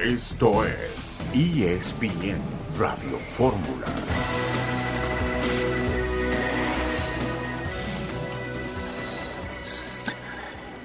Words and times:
Esto 0.00 0.64
es 0.64 1.16
ESPN 1.32 2.38
Radio 2.78 3.18
Fórmula. 3.32 3.86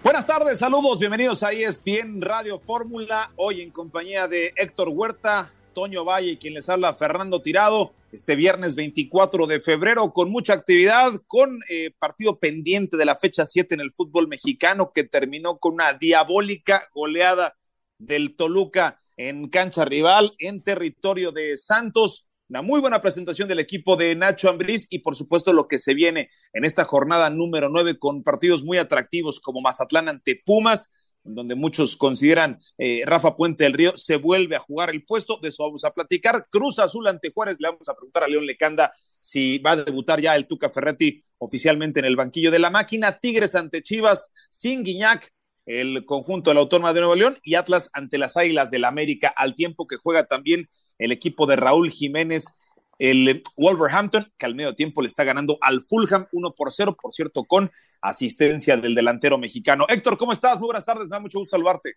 Buenas 0.02 0.26
tardes, 0.26 0.60
saludos, 0.60 0.98
bienvenidos 0.98 1.44
a 1.44 1.52
ESPN 1.52 2.22
Radio 2.22 2.60
Fórmula. 2.60 3.32
Hoy 3.36 3.62
en 3.62 3.72
compañía 3.72 4.28
de 4.28 4.54
Héctor 4.56 4.90
Huerta, 4.90 5.52
Toño 5.74 6.06
Valle 6.06 6.38
quien 6.38 6.54
les 6.54 6.70
habla 6.70 6.94
Fernando 6.94 7.42
Tirado. 7.42 7.94
Este 8.12 8.36
viernes 8.36 8.74
24 8.74 9.46
de 9.46 9.60
febrero 9.60 10.14
con 10.14 10.32
mucha 10.32 10.54
actividad, 10.54 11.12
con 11.28 11.60
eh, 11.70 11.92
partido 12.00 12.40
pendiente 12.40 12.98
de 12.98 13.06
la 13.06 13.16
fecha 13.16 13.46
7 13.46 13.76
en 13.76 13.82
el 13.82 13.94
fútbol 13.94 14.28
mexicano 14.28 14.92
que 14.92 15.04
terminó 15.04 15.60
con 15.60 15.76
una 15.76 15.94
diabólica 15.94 16.90
goleada 16.96 17.56
del 18.00 18.36
Toluca 18.36 19.00
en 19.16 19.48
cancha 19.50 19.86
rival, 19.86 20.34
en 20.40 20.64
territorio 20.64 21.32
de 21.32 21.56
Santos. 21.56 22.28
Una 22.48 22.64
muy 22.64 22.82
buena 22.82 23.00
presentación 23.00 23.48
del 23.48 23.60
equipo 23.60 23.96
de 23.96 24.16
Nacho 24.16 24.50
Ambriz 24.50 24.88
y 24.90 25.00
por 25.00 25.16
supuesto 25.16 25.54
lo 25.54 25.68
que 25.68 25.78
se 25.78 25.94
viene 25.94 26.32
en 26.54 26.66
esta 26.66 26.86
jornada 26.86 27.30
número 27.30 27.70
9 27.70 28.00
con 28.00 28.24
partidos 28.24 28.64
muy 28.64 28.80
atractivos 28.80 29.40
como 29.40 29.62
Mazatlán 29.62 30.10
ante 30.10 30.42
Pumas, 30.44 30.90
donde 31.24 31.56
muchos 31.56 31.98
consideran 31.98 32.60
eh, 32.78 33.04
Rafa 33.06 33.36
Puente 33.36 33.64
del 33.64 33.74
Río 33.74 33.96
se 33.96 34.16
vuelve 34.16 34.56
a 34.56 34.60
jugar 34.60 34.90
el 34.90 35.04
puesto, 35.04 35.38
de 35.42 35.50
eso 35.50 35.64
vamos 35.64 35.84
a 35.84 35.92
platicar. 35.92 36.48
Cruz 36.50 36.80
Azul 36.80 37.08
ante 37.08 37.32
Juárez, 37.32 37.58
le 37.60 37.70
vamos 37.70 37.88
a 37.90 37.94
preguntar 37.94 38.24
a 38.24 38.28
León 38.28 38.46
Lecanda 38.46 38.94
si 39.20 39.60
va 39.60 39.72
a 39.72 39.76
debutar 39.78 40.22
ya 40.22 40.36
el 40.36 40.48
Tuca 40.48 40.70
Ferretti 40.70 41.24
oficialmente 41.38 42.00
en 42.00 42.06
el 42.06 42.16
banquillo 42.16 42.52
de 42.52 42.60
la 42.60 42.70
máquina. 42.70 43.20
Tigres 43.20 43.56
ante 43.56 43.82
Chivas, 43.82 44.32
sin 44.50 44.84
Guiñac, 44.84 45.32
el 45.66 46.06
conjunto 46.06 46.50
de 46.50 46.56
la 46.56 46.62
Autónoma 46.62 46.94
de 46.94 47.02
Nuevo 47.02 47.16
León 47.16 47.38
y 47.44 47.56
Atlas 47.56 47.90
ante 47.94 48.18
las 48.18 48.38
Águilas 48.38 48.72
del 48.72 48.82
la 48.82 48.88
América, 48.88 49.34
al 49.36 49.56
tiempo 49.56 49.88
que 49.88 49.98
juega 49.98 50.26
también 50.26 50.70
el 50.98 51.12
equipo 51.12 51.46
de 51.46 51.56
Raúl 51.56 51.92
Jiménez, 51.92 52.58
el 52.98 53.44
Wolverhampton, 53.56 54.32
que 54.38 54.46
al 54.46 54.56
medio 54.56 54.76
tiempo 54.76 55.02
le 55.02 55.08
está 55.08 55.24
ganando 55.24 55.58
al 55.62 55.84
Fulham 55.86 56.28
1 56.32 56.56
por 56.56 56.72
0, 56.72 56.98
por 57.00 57.14
cierto, 57.14 57.46
con 57.46 57.72
asistencia 58.02 58.78
del 58.78 58.96
delantero 58.96 59.38
mexicano. 59.38 59.86
Héctor, 59.88 60.18
¿cómo 60.18 60.34
estás? 60.34 60.60
Muy 60.60 60.68
buenas 60.68 60.86
tardes, 60.86 61.08
me 61.08 61.16
da 61.16 61.20
mucho 61.20 61.40
gusto 61.40 61.58
saludarte. 61.58 61.96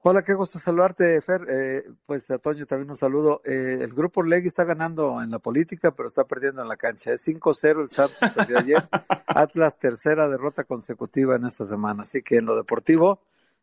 Hola, 0.00 0.22
qué 0.22 0.32
gusto 0.32 0.60
saludarte, 0.60 1.20
Fer. 1.20 1.40
Eh, 1.50 1.82
pues 2.06 2.30
a 2.30 2.38
Toño 2.38 2.66
también 2.66 2.88
un 2.88 2.96
saludo. 2.96 3.42
Eh, 3.44 3.78
el 3.80 3.92
grupo 3.92 4.22
Legui 4.22 4.46
está 4.46 4.62
ganando 4.62 5.20
en 5.20 5.30
la 5.30 5.40
política, 5.40 5.94
pero 5.94 6.06
está 6.06 6.24
perdiendo 6.24 6.62
en 6.62 6.68
la 6.68 6.76
cancha. 6.76 7.12
Es 7.12 7.26
5-0 7.26 7.82
el 7.82 7.88
Santos 7.88 8.30
perdió 8.34 8.58
ayer. 8.58 8.78
Atlas, 9.26 9.76
tercera 9.76 10.28
derrota 10.28 10.62
consecutiva 10.62 11.34
en 11.34 11.46
esta 11.46 11.64
semana. 11.64 12.02
Así 12.02 12.22
que 12.22 12.36
en 12.36 12.46
lo 12.46 12.54
deportivo 12.54 13.20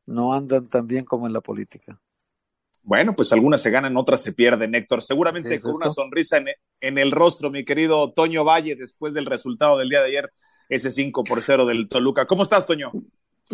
no 0.07 0.33
andan 0.33 0.67
tan 0.67 0.87
bien 0.87 1.05
como 1.05 1.25
en 1.25 1.31
la 1.31 1.39
política. 1.39 1.97
Bueno, 2.83 3.15
pues 3.15 3.31
algunas 3.31 3.61
se 3.61 3.71
ganan, 3.71 3.95
otras 3.95 4.21
se 4.21 4.33
pierden, 4.33 4.75
Héctor. 4.75 5.01
Seguramente 5.01 5.59
con 5.61 5.73
una 5.73 5.89
sonrisa 5.89 6.37
en, 6.37 6.47
en, 6.81 6.97
el 6.97 7.11
rostro, 7.11 7.49
mi 7.49 7.63
querido 7.63 8.11
Toño 8.11 8.43
Valle, 8.43 8.75
después 8.75 9.13
del 9.13 9.25
resultado 9.25 9.77
del 9.79 9.89
día 9.89 10.01
de 10.01 10.07
ayer, 10.07 10.33
ese 10.69 10.91
5 10.91 11.23
por 11.23 11.41
0 11.41 11.65
del 11.65 11.87
Toluca. 11.87 12.25
¿Cómo 12.25 12.43
estás, 12.43 12.65
Toño? 12.65 12.91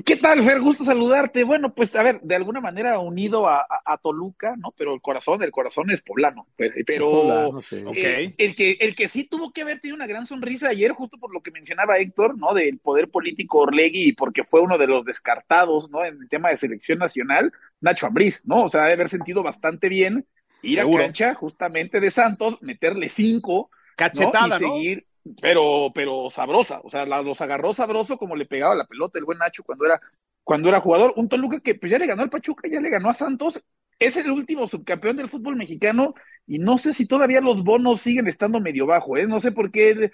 ¿Qué 0.06 0.16
tal, 0.16 0.42
Fer? 0.42 0.62
Gusto 0.62 0.86
saludarte. 0.86 1.44
Bueno, 1.44 1.73
pues 1.73 1.94
a 1.98 2.03
ver, 2.03 2.22
de 2.22 2.36
alguna 2.36 2.62
manera 2.62 2.98
unido 3.00 3.50
a, 3.50 3.66
a, 3.86 3.98
Toluca, 3.98 4.56
¿no? 4.56 4.73
Pero 4.78 4.94
el 4.94 5.02
corazón, 5.02 5.44
el 5.44 5.52
corazón 5.52 5.92
es 5.92 6.02
poblano. 6.02 6.48
Pero, 6.56 6.73
pero 6.86 7.59
el, 7.70 8.34
el, 8.38 8.56
que, 8.56 8.78
el 8.80 8.95
que 8.95 9.09
sí 9.09 9.26
tuvo 9.26 9.52
que 9.52 9.64
haber 9.64 9.81
tenido 9.81 9.98
una 9.98 10.08
gran 10.08 10.26
sonrisa 10.26 10.70
ayer, 10.70 10.94
justo 10.94 11.18
por 11.18 11.34
lo 11.34 11.42
que 11.42 11.52
mencionaba 11.52 11.98
Héctor, 11.98 12.38
¿no? 12.38 12.53
Del 12.53 12.78
poder 12.80 13.09
político 13.09 13.59
Orlegui, 13.59 14.14
porque 14.14 14.46
fue 14.46 14.62
uno 14.62 14.78
de 14.78 14.88
los 14.88 15.03
descartados, 15.03 15.90
¿no? 15.90 16.06
En 16.06 16.22
el 16.22 16.30
tema 16.30 16.50
de 16.50 16.58
selección 16.58 17.00
nacional, 17.00 17.52
Nacho 17.81 18.08
Ambriz, 18.08 18.44
¿no? 18.46 18.64
O 18.64 18.70
sea, 18.70 18.84
debe 18.84 18.94
haber 18.94 19.09
sentido 19.09 19.44
bastante 19.44 19.90
bien 19.90 20.25
ir 20.62 20.80
a 20.80 20.90
cancha 20.90 21.34
justamente 21.34 22.00
de 22.00 22.12
Santos, 22.12 22.62
meterle 22.62 23.09
cinco, 23.09 23.70
cachetada, 23.97 24.57
¿no? 24.57 24.78
Y 24.78 24.80
seguir, 24.80 25.06
pero, 25.42 25.92
pero 25.94 26.30
sabrosa, 26.30 26.82
o 26.84 26.90
sea, 26.90 27.06
los 27.06 27.42
agarró 27.42 27.74
sabroso 27.74 28.18
como 28.18 28.36
le 28.36 28.46
pegaba 28.46 28.76
la 28.76 28.86
pelota 28.86 29.20
el 29.20 29.26
buen 29.26 29.38
Nacho 29.38 29.64
cuando 29.64 29.86
era, 29.86 30.00
cuando 30.44 30.70
era 30.70 30.82
jugador. 30.82 31.14
Un 31.16 31.30
Toluca 31.30 31.59
que 31.59 31.76
pues 31.76 31.92
ya 31.92 32.00
le 32.00 32.08
ganó 32.08 32.24
al 32.24 32.30
Pachuca, 32.30 32.68
ya 32.72 32.82
le 32.82 32.90
ganó 32.90 33.09
a 33.09 33.14
Santos, 33.14 33.62
es 34.00 34.18
el 34.18 34.31
último 34.31 34.68
subcampeón 34.68 35.18
del 35.18 35.30
fútbol 35.30 35.56
mexicano 35.56 36.14
y 36.48 36.60
no 36.60 36.78
sé 36.78 36.94
si 36.94 37.06
todavía 37.06 37.42
los 37.42 37.64
bonos 37.64 38.02
siguen 38.02 38.28
estando 38.28 38.60
medio 38.60 38.86
bajo, 38.88 39.18
¿eh? 39.18 39.28
No 39.28 39.40
sé 39.40 39.52
por 39.52 39.72
qué 39.72 40.12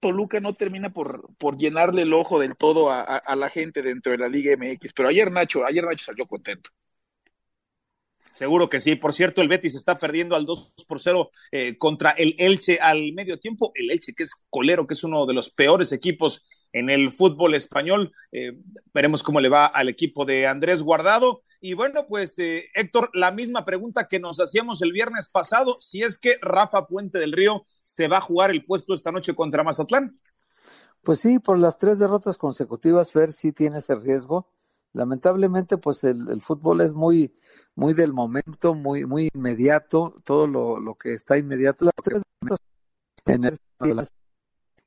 Toluca 0.00 0.40
no 0.40 0.54
termina 0.54 0.90
por, 0.92 1.34
por 1.38 1.58
llenarle 1.58 2.02
el 2.02 2.14
ojo 2.14 2.38
del 2.40 2.56
todo 2.56 2.90
a, 2.90 3.02
a 3.02 3.36
la 3.36 3.48
gente 3.50 3.82
dentro 3.82 4.12
de 4.12 4.18
la 4.18 4.28
Liga 4.28 4.52
MX, 4.54 4.92
pero 4.92 5.08
ayer 5.08 5.30
Nacho, 5.32 5.64
ayer 5.66 5.84
Nacho 5.84 6.06
salió 6.06 6.26
contento. 6.26 6.70
Seguro 8.38 8.68
que 8.68 8.78
sí. 8.78 8.94
Por 8.94 9.12
cierto, 9.12 9.42
el 9.42 9.48
Betis 9.48 9.74
está 9.74 9.98
perdiendo 9.98 10.36
al 10.36 10.46
2 10.46 10.74
por 10.86 11.00
0 11.00 11.28
eh, 11.50 11.76
contra 11.76 12.10
el 12.10 12.36
Elche 12.38 12.78
al 12.80 13.12
medio 13.12 13.40
tiempo. 13.40 13.72
El 13.74 13.90
Elche, 13.90 14.14
que 14.14 14.22
es 14.22 14.46
colero, 14.48 14.86
que 14.86 14.94
es 14.94 15.02
uno 15.02 15.26
de 15.26 15.34
los 15.34 15.50
peores 15.50 15.90
equipos 15.90 16.46
en 16.72 16.88
el 16.88 17.10
fútbol 17.10 17.56
español. 17.56 18.12
Eh, 18.30 18.52
veremos 18.94 19.24
cómo 19.24 19.40
le 19.40 19.48
va 19.48 19.66
al 19.66 19.88
equipo 19.88 20.24
de 20.24 20.46
Andrés 20.46 20.84
Guardado. 20.84 21.42
Y 21.60 21.74
bueno, 21.74 22.06
pues 22.06 22.38
eh, 22.38 22.66
Héctor, 22.74 23.10
la 23.12 23.32
misma 23.32 23.64
pregunta 23.64 24.06
que 24.06 24.20
nos 24.20 24.38
hacíamos 24.38 24.82
el 24.82 24.92
viernes 24.92 25.28
pasado, 25.28 25.76
si 25.80 26.04
es 26.04 26.16
que 26.16 26.38
Rafa 26.40 26.86
Puente 26.86 27.18
del 27.18 27.32
Río 27.32 27.66
se 27.82 28.06
va 28.06 28.18
a 28.18 28.20
jugar 28.20 28.52
el 28.52 28.64
puesto 28.64 28.94
esta 28.94 29.10
noche 29.10 29.34
contra 29.34 29.64
Mazatlán. 29.64 30.20
Pues 31.02 31.18
sí, 31.18 31.40
por 31.40 31.58
las 31.58 31.76
tres 31.76 31.98
derrotas 31.98 32.38
consecutivas, 32.38 33.10
Fer 33.10 33.32
sí 33.32 33.50
tiene 33.50 33.78
ese 33.78 33.96
riesgo 33.96 34.46
lamentablemente 34.92 35.78
pues 35.78 36.04
el, 36.04 36.30
el, 36.30 36.40
fútbol 36.40 36.80
es 36.80 36.94
muy 36.94 37.32
muy 37.74 37.94
del 37.94 38.12
momento 38.12 38.74
muy 38.74 39.04
muy 39.04 39.28
inmediato 39.34 40.14
todo 40.24 40.46
lo, 40.46 40.80
lo 40.80 40.94
que 40.94 41.12
está 41.12 41.38
inmediato 41.38 41.90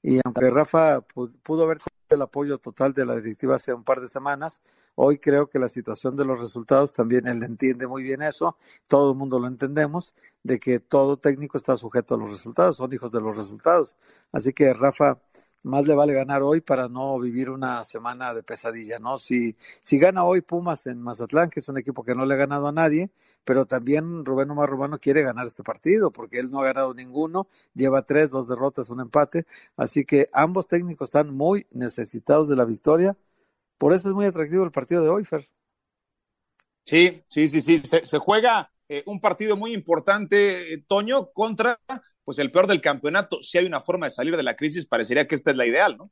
y 0.04 0.20
aunque 0.26 0.50
Rafa 0.50 1.02
pudo 1.02 1.64
haber 1.64 1.78
tenido 1.78 1.92
el 2.10 2.22
apoyo 2.24 2.58
total 2.58 2.94
de 2.94 3.06
la 3.06 3.16
directiva 3.16 3.56
hace 3.56 3.74
un 3.74 3.84
par 3.84 4.02
de 4.02 4.10
semanas 4.10 4.62
hoy 4.96 5.20
creo 5.20 5.48
que 5.48 5.60
la 5.60 5.70
situación 5.70 6.16
de 6.16 6.26
los 6.26 6.42
resultados 6.42 6.94
también 6.94 7.28
él 7.28 7.44
entiende 7.44 7.88
muy 7.88 8.04
bien 8.04 8.22
eso 8.22 8.58
todo 8.88 9.12
el 9.12 9.18
mundo 9.18 9.40
lo 9.40 9.48
entendemos 9.48 10.14
de 10.44 10.60
que 10.60 10.80
todo 10.80 11.18
técnico 11.18 11.58
está 11.58 11.78
sujeto 11.78 12.16
a 12.16 12.18
los 12.18 12.32
resultados 12.32 12.78
son 12.78 12.94
hijos 12.94 13.12
de 13.12 13.22
los 13.22 13.38
resultados. 13.38 13.98
Así 14.32 14.54
que 14.54 14.74
Rafa 14.74 15.20
más 15.64 15.88
le 15.88 15.94
vale 15.96 16.14
ganar 16.14 16.42
hoy 16.44 16.62
para 16.62 16.88
no 16.90 17.20
vivir 17.20 17.50
una 17.50 17.84
semana 17.84 18.34
de 18.34 18.44
pesadilla, 18.44 19.00
¿no? 19.00 19.18
Si, 19.18 19.56
si 19.82 19.98
gana 20.00 20.24
hoy 20.24 20.42
Pumas 20.42 20.88
en 20.88 21.02
Mazatlán, 21.02 21.50
que 21.50 21.60
es 21.60 21.70
un 21.70 21.78
equipo 21.78 22.04
que 22.04 22.16
no 22.16 22.26
le 22.26 22.34
ha 22.34 22.38
ganado 22.38 22.68
a 22.68 22.72
nadie, 22.72 23.12
pero 23.44 23.66
también 23.66 24.26
Rubén 24.26 24.50
Omar 24.52 24.70
Romano 24.70 25.00
quiere 25.00 25.24
ganar 25.24 25.46
este 25.46 25.64
partido, 25.64 26.12
porque 26.12 26.40
él 26.40 26.52
no 26.52 26.60
ha 26.62 26.66
ganado 26.66 26.94
ninguno, 26.94 27.48
lleva 27.74 28.04
tres, 28.04 28.30
dos 28.30 28.48
derrotas, 28.48 28.90
un 28.90 29.02
empate, 29.02 29.46
así 29.78 30.06
que 30.06 30.30
ambos 30.34 30.68
técnicos 30.68 31.10
están 31.10 31.34
muy 31.36 31.68
necesitados 31.72 32.48
de 32.48 32.56
la 32.56 32.66
victoria, 32.66 33.18
por 33.78 33.94
eso 33.94 34.10
es 34.10 34.16
muy 34.16 34.26
atractivo 34.26 34.64
el 34.66 34.72
partido 34.72 35.04
de 35.04 35.10
hoy, 35.10 35.26
Fer. 35.26 35.46
Sí, 36.86 37.24
sí, 37.28 37.48
sí, 37.48 37.62
sí, 37.62 37.78
se, 37.80 38.06
se 38.06 38.18
juega 38.18 38.72
eh, 38.94 39.04
un 39.06 39.22
partido 39.22 39.56
muy 39.56 39.74
importante, 39.74 40.74
eh, 40.74 40.84
Toño, 40.86 41.32
contra 41.32 41.80
pues 42.26 42.40
el 42.40 42.52
peor 42.52 42.68
del 42.68 42.82
campeonato. 42.82 43.42
Si 43.42 43.58
hay 43.58 43.66
una 43.66 43.80
forma 43.80 44.08
de 44.08 44.10
salir 44.10 44.36
de 44.36 44.44
la 44.44 44.58
crisis, 44.58 44.86
parecería 44.86 45.26
que 45.26 45.36
esta 45.36 45.52
es 45.52 45.56
la 45.56 45.66
ideal, 45.66 45.96
¿no? 45.96 46.12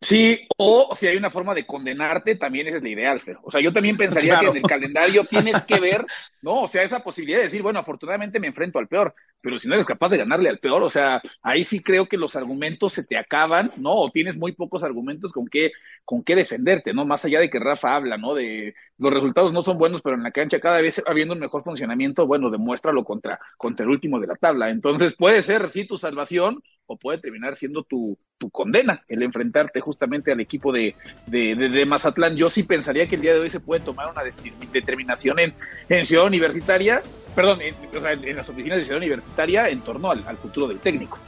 Sí, 0.00 0.48
o 0.56 0.96
si 0.96 1.08
hay 1.08 1.18
una 1.18 1.28
forma 1.28 1.52
de 1.52 1.66
condenarte, 1.66 2.36
también 2.36 2.68
esa 2.68 2.78
es 2.78 2.82
la 2.82 2.88
ideal, 2.88 3.20
Fer. 3.20 3.36
O 3.42 3.50
sea, 3.50 3.60
yo 3.60 3.70
también 3.70 3.98
pensaría 3.98 4.40
que 4.40 4.46
en 4.46 4.56
el 4.56 4.62
calendario 4.62 5.24
tienes 5.24 5.60
que 5.64 5.78
ver, 5.80 6.06
¿no? 6.40 6.62
O 6.62 6.68
sea, 6.68 6.82
esa 6.84 7.00
posibilidad 7.00 7.40
de 7.40 7.44
decir, 7.44 7.60
bueno, 7.60 7.80
afortunadamente 7.80 8.40
me 8.40 8.46
enfrento 8.46 8.78
al 8.78 8.88
peor, 8.88 9.14
pero 9.46 9.58
si 9.58 9.68
no 9.68 9.74
eres 9.74 9.86
capaz 9.86 10.08
de 10.08 10.16
ganarle 10.16 10.48
al 10.48 10.58
peor, 10.58 10.82
o 10.82 10.90
sea, 10.90 11.22
ahí 11.40 11.62
sí 11.62 11.78
creo 11.78 12.06
que 12.06 12.16
los 12.16 12.34
argumentos 12.34 12.92
se 12.92 13.04
te 13.04 13.16
acaban, 13.16 13.70
¿no? 13.78 13.94
O 13.94 14.10
tienes 14.10 14.36
muy 14.36 14.50
pocos 14.50 14.82
argumentos 14.82 15.30
con 15.30 15.46
qué, 15.46 15.70
con 16.04 16.24
qué 16.24 16.34
defenderte, 16.34 16.92
¿no? 16.92 17.06
Más 17.06 17.24
allá 17.24 17.38
de 17.38 17.48
que 17.48 17.60
Rafa 17.60 17.94
habla, 17.94 18.16
¿no? 18.16 18.34
De 18.34 18.74
los 18.98 19.12
resultados 19.12 19.52
no 19.52 19.62
son 19.62 19.78
buenos, 19.78 20.02
pero 20.02 20.16
en 20.16 20.24
la 20.24 20.32
cancha 20.32 20.58
cada 20.58 20.80
vez 20.80 21.00
habiendo 21.06 21.32
un 21.32 21.38
mejor 21.38 21.62
funcionamiento, 21.62 22.26
bueno, 22.26 22.50
demuéstralo 22.50 23.04
contra, 23.04 23.38
contra 23.56 23.84
el 23.84 23.90
último 23.90 24.18
de 24.18 24.26
la 24.26 24.34
tabla. 24.34 24.68
Entonces 24.68 25.14
puede 25.14 25.40
ser, 25.44 25.70
sí, 25.70 25.86
tu 25.86 25.96
salvación, 25.96 26.60
o 26.86 26.96
puede 26.96 27.18
terminar 27.18 27.54
siendo 27.54 27.84
tu, 27.84 28.18
tu 28.38 28.50
condena 28.50 29.04
el 29.06 29.22
enfrentarte 29.22 29.80
justamente 29.80 30.32
al 30.32 30.40
equipo 30.40 30.72
de, 30.72 30.96
de, 31.28 31.54
de, 31.54 31.86
Mazatlán. 31.86 32.34
Yo 32.34 32.50
sí 32.50 32.64
pensaría 32.64 33.08
que 33.08 33.14
el 33.14 33.22
día 33.22 33.34
de 33.34 33.38
hoy 33.38 33.50
se 33.50 33.60
puede 33.60 33.80
tomar 33.80 34.10
una 34.10 34.24
determinación 34.72 35.38
en, 35.38 35.54
en 35.88 36.04
Ciudad 36.04 36.26
Universitaria, 36.26 37.00
perdón, 37.36 37.60
en, 37.60 37.74
o 37.94 38.00
sea, 38.00 38.12
en, 38.12 38.34
las 38.34 38.48
oficinas 38.48 38.78
de 38.78 38.84
Ciudad 38.84 38.98
Universitaria 38.98 39.68
en 39.68 39.82
torno 39.82 40.10
al, 40.10 40.36
futuro 40.38 40.66
del 40.66 40.80
técnico. 40.80 41.18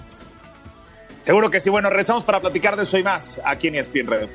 Seguro 1.22 1.50
que 1.50 1.60
sí. 1.60 1.69
Bueno, 1.69 1.90
rezamos 1.90 2.25
para 2.25 2.40
platicar 2.40 2.75
de 2.75 2.84
eso 2.84 2.96
y 2.96 3.02
más 3.02 3.40
aquí 3.44 3.69
en 3.69 3.76
ESPN 3.76 4.06
Radio. 4.06 4.28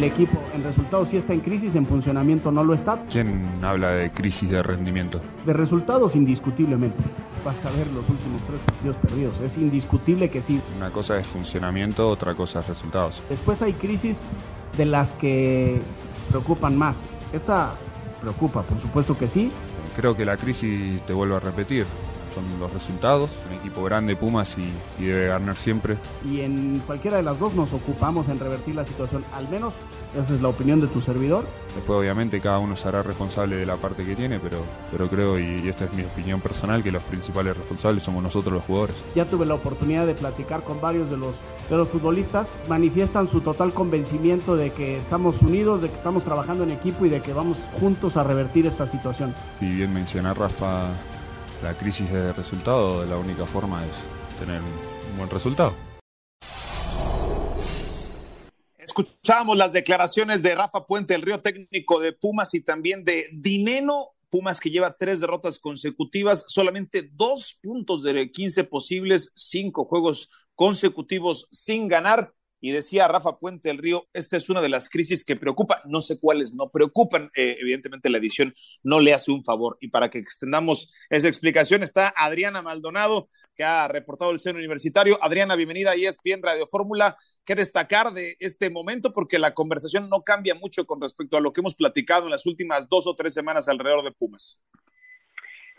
El 0.00 0.04
equipo 0.04 0.42
en 0.54 0.64
resultados 0.64 1.10
sí 1.10 1.18
está 1.18 1.34
en 1.34 1.40
crisis, 1.40 1.74
en 1.74 1.84
funcionamiento 1.84 2.50
no 2.50 2.64
lo 2.64 2.72
está. 2.72 3.04
¿Quién 3.12 3.46
habla 3.60 3.90
de 3.90 4.10
crisis 4.10 4.48
de 4.48 4.62
rendimiento? 4.62 5.20
De 5.44 5.52
resultados 5.52 6.16
indiscutiblemente. 6.16 6.96
Basta 7.44 7.70
ver 7.72 7.86
los 7.88 8.08
últimos 8.08 8.40
tres 8.46 8.60
partidos 8.60 8.96
perdidos. 8.96 9.40
Es 9.42 9.58
indiscutible 9.58 10.30
que 10.30 10.40
sí. 10.40 10.58
Una 10.78 10.88
cosa 10.88 11.18
es 11.18 11.26
funcionamiento, 11.26 12.08
otra 12.08 12.34
cosa 12.34 12.60
es 12.60 12.68
resultados. 12.68 13.22
Después 13.28 13.60
hay 13.60 13.74
crisis 13.74 14.16
de 14.78 14.86
las 14.86 15.12
que 15.12 15.82
preocupan 16.30 16.78
más. 16.78 16.96
Esta 17.34 17.74
preocupa, 18.22 18.62
por 18.62 18.80
supuesto 18.80 19.18
que 19.18 19.28
sí. 19.28 19.52
Creo 19.96 20.16
que 20.16 20.24
la 20.24 20.38
crisis 20.38 20.98
te 21.02 21.12
vuelve 21.12 21.36
a 21.36 21.40
repetir 21.40 21.84
son 22.34 22.44
los 22.58 22.72
resultados. 22.72 23.30
Un 23.48 23.56
equipo 23.56 23.82
grande, 23.84 24.16
Pumas, 24.16 24.56
y, 24.58 25.02
debe 25.02 25.28
ganar 25.28 25.56
siempre. 25.56 25.96
Y 26.24 26.40
en 26.40 26.82
cualquiera 26.86 27.16
de 27.16 27.22
las 27.22 27.38
dos 27.38 27.54
nos 27.54 27.72
ocupamos 27.72 28.28
en 28.28 28.38
revertir 28.38 28.74
la 28.74 28.84
situación, 28.84 29.24
al 29.34 29.48
menos 29.48 29.74
esa 30.14 30.34
es 30.34 30.40
la 30.40 30.48
opinión 30.48 30.80
de 30.80 30.88
tu 30.88 31.00
servidor. 31.00 31.46
Después 31.74 31.98
obviamente 31.98 32.40
cada 32.40 32.58
uno 32.58 32.74
será 32.74 33.02
responsable 33.02 33.56
de 33.56 33.66
la 33.66 33.76
parte 33.76 34.04
que 34.04 34.16
tiene, 34.16 34.40
pero, 34.40 34.58
pero 34.90 35.08
creo, 35.08 35.38
y, 35.38 35.68
esta 35.68 35.84
es 35.84 35.92
mi 35.92 36.02
opinión 36.02 36.40
personal, 36.40 36.82
que 36.82 36.90
los 36.90 37.02
principales 37.04 37.56
responsables 37.56 38.02
somos 38.02 38.22
nosotros 38.22 38.54
los 38.54 38.64
jugadores. 38.64 38.96
Ya 39.14 39.24
tuve 39.24 39.46
la 39.46 39.54
oportunidad 39.54 40.06
de 40.06 40.14
platicar 40.14 40.62
con 40.62 40.80
varios 40.80 41.10
de 41.10 41.16
los, 41.16 41.34
de 41.68 41.76
los 41.76 41.88
futbolistas, 41.88 42.48
manifiestan 42.68 43.28
su 43.28 43.40
total 43.40 43.72
convencimiento 43.72 44.56
de 44.56 44.72
que 44.72 44.98
estamos 44.98 45.40
unidos, 45.42 45.82
de 45.82 45.88
que 45.88 45.96
estamos 45.96 46.24
trabajando 46.24 46.64
en 46.64 46.72
equipo 46.72 47.06
y 47.06 47.08
de 47.08 47.20
que 47.20 47.32
vamos 47.32 47.58
juntos 47.78 48.16
a 48.16 48.24
revertir 48.24 48.66
esta 48.66 48.86
situación. 48.86 49.34
Y 49.60 49.66
bien 49.66 49.92
menciona 49.92 50.34
Rafa 50.34 50.88
la 51.62 51.76
crisis 51.76 52.10
de 52.10 52.32
resultado, 52.32 53.04
la 53.04 53.16
única 53.16 53.44
forma 53.44 53.84
es 53.84 53.92
tener 54.38 54.60
un 54.60 55.16
buen 55.18 55.30
resultado. 55.30 55.74
Escuchamos 58.78 59.56
las 59.56 59.72
declaraciones 59.72 60.42
de 60.42 60.54
Rafa 60.54 60.86
Puente, 60.86 61.14
el 61.14 61.22
río 61.22 61.40
técnico 61.40 62.00
de 62.00 62.12
Pumas, 62.12 62.54
y 62.54 62.62
también 62.62 63.04
de 63.04 63.26
Dineno. 63.32 64.10
Pumas 64.30 64.60
que 64.60 64.70
lleva 64.70 64.96
tres 64.96 65.20
derrotas 65.20 65.58
consecutivas, 65.58 66.44
solamente 66.46 67.10
dos 67.12 67.58
puntos 67.60 68.02
de 68.02 68.30
15 68.30 68.64
posibles, 68.64 69.32
cinco 69.34 69.84
juegos 69.84 70.30
consecutivos 70.54 71.48
sin 71.50 71.88
ganar. 71.88 72.32
Y 72.60 72.72
decía 72.72 73.08
Rafa 73.08 73.38
Puente 73.38 73.70
el 73.70 73.78
Río, 73.78 74.06
esta 74.12 74.36
es 74.36 74.50
una 74.50 74.60
de 74.60 74.68
las 74.68 74.90
crisis 74.90 75.24
que 75.24 75.36
preocupa, 75.36 75.82
no 75.86 76.00
sé 76.00 76.20
cuáles 76.20 76.54
no 76.54 76.68
preocupan, 76.70 77.30
eh, 77.34 77.56
evidentemente 77.60 78.10
la 78.10 78.18
edición 78.18 78.54
no 78.82 79.00
le 79.00 79.14
hace 79.14 79.32
un 79.32 79.42
favor. 79.44 79.78
Y 79.80 79.88
para 79.88 80.10
que 80.10 80.18
extendamos 80.18 80.92
esa 81.08 81.28
explicación 81.28 81.82
está 81.82 82.12
Adriana 82.14 82.60
Maldonado, 82.60 83.30
que 83.56 83.64
ha 83.64 83.88
reportado 83.88 84.30
el 84.30 84.40
seno 84.40 84.58
universitario. 84.58 85.18
Adriana, 85.22 85.56
bienvenida 85.56 85.92
a 85.92 85.94
ESPN 85.94 86.42
Radio 86.42 86.66
Fórmula. 86.66 87.16
¿Qué 87.44 87.54
destacar 87.54 88.12
de 88.12 88.36
este 88.40 88.68
momento? 88.68 89.12
Porque 89.12 89.38
la 89.38 89.54
conversación 89.54 90.08
no 90.10 90.22
cambia 90.22 90.54
mucho 90.54 90.84
con 90.84 91.00
respecto 91.00 91.36
a 91.36 91.40
lo 91.40 91.52
que 91.52 91.62
hemos 91.62 91.74
platicado 91.74 92.24
en 92.24 92.30
las 92.30 92.46
últimas 92.46 92.88
dos 92.88 93.06
o 93.06 93.16
tres 93.16 93.32
semanas 93.32 93.68
alrededor 93.68 94.04
de 94.04 94.12
Pumas. 94.12 94.60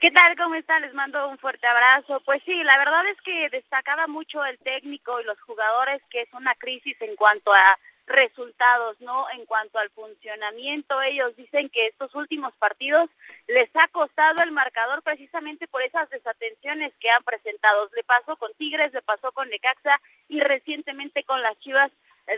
¿Qué 0.01 0.09
tal? 0.09 0.35
¿Cómo 0.35 0.55
están? 0.55 0.81
Les 0.81 0.95
mando 0.95 1.29
un 1.29 1.37
fuerte 1.37 1.67
abrazo. 1.67 2.21
Pues 2.25 2.41
sí, 2.43 2.63
la 2.63 2.75
verdad 2.79 3.07
es 3.09 3.21
que 3.21 3.49
destacaba 3.49 4.07
mucho 4.07 4.43
el 4.43 4.57
técnico 4.57 5.21
y 5.21 5.25
los 5.25 5.39
jugadores 5.41 6.01
que 6.09 6.21
es 6.21 6.33
una 6.33 6.55
crisis 6.55 6.99
en 7.01 7.15
cuanto 7.15 7.53
a 7.53 7.77
resultados, 8.07 8.99
¿no? 8.99 9.27
En 9.29 9.45
cuanto 9.45 9.77
al 9.77 9.91
funcionamiento, 9.91 10.99
ellos 11.03 11.35
dicen 11.35 11.69
que 11.69 11.85
estos 11.85 12.15
últimos 12.15 12.51
partidos 12.55 13.11
les 13.47 13.69
ha 13.75 13.87
costado 13.89 14.41
el 14.41 14.51
marcador 14.51 15.03
precisamente 15.03 15.67
por 15.67 15.83
esas 15.83 16.09
desatenciones 16.09 16.91
que 16.99 17.11
han 17.11 17.23
presentado. 17.23 17.87
Le 17.95 18.03
pasó 18.03 18.35
con 18.37 18.51
Tigres, 18.55 18.91
le 18.93 19.03
pasó 19.03 19.31
con 19.33 19.49
Necaxa 19.49 20.01
y 20.29 20.39
recientemente 20.39 21.23
con 21.25 21.43
las 21.43 21.59
Chivas 21.59 21.91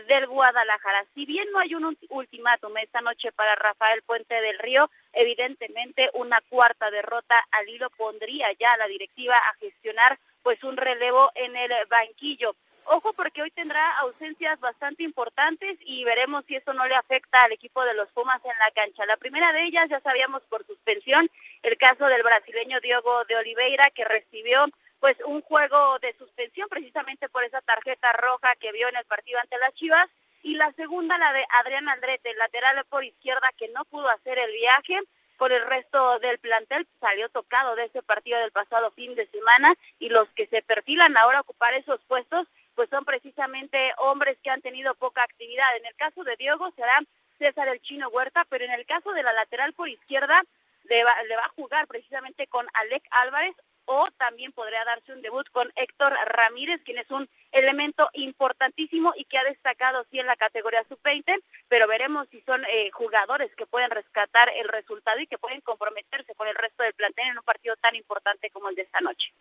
del 0.06 0.26
Guadalajara. 0.26 1.06
Si 1.14 1.24
bien 1.24 1.50
no 1.50 1.60
hay 1.60 1.74
un 1.74 1.96
ultimátum 2.10 2.76
esta 2.76 3.00
noche 3.00 3.32
para 3.32 3.54
Rafael 3.54 4.02
Puente 4.02 4.34
del 4.34 4.58
Río, 4.58 4.90
evidentemente 5.14 6.10
una 6.14 6.40
cuarta 6.48 6.90
derrota 6.90 7.42
al 7.50 7.68
hilo 7.68 7.90
pondría 7.90 8.46
ya 8.58 8.72
a 8.72 8.76
la 8.76 8.86
directiva 8.86 9.36
a 9.36 9.54
gestionar 9.54 10.18
pues 10.42 10.62
un 10.62 10.76
relevo 10.76 11.30
en 11.34 11.56
el 11.56 11.70
banquillo. 11.88 12.54
Ojo 12.86 13.14
porque 13.14 13.40
hoy 13.40 13.50
tendrá 13.50 13.98
ausencias 13.98 14.60
bastante 14.60 15.02
importantes 15.04 15.78
y 15.80 16.04
veremos 16.04 16.44
si 16.44 16.54
eso 16.54 16.74
no 16.74 16.86
le 16.86 16.94
afecta 16.94 17.42
al 17.42 17.52
equipo 17.52 17.82
de 17.82 17.94
los 17.94 18.10
Pumas 18.10 18.44
en 18.44 18.52
la 18.58 18.70
cancha. 18.72 19.06
La 19.06 19.16
primera 19.16 19.52
de 19.54 19.64
ellas 19.64 19.88
ya 19.88 20.00
sabíamos 20.00 20.42
por 20.44 20.66
suspensión 20.66 21.30
el 21.62 21.78
caso 21.78 22.04
del 22.06 22.22
brasileño 22.22 22.80
Diogo 22.80 23.24
de 23.24 23.36
Oliveira 23.36 23.90
que 23.90 24.04
recibió 24.04 24.66
pues 25.00 25.16
un 25.24 25.40
juego 25.40 25.98
de 26.00 26.12
suspensión 26.18 26.68
precisamente 26.68 27.28
por 27.30 27.42
esa 27.44 27.62
tarjeta 27.62 28.12
roja 28.12 28.54
que 28.56 28.72
vio 28.72 28.88
en 28.88 28.96
el 28.96 29.04
partido 29.06 29.38
ante 29.40 29.58
las 29.58 29.74
Chivas 29.74 30.10
y 30.44 30.54
la 30.54 30.70
segunda 30.72 31.16
la 31.18 31.32
de 31.32 31.44
Adrián 31.48 31.88
Andrete, 31.88 32.34
lateral 32.34 32.84
por 32.90 33.02
izquierda 33.02 33.48
que 33.58 33.68
no 33.68 33.84
pudo 33.86 34.08
hacer 34.10 34.38
el 34.38 34.52
viaje 34.52 35.00
por 35.38 35.50
el 35.52 35.64
resto 35.66 36.18
del 36.20 36.38
plantel 36.38 36.86
salió 37.00 37.28
tocado 37.30 37.74
de 37.74 37.86
ese 37.86 38.02
partido 38.02 38.38
del 38.38 38.52
pasado 38.52 38.92
fin 38.92 39.14
de 39.14 39.26
semana 39.28 39.74
y 39.98 40.10
los 40.10 40.28
que 40.30 40.46
se 40.46 40.62
perfilan 40.62 41.16
ahora 41.16 41.38
a 41.38 41.40
ocupar 41.40 41.74
esos 41.74 42.00
puestos 42.04 42.46
pues 42.74 42.90
son 42.90 43.04
precisamente 43.04 43.92
hombres 43.98 44.36
que 44.42 44.50
han 44.50 44.60
tenido 44.60 44.94
poca 44.94 45.22
actividad. 45.22 45.76
En 45.78 45.86
el 45.86 45.94
caso 45.96 46.22
de 46.24 46.36
Diego 46.36 46.70
será 46.72 47.00
César 47.38 47.68
el 47.68 47.80
Chino 47.80 48.08
Huerta, 48.08 48.44
pero 48.48 48.64
en 48.64 48.72
el 48.72 48.84
caso 48.84 49.12
de 49.12 49.22
la 49.22 49.32
lateral 49.32 49.72
por 49.72 49.88
izquierda 49.88 50.42
le 50.84 51.04
va, 51.04 51.14
le 51.22 51.36
va 51.36 51.44
a 51.44 51.54
jugar 51.56 51.86
precisamente 51.86 52.46
con 52.48 52.66
Alec 52.74 53.02
Álvarez 53.10 53.56
o 53.86 54.08
también 54.18 54.52
podría 54.52 54.84
darse 54.84 55.12
un 55.12 55.22
debut 55.22 55.48
con 55.50 55.72
Héctor 55.76 56.12
Ramírez, 56.26 56.80
quien 56.84 56.98
es 56.98 57.10
un 57.10 57.28
elemento 57.54 58.08
importantísimo 58.14 59.12
y 59.16 59.24
que 59.24 59.38
ha 59.38 59.44
destacado 59.44 60.04
sí 60.10 60.18
en 60.18 60.26
la 60.26 60.36
categoría 60.36 60.84
sub-20, 60.88 61.40
pero 61.68 61.86
veremos 61.86 62.28
si 62.30 62.40
son 62.42 62.62
eh, 62.64 62.90
jugadores 62.92 63.54
que 63.56 63.66
pueden 63.66 63.90
rescatar 63.90 64.48
el 64.56 64.68
resultado 64.68 65.20
y 65.20 65.26
que 65.26 65.38
pueden 65.38 65.60
comprometerse 65.60 66.34
con 66.34 66.48
el 66.48 66.54
resto 66.54 66.82
del 66.82 66.94
plantel 66.94 67.28
en 67.28 67.38
un 67.38 67.44
partido 67.44 67.76
tan 67.76 67.94
importante 67.94 68.50
como 68.50 68.68
el 68.68 68.74
de 68.74 68.82
esta 68.82 69.00
noche. 69.00 69.32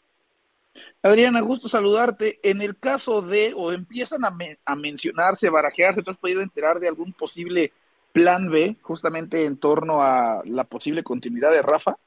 Adriana, 1.02 1.42
gusto 1.42 1.68
saludarte. 1.68 2.40
En 2.44 2.62
el 2.62 2.78
caso 2.78 3.22
de, 3.22 3.54
o 3.56 3.72
empiezan 3.72 4.26
a, 4.26 4.36
a 4.66 4.76
mencionarse, 4.76 5.50
barajearse, 5.50 6.04
¿tú 6.04 6.12
has 6.12 6.18
podido 6.18 6.42
enterar 6.42 6.80
de 6.80 6.88
algún 6.88 7.14
posible 7.14 7.72
plan 8.12 8.50
B 8.50 8.78
justamente 8.82 9.46
en 9.46 9.58
torno 9.58 10.02
a 10.02 10.42
la 10.46 10.64
posible 10.66 11.04
continuidad 11.04 11.52
de 11.52 11.64
Rafa? 11.64 11.98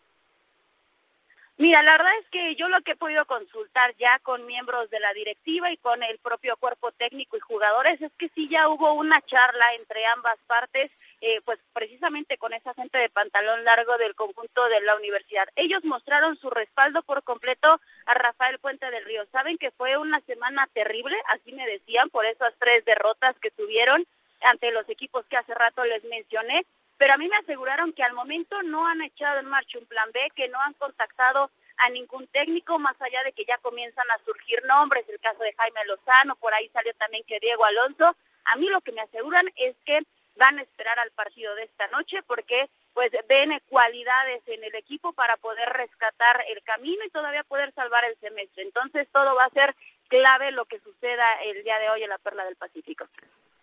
Mira, 1.59 1.83
la 1.83 1.93
verdad 1.93 2.13
es 2.21 2.29
que 2.29 2.55
yo 2.57 2.69
lo 2.69 2.83
que 2.83 2.93
he 2.93 2.97
podido 2.97 3.25
consultar 3.25 3.95
ya 3.97 4.19
con 4.19 4.45
miembros 4.45 4.91
de 4.91 5.01
la 5.01 5.15
directiva 5.15 5.73
y 5.73 5.79
con 5.79 6.03
el 6.03 6.19
propio 6.19 6.55
cuerpo 6.59 6.93
técnico 6.93 7.39
y 7.39 7.41
jugadores 7.41 8.01
es 8.03 8.13
que 8.19 8.29
sí 8.29 8.47
ya 8.47 8.69
hubo 8.69 8.93
una 8.93 9.23
charla 9.23 9.65
entre 9.79 10.05
ambas 10.05 10.39
partes, 10.47 10.93
eh, 11.23 11.41
pues 11.47 11.59
precisamente 11.73 12.37
con 12.37 12.53
esa 12.53 12.75
gente 12.75 12.99
de 12.99 13.09
pantalón 13.09 13.65
largo 13.65 13.97
del 13.97 14.15
conjunto 14.15 14.69
de 14.69 14.83
la 14.83 14.97
universidad. 14.97 15.49
Ellos 15.57 15.83
mostraron 15.83 16.37
su 16.37 16.51
respaldo 16.51 17.01
por 17.03 17.23
completo 17.23 17.81
a 18.05 18.13
Rafael 18.13 18.59
Puente 18.59 18.91
del 18.91 19.07
Río. 19.07 19.25
Saben 19.33 19.57
que 19.57 19.71
fue 19.71 19.97
una 19.97 20.21
semana 20.21 20.69
terrible, 20.75 21.17
así 21.31 21.53
me 21.53 21.67
decían, 21.67 22.11
por 22.11 22.27
esas 22.27 22.53
tres 22.59 22.85
derrotas 22.85 23.35
que 23.39 23.51
tuvieron 23.51 24.07
ante 24.43 24.71
los 24.73 24.87
equipos 24.91 25.25
que 25.25 25.39
hace 25.39 25.55
rato 25.55 25.83
les 25.87 26.05
mencioné 26.05 26.67
pero 26.99 27.15
a 27.15 27.17
mí 27.17 27.29
me 27.29 27.37
aseguraron 27.37 27.93
que 27.93 28.03
al 28.03 28.15
momento 28.15 28.63
no 28.63 28.87
han 28.87 29.03
echado 29.03 29.41
en 29.41 29.47
marcha 29.47 29.79
un 29.79 29.87
plan 29.87 30.11
B, 30.13 30.21
que 30.35 30.49
no 30.49 30.61
han 30.61 30.75
contactado 30.75 31.51
a 31.79 31.91
ningún 31.91 32.27
técnico, 32.29 32.79
más 32.79 33.01
allá 33.01 33.23
de 33.25 33.33
que 33.33 33.45
ya 33.45 33.59
comienzan 33.59 34.11
a 34.11 34.25
surgir 34.25 34.65
nombres, 34.65 35.09
el 35.09 35.21
caso 35.21 35.43
de 35.43 35.53
Jaime 35.53 35.85
Lozano, 35.87 36.37
por 36.37 36.55
ahí 36.55 36.69
salió 36.71 36.95
también 36.95 37.25
que 37.25 37.39
Diego 37.41 37.65
Alonso. 37.65 38.17
A 38.45 38.57
mí 38.57 38.69
lo 38.69 38.81
que 38.81 38.93
me 38.93 39.03
aseguran 39.03 39.47
es 39.57 39.77
que 39.85 40.01
van 40.37 40.59
a 40.59 40.63
esperar 40.63 40.99
al 40.99 41.11
partido 41.13 41.55
de 41.55 41.65
esta 41.65 41.87
noche 41.89 42.23
porque 42.27 42.69
pues 42.93 43.11
ven 43.29 43.51
cualidades 43.69 44.43
en 44.47 44.65
el 44.65 44.75
equipo 44.75 45.13
para 45.13 45.37
poder 45.37 45.69
rescatar 45.71 46.45
el 46.49 46.63
camino 46.63 47.05
y 47.05 47.11
todavía 47.11 47.43
poder 47.45 47.73
salvar 47.73 48.05
el 48.05 48.17
semestre. 48.17 48.63
Entonces 48.63 49.09
todo 49.13 49.35
va 49.35 49.45
a 49.45 49.51
ser 49.51 49.75
clave 50.09 50.51
lo 50.53 50.65
que 50.65 50.81
suceda 50.81 51.43
el 51.43 51.63
día 51.63 51.79
de 51.79 51.91
hoy 51.91 52.03
en 52.05 52.11
la 52.11 52.19
Perla 52.19 52.45
del 52.45 52.57
Pacífico. 52.57 53.07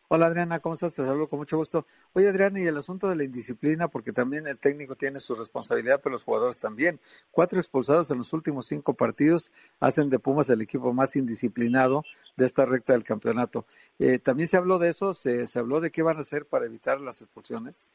Hola 0.10 0.28
Adriana, 0.28 0.60
¿cómo 0.60 0.76
estás? 0.76 0.94
Te 0.94 1.04
saludo 1.04 1.28
con 1.28 1.40
mucho 1.40 1.58
gusto. 1.58 1.86
Oye 2.14 2.28
Adriana, 2.28 2.60
y 2.60 2.68
el 2.68 2.78
asunto 2.78 3.10
de 3.10 3.16
la 3.16 3.24
indisciplina, 3.24 3.88
porque 3.88 4.12
también 4.12 4.46
el 4.48 4.60
técnico 4.60 4.96
tiene 4.96 5.20
su 5.20 5.34
responsabilidad, 5.34 6.02
pero 6.04 6.14
los 6.14 6.24
jugadores 6.24 6.60
también. 6.60 7.00
Cuatro 7.32 7.58
expulsados 7.60 8.12
en 8.12 8.20
los 8.20 8.32
últimos 8.34 8.68
cinco 8.68 8.94
partidos 8.94 9.52
hacen 9.80 10.10
de 10.10 10.20
Pumas 10.20 10.50
el 10.50 10.62
equipo 10.62 10.94
más 10.94 11.16
indisciplinado 11.16 12.04
de 12.36 12.46
esta 12.46 12.66
recta 12.66 12.94
del 12.94 13.04
campeonato. 13.04 13.66
Eh, 13.98 14.20
también 14.20 14.48
se 14.48 14.58
habló 14.58 14.78
de 14.78 14.90
eso, 14.90 15.14
se, 15.14 15.48
se 15.48 15.58
habló 15.58 15.80
de 15.80 15.90
qué 15.90 16.04
van 16.04 16.18
a 16.18 16.22
hacer 16.22 16.46
para 16.46 16.66
evitar 16.66 17.00
las 17.02 17.22
expulsiones. 17.22 17.92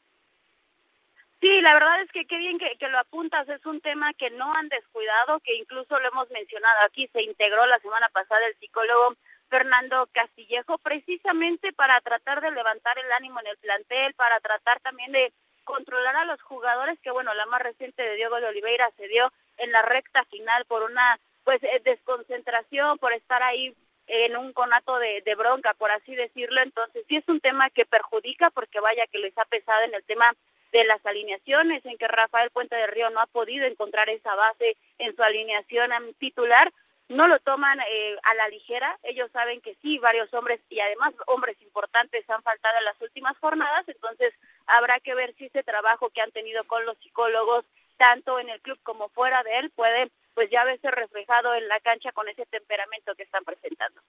Sí, 1.39 1.61
la 1.61 1.73
verdad 1.73 2.01
es 2.01 2.11
que 2.11 2.25
qué 2.25 2.37
bien 2.37 2.57
que, 2.57 2.75
que, 2.77 2.89
lo 2.89 2.99
apuntas, 2.99 3.47
es 3.47 3.65
un 3.65 3.79
tema 3.79 4.13
que 4.15 4.29
no 4.31 4.53
han 4.53 4.67
descuidado, 4.67 5.39
que 5.39 5.55
incluso 5.55 5.97
lo 5.97 6.07
hemos 6.09 6.29
mencionado 6.31 6.75
aquí, 6.85 7.07
se 7.13 7.21
integró 7.21 7.65
la 7.65 7.79
semana 7.79 8.09
pasada 8.09 8.45
el 8.47 8.59
psicólogo 8.59 9.15
Fernando 9.49 10.07
Castillejo, 10.13 10.77
precisamente 10.77 11.73
para 11.73 11.99
tratar 12.01 12.41
de 12.41 12.51
levantar 12.51 12.97
el 12.99 13.11
ánimo 13.11 13.39
en 13.41 13.47
el 13.47 13.57
plantel, 13.57 14.13
para 14.13 14.39
tratar 14.39 14.79
también 14.81 15.11
de 15.11 15.33
controlar 15.63 16.15
a 16.15 16.25
los 16.25 16.41
jugadores, 16.41 16.99
que 17.01 17.11
bueno, 17.11 17.33
la 17.33 17.45
más 17.45 17.61
reciente 17.61 18.01
de 18.01 18.15
Diego 18.15 18.39
de 18.39 18.47
Oliveira 18.47 18.89
se 18.97 19.07
dio 19.07 19.31
en 19.57 19.71
la 19.71 19.81
recta 19.81 20.23
final 20.25 20.65
por 20.65 20.83
una 20.83 21.19
pues 21.43 21.61
eh, 21.63 21.81
desconcentración, 21.83 22.97
por 22.97 23.13
estar 23.13 23.41
ahí 23.43 23.75
en 24.07 24.35
un 24.35 24.53
conato 24.53 24.97
de, 24.97 25.21
de 25.21 25.35
bronca, 25.35 25.73
por 25.75 25.91
así 25.91 26.15
decirlo. 26.15 26.61
Entonces, 26.61 27.05
sí 27.07 27.17
es 27.17 27.27
un 27.27 27.39
tema 27.39 27.69
que 27.69 27.85
perjudica 27.85 28.49
porque 28.49 28.79
vaya 28.79 29.05
que 29.07 29.19
les 29.19 29.37
ha 29.37 29.45
pesado 29.45 29.83
en 29.83 29.93
el 29.93 30.03
tema 30.03 30.33
de 30.71 30.83
las 30.83 31.03
alineaciones, 31.05 31.85
en 31.85 31.97
que 31.97 32.07
Rafael 32.07 32.51
Puente 32.51 32.75
del 32.75 32.91
Río 32.91 33.09
no 33.09 33.19
ha 33.21 33.27
podido 33.27 33.65
encontrar 33.65 34.09
esa 34.09 34.35
base 34.35 34.77
en 34.97 35.15
su 35.15 35.23
alineación 35.23 35.91
titular, 36.19 36.71
no 37.09 37.27
lo 37.27 37.39
toman 37.39 37.79
eh, 37.79 38.15
a 38.23 38.33
la 38.35 38.47
ligera. 38.49 38.97
Ellos 39.03 39.29
saben 39.31 39.61
que 39.61 39.75
sí, 39.81 39.97
varios 39.97 40.33
hombres 40.33 40.61
y 40.69 40.79
además 40.79 41.13
hombres 41.27 41.59
importantes 41.61 42.27
han 42.29 42.41
faltado 42.43 42.77
en 42.77 42.85
las 42.85 43.01
últimas 43.01 43.37
jornadas, 43.39 43.87
entonces 43.87 44.33
habrá 44.67 44.99
que 44.99 45.15
ver 45.15 45.33
si 45.35 45.45
ese 45.45 45.63
trabajo 45.63 46.09
que 46.11 46.21
han 46.21 46.31
tenido 46.31 46.63
con 46.65 46.85
los 46.85 46.97
psicólogos, 46.99 47.65
tanto 47.97 48.39
en 48.39 48.49
el 48.49 48.61
club 48.61 48.79
como 48.83 49.09
fuera 49.09 49.43
de 49.43 49.57
él, 49.59 49.71
puede 49.75 50.11
pues 50.35 50.49
ya 50.51 50.63
verse 50.63 50.89
reflejado 50.89 51.53
en 51.55 51.67
la 51.67 51.79
cancha 51.81 52.11
con 52.13 52.29
ese 52.29 52.45
temperamento 52.45 53.13
que 53.15 53.23
están 53.23 53.43
presentando. 53.43 53.99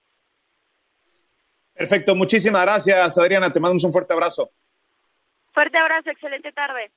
Perfecto, 1.73 2.15
muchísimas 2.15 2.61
gracias 2.61 3.17
Adriana, 3.17 3.51
te 3.51 3.59
mandamos 3.59 3.83
un 3.83 3.91
fuerte 3.91 4.13
abrazo. 4.13 4.51
Fuerte 5.51 5.77
abrazo, 5.77 6.09
excelente 6.09 6.51
tarde. 6.53 6.91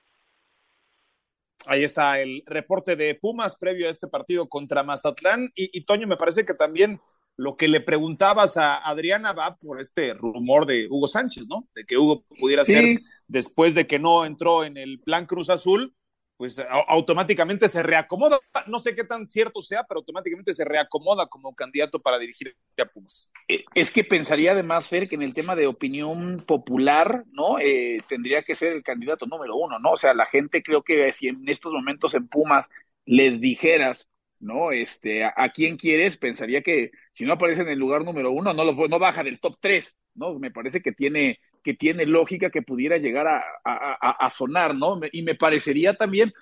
Ahí 1.66 1.84
está 1.84 2.20
el 2.20 2.42
reporte 2.46 2.96
de 2.96 3.14
Pumas 3.14 3.56
previo 3.56 3.86
a 3.86 3.90
este 3.90 4.08
partido 4.08 4.48
contra 4.48 4.82
Mazatlán. 4.82 5.50
Y, 5.54 5.84
Toño, 5.84 6.06
me 6.06 6.16
parece 6.16 6.44
que 6.44 6.54
también 6.54 7.00
lo 7.36 7.56
que 7.56 7.68
le 7.68 7.80
preguntabas 7.80 8.56
a 8.56 8.76
Adriana 8.76 9.32
va 9.32 9.56
por 9.56 9.80
este 9.80 10.14
rumor 10.14 10.66
de 10.66 10.86
Hugo 10.88 11.06
Sánchez, 11.06 11.46
¿no? 11.48 11.66
De 11.74 11.84
que 11.84 11.98
Hugo 11.98 12.24
pudiera 12.38 12.64
ser, 12.64 12.98
después 13.26 13.74
de 13.74 13.86
que 13.86 13.98
no 13.98 14.24
entró 14.24 14.64
en 14.64 14.76
el 14.76 15.00
plan 15.00 15.26
Cruz 15.26 15.50
Azul, 15.50 15.94
pues 16.36 16.60
automáticamente 16.88 17.68
se 17.68 17.82
reacomoda. 17.82 18.38
No 18.66 18.78
sé 18.78 18.94
qué 18.94 19.04
tan 19.04 19.28
cierto 19.28 19.60
sea, 19.60 19.84
pero 19.84 20.00
automáticamente 20.00 20.54
se 20.54 20.64
reacomoda 20.64 21.26
como 21.28 21.54
candidato 21.54 22.00
para 22.00 22.18
dirigir 22.18 22.56
a 22.78 22.84
Pumas. 22.86 23.30
Eh, 23.48 23.64
es 23.74 23.90
que 23.90 24.04
pensaría 24.04 24.52
además, 24.52 24.88
Fer, 24.88 25.08
que 25.08 25.14
en 25.14 25.22
el 25.22 25.34
tema 25.34 25.54
de 25.54 25.66
opinión 25.66 26.42
popular, 26.46 27.24
¿no? 27.32 27.58
Eh, 27.60 27.98
tendría 28.08 28.42
que 28.42 28.56
ser 28.56 28.72
el 28.72 28.82
candidato 28.82 29.26
número 29.26 29.56
uno, 29.56 29.78
¿no? 29.78 29.92
O 29.92 29.96
sea, 29.96 30.12
la 30.14 30.26
gente 30.26 30.62
creo 30.62 30.82
que 30.82 31.12
si 31.12 31.28
en 31.28 31.48
estos 31.48 31.72
momentos 31.72 32.14
en 32.14 32.26
Pumas 32.26 32.68
les 33.04 33.40
dijeras, 33.40 34.10
¿no? 34.40 34.72
Este, 34.72 35.24
a, 35.24 35.48
quién 35.50 35.76
quieres, 35.76 36.16
pensaría 36.16 36.62
que 36.62 36.90
si 37.12 37.24
no 37.24 37.34
aparece 37.34 37.62
en 37.62 37.68
el 37.68 37.78
lugar 37.78 38.04
número 38.04 38.30
uno, 38.32 38.52
no, 38.52 38.64
lo, 38.64 38.88
no 38.88 38.98
baja 38.98 39.22
del 39.22 39.40
top 39.40 39.56
tres, 39.60 39.94
¿no? 40.14 40.38
Me 40.38 40.50
parece 40.50 40.82
que 40.82 40.92
tiene 40.92 41.38
que 41.64 41.74
tiene 41.74 42.06
lógica 42.06 42.50
que 42.50 42.62
pudiera 42.62 42.98
llegar 42.98 43.26
a, 43.64 44.30
sonar, 44.30 44.76
¿no? 44.76 45.00
Y 45.10 45.22
me 45.22 45.34
parecería 45.34 45.94
también, 45.94 46.32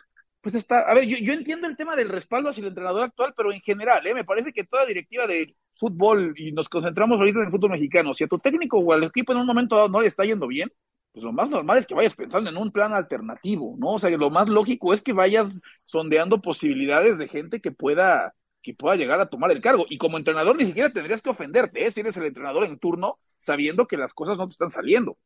pues 0.41 0.57
está, 0.57 0.81
a 0.81 0.95
ver, 0.95 1.07
yo, 1.07 1.17
yo, 1.19 1.33
entiendo 1.33 1.69
el 1.69 1.77
tema 1.77 1.95
del 1.97 2.09
respaldo 2.09 2.51
hacia 2.51 2.63
el 2.63 2.69
entrenador 2.69 3.05
actual, 3.05 3.33
pero 3.37 3.53
en 3.53 3.61
general, 3.61 4.05
¿eh? 4.07 4.15
me 4.15 4.25
parece 4.25 4.53
que 4.53 4.65
toda 4.65 4.85
directiva 4.85 5.27
de 5.29 5.55
fútbol, 5.77 6.35
y 6.37 6.53
nos 6.53 6.69
concentramos 6.69 7.19
ahorita 7.19 7.39
en 7.39 7.47
el 7.47 7.53
fútbol 7.53 7.71
mexicano, 7.71 8.13
si 8.13 8.25
a 8.25 8.27
tu 8.27 8.39
técnico 8.39 8.79
o 8.79 8.93
al 8.93 9.05
equipo 9.05 9.33
en 9.33 9.39
un 9.39 9.47
momento 9.47 9.77
dado 9.77 9.89
no 9.89 10.01
le 10.01 10.09
está 10.09 10.25
yendo 10.25 10.49
bien, 10.49 10.71
pues 11.13 11.25
lo 11.25 11.33
más 11.33 11.51
normal 11.51 11.79
es 11.79 11.87
que 11.87 11.95
vayas 11.95 12.15
pensando 12.15 12.51
en 12.51 12.57
un 12.57 12.73
plan 12.73 12.93
alternativo, 12.93 13.77
¿no? 13.79 13.95
O 13.95 13.99
sea, 13.99 14.11
lo 14.11 14.31
más 14.31 14.49
lógico 14.49 14.93
es 14.93 15.03
que 15.03 15.13
vayas 15.13 15.49
sondeando 15.85 16.41
posibilidades 16.41 17.19
de 17.19 17.29
gente 17.29 17.61
que 17.61 17.71
pueda 17.71 18.35
que 18.63 18.75
pueda 18.75 18.97
llegar 18.97 19.21
a 19.21 19.27
tomar 19.27 19.51
el 19.51 19.61
cargo. 19.61 19.87
Y 19.89 19.99
como 19.99 20.17
entrenador 20.17 20.57
ni 20.57 20.65
siquiera 20.65 20.91
tendrías 20.91 21.23
que 21.23 21.31
ofenderte, 21.31 21.85
¿eh? 21.85 21.91
si 21.91 22.01
eres 22.01 22.17
el 22.17 22.27
entrenador 22.27 22.65
en 22.65 22.79
turno, 22.79 23.19
sabiendo 23.39 23.87
que 23.87 23.97
las 23.97 24.15
cosas 24.15 24.39
no 24.39 24.47
te 24.47 24.53
están 24.53 24.71
saliendo. 24.71 25.19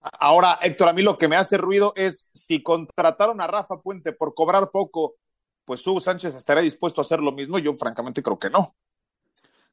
Ahora, 0.00 0.58
Héctor, 0.62 0.88
a 0.88 0.92
mí 0.92 1.02
lo 1.02 1.16
que 1.16 1.28
me 1.28 1.36
hace 1.36 1.56
ruido 1.56 1.92
es 1.96 2.30
si 2.34 2.62
contrataron 2.62 3.40
a 3.40 3.46
Rafa 3.46 3.80
Puente 3.80 4.12
por 4.12 4.34
cobrar 4.34 4.70
poco, 4.70 5.16
pues 5.64 5.86
Hugo 5.86 6.00
Sánchez 6.00 6.34
estaría 6.34 6.62
dispuesto 6.62 7.00
a 7.00 7.02
hacer 7.02 7.20
lo 7.20 7.32
mismo. 7.32 7.58
Yo 7.58 7.74
francamente 7.74 8.22
creo 8.22 8.38
que 8.38 8.50
no. 8.50 8.74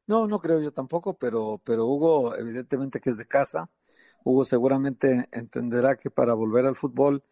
No, 0.06 0.28
no 0.28 0.40
creo 0.40 0.62
yo 0.62 0.72
tampoco, 0.72 1.16
pero, 1.18 1.62
pero 1.64 1.86
Hugo 1.86 2.36
evidentemente 2.36 3.00
que 3.00 3.10
es 3.10 3.18
de 3.18 3.26
casa. 3.28 3.70
Hugo 4.24 4.46
seguramente 4.46 5.28
entenderá 5.32 5.96
que 5.96 6.12
para 6.12 6.34
volver 6.34 6.66
al 6.66 6.76
fútbol, 6.76 7.24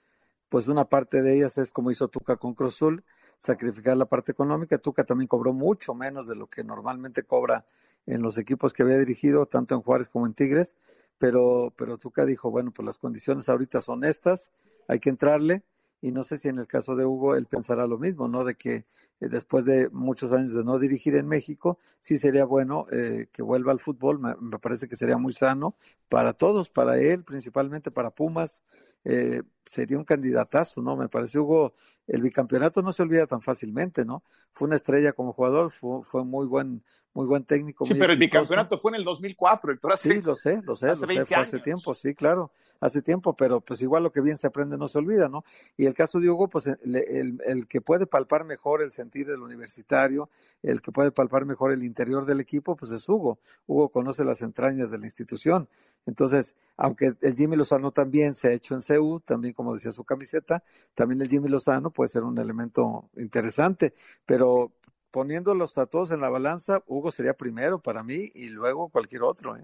pues 0.49 0.67
una 0.67 0.85
parte 0.85 1.21
de 1.21 1.35
ellas 1.35 1.57
es 1.57 1.71
como 1.71 1.91
hizo 1.91 2.07
Tuca 2.07 2.37
con 2.37 2.53
Cruzul, 2.53 3.03
sacrificar 3.37 3.97
la 3.97 4.05
parte 4.05 4.31
económica. 4.31 4.77
Tuca 4.77 5.03
también 5.03 5.27
cobró 5.27 5.53
mucho 5.53 5.93
menos 5.93 6.27
de 6.27 6.35
lo 6.35 6.47
que 6.47 6.63
normalmente 6.63 7.23
cobra 7.23 7.65
en 8.05 8.21
los 8.21 8.37
equipos 8.37 8.73
que 8.73 8.83
había 8.83 8.97
dirigido, 8.97 9.45
tanto 9.45 9.75
en 9.75 9.81
Juárez 9.81 10.09
como 10.09 10.25
en 10.25 10.33
Tigres, 10.33 10.77
pero, 11.17 11.73
pero 11.75 11.97
Tuca 11.97 12.25
dijo, 12.25 12.49
bueno, 12.49 12.71
pues 12.71 12.85
las 12.85 12.97
condiciones 12.97 13.49
ahorita 13.49 13.81
son 13.81 14.03
estas, 14.05 14.51
hay 14.87 14.99
que 14.99 15.09
entrarle, 15.09 15.63
y 16.01 16.11
no 16.11 16.23
sé 16.23 16.37
si 16.37 16.47
en 16.47 16.59
el 16.59 16.67
caso 16.67 16.95
de 16.95 17.05
Hugo 17.05 17.35
él 17.35 17.47
pensará 17.47 17.87
lo 17.87 17.97
mismo, 17.97 18.27
¿no? 18.27 18.43
De 18.43 18.55
que 18.55 18.85
eh, 19.19 19.29
después 19.29 19.65
de 19.65 19.89
muchos 19.89 20.31
años 20.31 20.53
de 20.53 20.63
no 20.63 20.77
dirigir 20.79 21.15
en 21.15 21.27
México, 21.27 21.79
sí 21.99 22.17
sería 22.17 22.45
bueno 22.45 22.85
eh, 22.91 23.27
que 23.31 23.41
vuelva 23.41 23.71
al 23.71 23.79
fútbol, 23.79 24.19
me, 24.19 24.35
me, 24.39 24.59
parece 24.59 24.87
que 24.87 24.95
sería 24.95 25.17
muy 25.17 25.33
sano 25.33 25.75
para 26.07 26.33
todos, 26.33 26.69
para 26.69 26.99
él, 26.99 27.23
principalmente 27.23 27.89
para 27.91 28.11
Pumas, 28.11 28.61
eh, 29.03 29.41
sería 29.65 29.97
un 29.97 30.03
candidatazo, 30.05 30.81
¿no? 30.81 30.95
Me 30.95 31.09
parece, 31.09 31.39
Hugo, 31.39 31.73
el 32.07 32.21
bicampeonato 32.21 32.81
no 32.81 32.91
se 32.91 33.03
olvida 33.03 33.27
tan 33.27 33.41
fácilmente, 33.41 34.05
¿no? 34.05 34.23
Fue 34.53 34.67
una 34.67 34.75
estrella 34.77 35.13
como 35.13 35.33
jugador, 35.33 35.71
fue, 35.71 36.03
fue 36.03 36.23
muy 36.25 36.45
buen 36.47 36.83
muy 37.17 37.25
buen 37.25 37.43
técnico. 37.45 37.83
Sí, 37.83 37.95
pero 37.95 38.13
el 38.13 38.19
bicampeonato 38.19 38.77
fue 38.77 38.91
en 38.91 38.95
el 38.97 39.03
2004, 39.03 39.73
Héctor. 39.73 39.97
sí, 39.97 40.21
lo 40.21 40.35
sé, 40.35 40.61
lo 40.63 40.75
sé, 40.75 40.87
hace 40.87 41.07
lo 41.07 41.13
sé, 41.13 41.25
fue 41.25 41.35
hace 41.35 41.59
tiempo, 41.59 41.95
sí, 41.95 42.13
claro, 42.13 42.51
hace 42.79 43.01
tiempo, 43.01 43.35
pero 43.35 43.59
pues 43.59 43.81
igual 43.81 44.03
lo 44.03 44.11
que 44.11 44.21
bien 44.21 44.37
se 44.37 44.45
aprende 44.45 44.77
no 44.77 44.85
se 44.85 44.99
olvida, 44.99 45.27
¿no? 45.27 45.43
Y 45.77 45.87
el 45.87 45.95
caso 45.95 46.19
de 46.19 46.29
Hugo, 46.29 46.47
pues 46.47 46.67
el, 46.67 46.95
el, 46.95 47.41
el 47.43 47.67
que 47.67 47.81
puede 47.81 48.05
palpar 48.05 48.45
mejor 48.45 48.83
el 48.83 48.91
sentir 48.91 49.25
del 49.25 49.41
universitario, 49.41 50.29
el 50.61 50.79
que 50.79 50.91
puede 50.91 51.11
palpar 51.11 51.45
mejor 51.45 51.71
el 51.71 51.83
interior 51.83 52.23
del 52.23 52.39
equipo, 52.39 52.75
pues 52.75 52.91
es 52.91 53.09
Hugo. 53.09 53.39
Hugo 53.65 53.89
conoce 53.89 54.23
las 54.23 54.43
entrañas 54.43 54.91
de 54.91 54.99
la 54.99 55.05
institución. 55.05 55.67
Entonces, 56.05 56.55
aunque 56.77 57.13
el 57.21 57.35
Jimmy 57.35 57.57
Lozano 57.57 57.91
también 57.91 58.35
se 58.35 58.49
ha 58.49 58.51
hecho 58.51 58.75
en 58.75 58.81
CEU, 58.81 59.21
también 59.21 59.55
como 59.55 59.73
decía 59.73 59.91
su 59.91 60.03
camiseta, 60.03 60.63
también 60.93 61.19
el 61.19 61.29
Jimmy 61.29 61.49
Lozano 61.49 61.89
puede 61.89 62.09
ser 62.09 62.23
un 62.23 62.37
elemento 62.37 63.09
interesante, 63.17 63.95
pero 64.23 64.71
poniendo 65.11 65.55
los 65.55 65.73
tatuajes 65.73 66.11
en 66.11 66.21
la 66.21 66.29
balanza, 66.29 66.83
Hugo 66.85 67.11
sería 67.11 67.33
primero 67.33 67.81
para 67.81 68.03
mí 68.03 68.31
y 68.33 68.49
luego 68.49 68.89
cualquier 68.89 69.23
otro. 69.23 69.57
¿eh? 69.57 69.63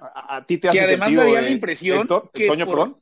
A, 0.00 0.44
ti 0.46 0.58
te 0.58 0.68
hace 0.68 0.78
y 0.78 0.80
además 0.80 1.08
sentido, 1.08 1.24
daría 1.24 1.40
eh, 1.40 1.42
la 1.42 1.50
impresión 1.50 2.08
que 2.32 2.46
Toño, 2.46 3.00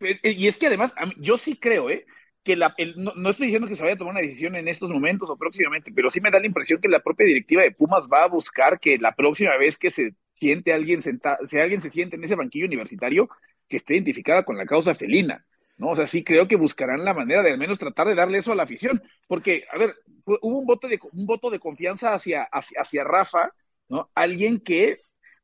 eh, 0.00 0.18
y 0.32 0.48
es 0.48 0.58
que 0.58 0.66
además, 0.66 0.92
yo 1.18 1.38
sí 1.38 1.56
creo, 1.56 1.90
¿eh? 1.90 2.06
que 2.42 2.56
la, 2.56 2.74
el, 2.76 2.94
no, 3.02 3.12
no, 3.16 3.30
estoy 3.30 3.46
diciendo 3.46 3.66
que 3.66 3.74
se 3.74 3.82
vaya 3.82 3.94
a 3.94 3.98
tomar 3.98 4.12
una 4.12 4.20
decisión 4.20 4.54
en 4.54 4.68
estos 4.68 4.90
momentos 4.90 5.30
o 5.30 5.36
próximamente, 5.36 5.90
pero 5.92 6.10
sí 6.10 6.20
me 6.20 6.30
da 6.30 6.38
la 6.38 6.46
impresión 6.46 6.80
que 6.80 6.88
la 6.88 7.00
propia 7.00 7.26
directiva 7.26 7.62
de 7.62 7.72
Pumas 7.72 8.06
va 8.06 8.24
a 8.24 8.28
buscar 8.28 8.78
que 8.78 8.98
la 8.98 9.12
próxima 9.12 9.56
vez 9.56 9.78
que 9.78 9.90
se 9.90 10.14
siente 10.34 10.72
alguien 10.72 11.00
sentado, 11.00 11.46
si 11.46 11.58
alguien 11.58 11.80
se 11.80 11.90
siente 11.90 12.16
en 12.16 12.24
ese 12.24 12.34
banquillo 12.34 12.66
universitario, 12.66 13.30
que 13.66 13.78
esté 13.78 13.94
identificada 13.94 14.44
con 14.44 14.58
la 14.58 14.66
causa 14.66 14.94
felina. 14.94 15.46
¿No? 15.76 15.88
O 15.88 15.96
sea, 15.96 16.06
sí 16.06 16.24
creo 16.24 16.48
que 16.48 16.56
buscarán 16.56 17.04
la 17.04 17.14
manera 17.14 17.42
de 17.42 17.50
al 17.50 17.58
menos 17.58 17.78
tratar 17.78 18.06
de 18.06 18.14
darle 18.14 18.38
eso 18.38 18.52
a 18.52 18.54
la 18.54 18.62
afición, 18.64 19.02
porque, 19.26 19.64
a 19.72 19.78
ver, 19.78 19.94
hubo 20.26 20.58
un 20.58 20.66
voto 20.66 20.88
de 20.88 20.98
un 21.12 21.26
voto 21.26 21.50
de 21.50 21.58
confianza 21.58 22.14
hacia, 22.14 22.44
hacia, 22.44 22.80
hacia 22.80 23.04
Rafa, 23.04 23.52
¿no? 23.88 24.10
Alguien 24.14 24.60
que 24.60 24.96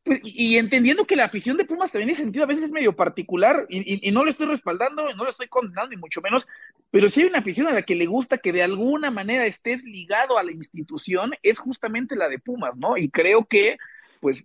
pues, 0.02 0.20
y, 0.24 0.56
entendiendo 0.56 1.06
que 1.06 1.14
la 1.14 1.24
afición 1.24 1.58
de 1.58 1.66
Pumas 1.66 1.92
también 1.92 2.08
en 2.08 2.16
sentido 2.16 2.44
a 2.44 2.48
veces 2.48 2.64
es 2.64 2.70
medio 2.70 2.94
particular, 2.94 3.66
y, 3.68 3.80
y, 3.80 4.08
y 4.08 4.12
no 4.12 4.24
lo 4.24 4.30
estoy 4.30 4.46
respaldando, 4.46 5.14
no 5.14 5.24
lo 5.24 5.30
estoy 5.30 5.48
condenando, 5.48 5.90
ni 5.90 5.96
mucho 6.00 6.22
menos, 6.22 6.48
pero 6.90 7.08
si 7.10 7.20
hay 7.20 7.26
una 7.28 7.40
afición 7.40 7.66
a 7.66 7.72
la 7.72 7.82
que 7.82 7.94
le 7.94 8.06
gusta 8.06 8.38
que 8.38 8.52
de 8.52 8.62
alguna 8.62 9.10
manera 9.10 9.44
estés 9.44 9.84
ligado 9.84 10.38
a 10.38 10.42
la 10.42 10.52
institución, 10.52 11.32
es 11.42 11.58
justamente 11.58 12.16
la 12.16 12.28
de 12.28 12.38
Pumas, 12.38 12.74
¿no? 12.76 12.96
Y 12.96 13.10
creo 13.10 13.44
que, 13.44 13.76
pues, 14.20 14.42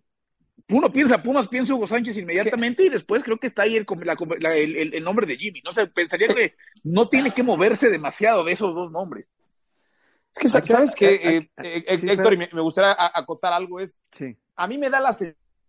uno 0.69 0.91
piensa 0.91 1.21
Pumas, 1.21 1.47
piensa 1.47 1.73
Hugo 1.73 1.87
Sánchez 1.87 2.17
inmediatamente 2.17 2.83
y 2.83 2.89
después 2.89 3.23
creo 3.23 3.37
que 3.37 3.47
está 3.47 3.63
ahí 3.63 3.75
el, 3.75 3.85
la, 4.39 4.53
el, 4.53 4.93
el 4.93 5.03
nombre 5.03 5.27
de 5.27 5.37
Jimmy. 5.37 5.61
No 5.63 5.73
sé, 5.73 5.87
pensaría 5.87 6.27
que 6.27 6.55
no 6.83 7.07
tiene 7.07 7.31
que 7.31 7.43
moverse 7.43 7.89
demasiado 7.89 8.43
de 8.43 8.53
esos 8.53 8.73
dos 8.73 8.91
nombres. 8.91 9.29
Es 10.33 10.41
que, 10.41 10.49
¿sabes 10.49 10.95
qué, 10.95 11.15
eh, 11.15 11.49
eh, 11.57 11.83
Héctor? 11.87 12.33
Y 12.33 12.37
me, 12.37 12.49
me, 12.51 12.61
gustaría 12.61 12.95
acotar 12.97 13.53
algo, 13.53 13.79
es, 13.79 14.03
sí. 14.11 14.35
a 14.55 14.67
mí 14.67 14.77
me 14.77 14.89
da 14.89 14.99
la 14.99 15.15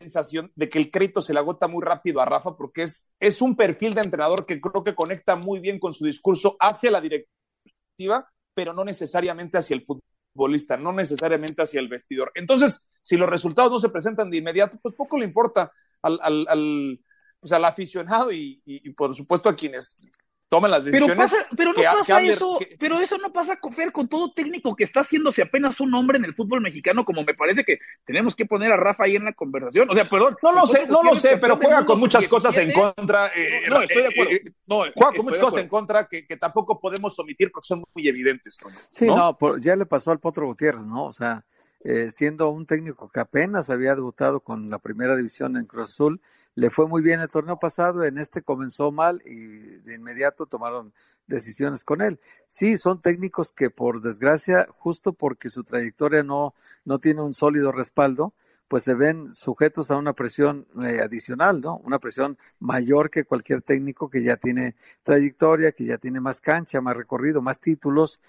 sensación 0.01 0.51
de 0.57 0.69
que 0.69 0.79
el 0.79 0.91
crédito 0.91 1.21
se 1.21 1.33
le 1.33 1.39
agota 1.39 1.69
muy 1.69 1.85
rápido 1.85 2.21
a 2.21 2.25
Rafa 2.25 2.57
porque 2.57 2.83
es, 2.83 3.15
es 3.21 3.41
un 3.43 3.55
perfil 3.55 3.95
de 3.95 4.01
entrenador 4.01 4.45
que 4.45 4.61
creo 4.61 4.83
que 4.83 4.95
conecta 4.95 5.37
muy 5.37 5.61
bien 5.61 5.79
con 5.79 5.95
su 5.95 6.05
discurso 6.05 6.57
hacia 6.59 6.91
la 6.91 7.01
directiva, 7.01 8.29
pero 8.55 8.73
no 8.73 8.85
necesariamente 8.85 9.59
hacia 9.59 9.75
el 9.75 9.85
fútbol 9.85 10.03
futbolista, 10.37 10.77
no 10.77 10.93
necesariamente 10.93 11.63
hacia 11.63 11.81
el 11.81 11.89
vestidor. 11.89 12.31
Entonces, 12.35 12.89
si 13.03 13.17
los 13.17 13.29
resultados 13.29 13.73
no 13.73 13.79
se 13.79 13.89
presentan 13.89 14.31
de 14.31 14.37
inmediato, 14.37 14.79
pues 14.83 14.95
poco 14.95 15.19
le 15.19 15.25
importa 15.25 15.73
al, 16.03 16.19
al, 16.23 16.47
al, 16.49 17.01
pues 17.41 17.53
al 17.53 17.65
aficionado 17.65 18.31
y, 18.31 18.61
y, 18.65 18.89
y, 18.89 18.93
por 18.93 19.15
supuesto 19.15 19.49
a 19.49 19.57
quienes 19.57 20.09
tomen 20.49 20.71
las 20.71 20.85
decisiones. 20.85 21.17
Pero, 21.17 21.23
pasa, 21.23 21.49
pero 21.57 21.71
no 21.71 21.75
que, 21.75 21.85
pasa 21.85 22.19
que 22.21 22.29
eso, 22.29 22.59
que, 22.59 22.77
pero 22.79 23.01
eso 23.01 23.19
no 23.19 23.33
pasa 23.33 23.57
con, 23.57 23.75
con 23.93 24.09
todo 24.09 24.33
técnico 24.33 24.77
que 24.77 24.85
está 24.85 25.01
haciéndose 25.01 25.43
apenas 25.43 25.81
un 25.81 25.95
hombre 25.95 26.19
en 26.19 26.25
el 26.25 26.35
fútbol 26.35 26.61
mexicano, 26.61 27.05
como 27.05 27.25
me 27.25 27.35
parece 27.35 27.65
que 27.65 27.79
tenemos 28.05 28.37
que 28.37 28.47
poner 28.47 28.73
a 28.73 28.77
Rafa 28.77 29.05
ahí 29.05 29.17
en 29.17 29.25
la 29.25 29.33
conversación. 29.33 29.91
O 29.91 29.95
sea, 29.95 30.05
perdón. 30.05 30.37
No 30.43 30.53
lo 30.53 30.67
sé, 30.67 30.87
no 30.87 31.03
lo 31.03 31.17
sé, 31.17 31.37
pero 31.39 31.57
juega 31.57 31.85
con 31.85 31.99
muchas 31.99 32.27
cosas 32.29 32.57
en 32.59 32.73
contra. 32.73 33.29
Eh, 33.29 33.63
no, 33.69 33.77
no, 33.77 33.83
estoy 33.83 34.03
de 34.03 34.09
acuerdo. 34.09 34.33
Eh, 34.33 34.43
no, 34.67 34.77
juega 34.95 35.13
con 35.17 35.25
muchas 35.25 35.39
cosas 35.41 35.63
en 35.63 35.69
contra 35.69 36.07
que, 36.09 36.27
que, 36.27 36.37
tampoco 36.37 36.79
podemos 36.79 37.19
omitir 37.19 37.51
porque 37.51 37.67
son 37.67 37.85
muy 37.95 38.09
evidentes. 38.09 38.59
¿no? 38.65 38.71
Sí, 38.91 39.07
no, 39.07 39.37
por, 39.37 39.61
ya 39.61 39.77
le 39.77 39.87
pasó 39.87 40.11
al 40.11 40.21
Potro 40.21 40.47
Gutiérrez, 40.47 40.87
¿no? 40.87 41.07
O 41.07 41.13
sea, 41.13 41.45
eh, 41.89 42.11
siendo 42.11 42.49
un 42.49 42.67
técnico 42.67 43.09
que 43.09 43.21
apenas 43.21 43.71
había 43.71 43.95
debutado 43.95 44.41
con 44.41 44.71
la 44.71 44.79
primera 44.79 45.15
división 45.15 45.57
en 45.57 45.67
Cruz 45.67 45.91
Azul, 45.91 46.21
le 46.57 46.71
fue 46.71 46.89
muy 46.89 47.03
bien 47.03 47.21
el 47.21 47.29
torneo 47.29 47.59
pasado, 47.59 48.03
en 48.03 48.19
este 48.19 48.43
comenzó 48.43 48.91
mal 48.91 49.23
y 49.27 49.77
de 49.85 49.95
inmediato 49.95 50.47
tomaron 50.47 50.93
decisiones 51.27 51.85
con 51.85 52.01
él. 52.01 52.19
Sí, 52.47 52.79
son 52.79 53.03
técnicos 53.03 53.53
que 53.53 53.69
por 53.69 54.01
desgracia, 54.01 54.67
justo 54.71 55.13
porque 55.13 55.51
su 55.51 55.65
trayectoria 55.65 56.23
no, 56.23 56.55
no 56.85 56.99
tiene 56.99 57.21
un 57.21 57.35
sólido 57.35 57.73
respaldo, 57.73 58.33
pues 58.69 58.83
se 58.83 58.95
ven 58.95 59.33
sujetos 59.33 59.91
a 59.91 59.97
una 59.97 60.13
presión 60.13 60.67
eh, 60.83 61.01
adicional, 61.01 61.61
¿no? 61.61 61.77
Una 61.85 61.99
presión 61.99 62.37
mayor 62.59 63.11
que 63.11 63.25
cualquier 63.25 63.63
técnico 63.63 64.11
que 64.11 64.23
ya 64.23 64.37
tiene 64.37 64.75
trayectoria, 65.03 65.73
que 65.73 65.85
ya 65.85 65.99
tiene 65.99 66.21
más 66.21 66.41
cancha, 66.41 66.81
más 66.81 66.97
recorrido, 66.97 67.41
más 67.43 67.61
títulos, 67.61 68.21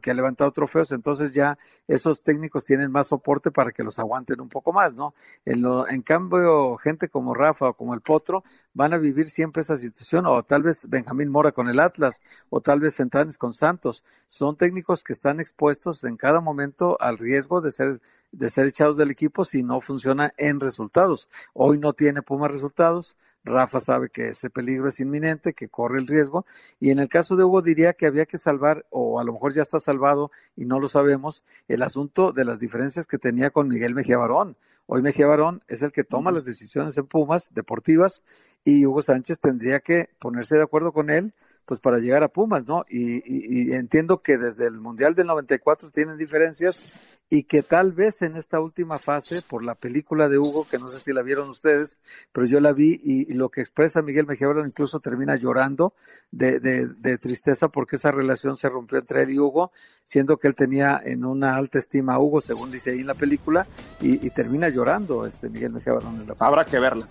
que 0.00 0.10
ha 0.10 0.14
levantado 0.14 0.50
trofeos, 0.52 0.92
entonces 0.92 1.32
ya 1.32 1.58
esos 1.88 2.22
técnicos 2.22 2.64
tienen 2.64 2.90
más 2.90 3.08
soporte 3.08 3.50
para 3.50 3.72
que 3.72 3.82
los 3.82 3.98
aguanten 3.98 4.40
un 4.40 4.48
poco 4.48 4.72
más, 4.72 4.94
¿no? 4.94 5.14
En, 5.44 5.62
lo, 5.62 5.88
en 5.88 6.02
cambio, 6.02 6.76
gente 6.76 7.08
como 7.08 7.34
Rafa 7.34 7.70
o 7.70 7.74
como 7.74 7.94
el 7.94 8.00
Potro 8.00 8.44
van 8.74 8.94
a 8.94 8.98
vivir 8.98 9.28
siempre 9.30 9.62
esa 9.62 9.76
situación, 9.76 10.26
o 10.26 10.42
tal 10.42 10.62
vez 10.62 10.88
Benjamín 10.88 11.30
Mora 11.30 11.52
con 11.52 11.68
el 11.68 11.80
Atlas, 11.80 12.20
o 12.48 12.60
tal 12.60 12.80
vez 12.80 12.94
Fentanes 12.94 13.38
con 13.38 13.52
Santos. 13.52 14.04
Son 14.26 14.56
técnicos 14.56 15.02
que 15.02 15.12
están 15.12 15.40
expuestos 15.40 16.04
en 16.04 16.16
cada 16.16 16.40
momento 16.40 16.96
al 17.00 17.18
riesgo 17.18 17.60
de 17.60 17.70
ser 17.70 18.00
de 18.32 18.50
ser 18.50 18.66
echados 18.66 18.96
del 18.96 19.10
equipo 19.10 19.44
si 19.44 19.62
no 19.62 19.80
funciona 19.80 20.32
en 20.36 20.60
resultados. 20.60 21.28
Hoy 21.54 21.78
no 21.78 21.92
tiene 21.92 22.22
Puma 22.22 22.48
resultados. 22.48 23.16
Rafa 23.46 23.78
sabe 23.78 24.10
que 24.10 24.28
ese 24.28 24.50
peligro 24.50 24.88
es 24.88 24.98
inminente, 24.98 25.54
que 25.54 25.68
corre 25.68 26.00
el 26.00 26.08
riesgo. 26.08 26.44
Y 26.80 26.90
en 26.90 26.98
el 26.98 27.08
caso 27.08 27.36
de 27.36 27.44
Hugo 27.44 27.62
diría 27.62 27.92
que 27.92 28.06
había 28.06 28.26
que 28.26 28.38
salvar, 28.38 28.84
o 28.90 29.20
a 29.20 29.24
lo 29.24 29.32
mejor 29.32 29.54
ya 29.54 29.62
está 29.62 29.78
salvado 29.78 30.30
y 30.56 30.66
no 30.66 30.80
lo 30.80 30.88
sabemos, 30.88 31.44
el 31.68 31.82
asunto 31.82 32.32
de 32.32 32.44
las 32.44 32.58
diferencias 32.58 33.06
que 33.06 33.18
tenía 33.18 33.50
con 33.50 33.68
Miguel 33.68 33.94
Mejía 33.94 34.18
Barón. 34.18 34.56
Hoy 34.86 35.02
Mejía 35.02 35.26
Barón 35.26 35.62
es 35.68 35.82
el 35.82 35.92
que 35.92 36.04
toma 36.04 36.32
las 36.32 36.44
decisiones 36.44 36.98
en 36.98 37.06
Pumas 37.06 37.54
deportivas 37.54 38.22
y 38.64 38.84
Hugo 38.84 39.02
Sánchez 39.02 39.38
tendría 39.38 39.80
que 39.80 40.10
ponerse 40.18 40.56
de 40.56 40.62
acuerdo 40.62 40.92
con 40.92 41.10
él 41.10 41.32
pues 41.66 41.80
para 41.80 41.98
llegar 41.98 42.22
a 42.22 42.28
Pumas, 42.28 42.64
¿no? 42.66 42.84
Y, 42.88 43.16
y, 43.16 43.70
y, 43.70 43.72
entiendo 43.72 44.22
que 44.22 44.38
desde 44.38 44.68
el 44.68 44.78
Mundial 44.80 45.16
del 45.16 45.26
94 45.26 45.90
tienen 45.90 46.16
diferencias 46.16 47.08
y 47.28 47.42
que 47.44 47.62
tal 47.62 47.92
vez 47.92 48.22
en 48.22 48.30
esta 48.32 48.60
última 48.60 48.98
fase, 48.98 49.40
por 49.48 49.64
la 49.64 49.74
película 49.74 50.28
de 50.28 50.38
Hugo, 50.38 50.64
que 50.70 50.78
no 50.78 50.88
sé 50.88 51.00
si 51.00 51.12
la 51.12 51.22
vieron 51.22 51.48
ustedes, 51.48 51.98
pero 52.32 52.46
yo 52.46 52.60
la 52.60 52.72
vi 52.72 53.00
y, 53.02 53.34
lo 53.34 53.48
que 53.48 53.60
expresa 53.60 54.00
Miguel 54.00 54.26
Mejía 54.26 54.46
incluso 54.64 55.00
termina 55.00 55.34
llorando 55.34 55.92
de, 56.30 56.60
de, 56.60 56.86
de, 56.86 57.18
tristeza 57.18 57.68
porque 57.68 57.96
esa 57.96 58.12
relación 58.12 58.54
se 58.54 58.68
rompió 58.68 58.98
entre 58.98 59.24
él 59.24 59.30
y 59.30 59.40
Hugo, 59.40 59.72
siendo 60.04 60.36
que 60.36 60.46
él 60.46 60.54
tenía 60.54 61.00
en 61.04 61.24
una 61.24 61.56
alta 61.56 61.78
estima 61.78 62.14
a 62.14 62.20
Hugo, 62.20 62.40
según 62.40 62.70
dice 62.70 62.92
ahí 62.92 63.00
en 63.00 63.08
la 63.08 63.14
película, 63.14 63.66
y, 64.00 64.24
y 64.24 64.30
termina 64.30 64.68
llorando 64.68 65.26
este 65.26 65.48
Miguel 65.48 65.72
Mejía 65.72 65.94
En 65.94 66.28
la 66.28 66.34
Habrá 66.38 66.64
que 66.64 66.78
verla, 66.78 67.04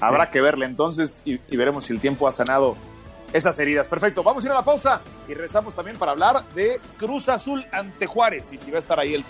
habrá 0.00 0.30
que 0.30 0.40
verla. 0.40 0.66
Entonces 0.66 1.20
y, 1.24 1.40
y 1.48 1.56
veremos 1.56 1.86
si 1.86 1.92
el 1.92 2.00
tiempo 2.00 2.28
ha 2.28 2.32
sanado 2.32 2.76
esas 3.32 3.58
heridas. 3.58 3.88
Perfecto, 3.88 4.22
vamos 4.22 4.44
a 4.44 4.46
ir 4.46 4.52
a 4.52 4.54
la 4.54 4.64
pausa 4.64 5.00
y 5.26 5.34
regresamos 5.34 5.74
también 5.74 5.96
para 5.98 6.12
hablar 6.12 6.44
de 6.54 6.80
Cruz 6.98 7.28
Azul 7.28 7.66
ante 7.72 8.06
Juárez 8.06 8.52
y 8.52 8.58
si 8.58 8.70
va 8.70 8.76
a 8.76 8.80
estar 8.80 9.00
ahí 9.00 9.14
el 9.14 9.24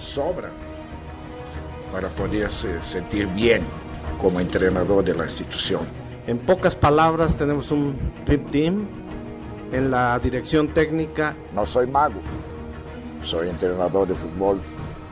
sobran 0.00 0.50
para 1.92 2.08
poderse 2.08 2.82
sentir 2.82 3.26
bien 3.28 3.62
como 4.20 4.40
entrenador 4.40 5.04
de 5.04 5.14
la 5.14 5.24
institución. 5.24 5.82
En 6.26 6.38
pocas 6.38 6.74
palabras, 6.74 7.36
tenemos 7.36 7.70
un 7.70 7.96
Dream 8.24 8.44
Team 8.46 8.86
en 9.72 9.90
la 9.90 10.18
dirección 10.18 10.68
técnica. 10.68 11.36
No 11.54 11.64
soy 11.66 11.86
mago, 11.86 12.20
soy 13.22 13.48
entrenador 13.48 14.08
de 14.08 14.14
fútbol. 14.14 14.58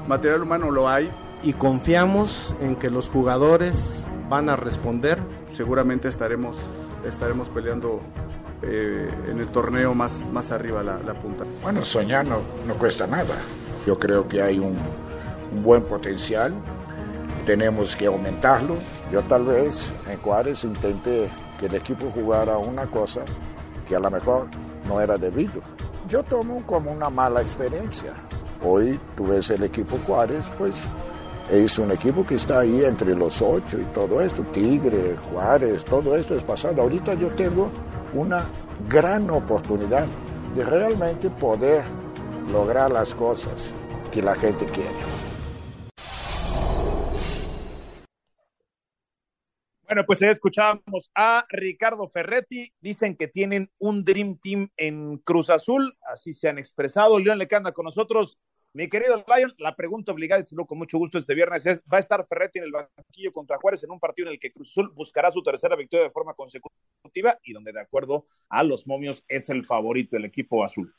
Material 0.08 0.42
humano 0.42 0.70
lo 0.70 0.88
hay. 0.88 1.10
Y 1.42 1.52
confiamos 1.52 2.54
en 2.62 2.74
que 2.74 2.88
los 2.88 3.10
jugadores 3.10 4.06
van 4.30 4.48
a 4.48 4.56
responder. 4.56 5.18
Seguramente 5.54 6.08
estaremos, 6.08 6.56
estaremos 7.06 7.50
peleando 7.50 8.00
eh, 8.62 9.10
en 9.30 9.40
el 9.40 9.48
torneo 9.48 9.94
más, 9.94 10.26
más 10.32 10.50
arriba 10.50 10.82
la, 10.82 10.98
la 10.98 11.12
punta. 11.12 11.44
Bueno, 11.62 11.84
soñar 11.84 12.26
no, 12.26 12.40
no 12.66 12.74
cuesta 12.74 13.06
nada. 13.06 13.36
Yo 13.86 13.98
creo 13.98 14.26
que 14.26 14.42
hay 14.42 14.58
un, 14.58 14.76
buen 15.62 15.82
potencial, 15.84 16.52
tenemos 17.46 17.94
que 17.94 18.06
aumentarlo. 18.06 18.74
Yo 19.12 19.22
tal 19.24 19.44
vez 19.44 19.92
en 20.10 20.18
Juárez 20.18 20.64
intenté 20.64 21.28
que 21.58 21.66
el 21.66 21.74
equipo 21.74 22.10
jugara 22.12 22.58
una 22.58 22.86
cosa 22.86 23.24
que 23.86 23.94
a 23.94 24.00
lo 24.00 24.10
mejor 24.10 24.48
no 24.88 25.00
era 25.00 25.16
debido. 25.16 25.60
Yo 26.08 26.22
tomo 26.22 26.64
como 26.66 26.90
una 26.90 27.10
mala 27.10 27.40
experiencia. 27.40 28.14
Hoy 28.64 28.98
tú 29.16 29.28
ves 29.28 29.50
el 29.50 29.62
equipo 29.62 29.98
Juárez, 30.06 30.50
pues 30.58 30.74
es 31.50 31.78
un 31.78 31.92
equipo 31.92 32.24
que 32.24 32.36
está 32.36 32.60
ahí 32.60 32.84
entre 32.84 33.14
los 33.14 33.42
ocho 33.42 33.78
y 33.78 33.84
todo 33.94 34.20
esto, 34.20 34.42
Tigre, 34.44 35.14
Juárez, 35.30 35.84
todo 35.84 36.16
esto 36.16 36.34
es 36.34 36.42
pasado. 36.42 36.82
Ahorita 36.82 37.14
yo 37.14 37.28
tengo 37.34 37.70
una 38.14 38.44
gran 38.88 39.28
oportunidad 39.30 40.06
de 40.56 40.64
realmente 40.64 41.28
poder 41.28 41.84
lograr 42.50 42.90
las 42.90 43.14
cosas 43.14 43.74
que 44.12 44.22
la 44.22 44.34
gente 44.34 44.66
quiere. 44.66 44.90
Bueno, 49.86 50.06
pues 50.06 50.22
escuchábamos 50.22 51.10
a 51.14 51.44
Ricardo 51.50 52.08
Ferretti. 52.08 52.72
Dicen 52.80 53.16
que 53.16 53.28
tienen 53.28 53.70
un 53.78 54.04
Dream 54.04 54.38
Team 54.42 54.68
en 54.76 55.18
Cruz 55.18 55.50
Azul, 55.50 55.96
así 56.12 56.32
se 56.32 56.48
han 56.48 56.58
expresado. 56.58 57.18
León 57.18 57.38
Lecanda 57.38 57.72
con 57.72 57.84
nosotros. 57.84 58.38
Mi 58.72 58.88
querido 58.88 59.24
Lion, 59.28 59.54
la 59.58 59.76
pregunta 59.76 60.10
obligada, 60.10 60.42
y 60.42 60.66
con 60.66 60.78
mucho 60.78 60.98
gusto 60.98 61.16
este 61.16 61.32
viernes 61.36 61.64
es, 61.64 61.80
¿va 61.82 61.98
a 61.98 62.00
estar 62.00 62.26
Ferretti 62.26 62.58
en 62.58 62.64
el 62.64 62.72
banquillo 62.72 63.30
contra 63.30 63.56
Juárez 63.56 63.84
en 63.84 63.92
un 63.92 64.00
partido 64.00 64.26
en 64.26 64.32
el 64.32 64.40
que 64.40 64.50
Cruz 64.50 64.70
Azul 64.70 64.90
buscará 64.92 65.30
su 65.30 65.44
tercera 65.44 65.76
victoria 65.76 66.06
de 66.06 66.10
forma 66.10 66.34
consecutiva 66.34 67.38
y 67.44 67.52
donde 67.52 67.72
de 67.72 67.80
acuerdo 67.80 68.26
a 68.48 68.64
los 68.64 68.88
momios 68.88 69.24
es 69.28 69.48
el 69.48 69.64
favorito 69.64 70.16
el 70.16 70.24
equipo 70.24 70.64
azul? 70.64 70.92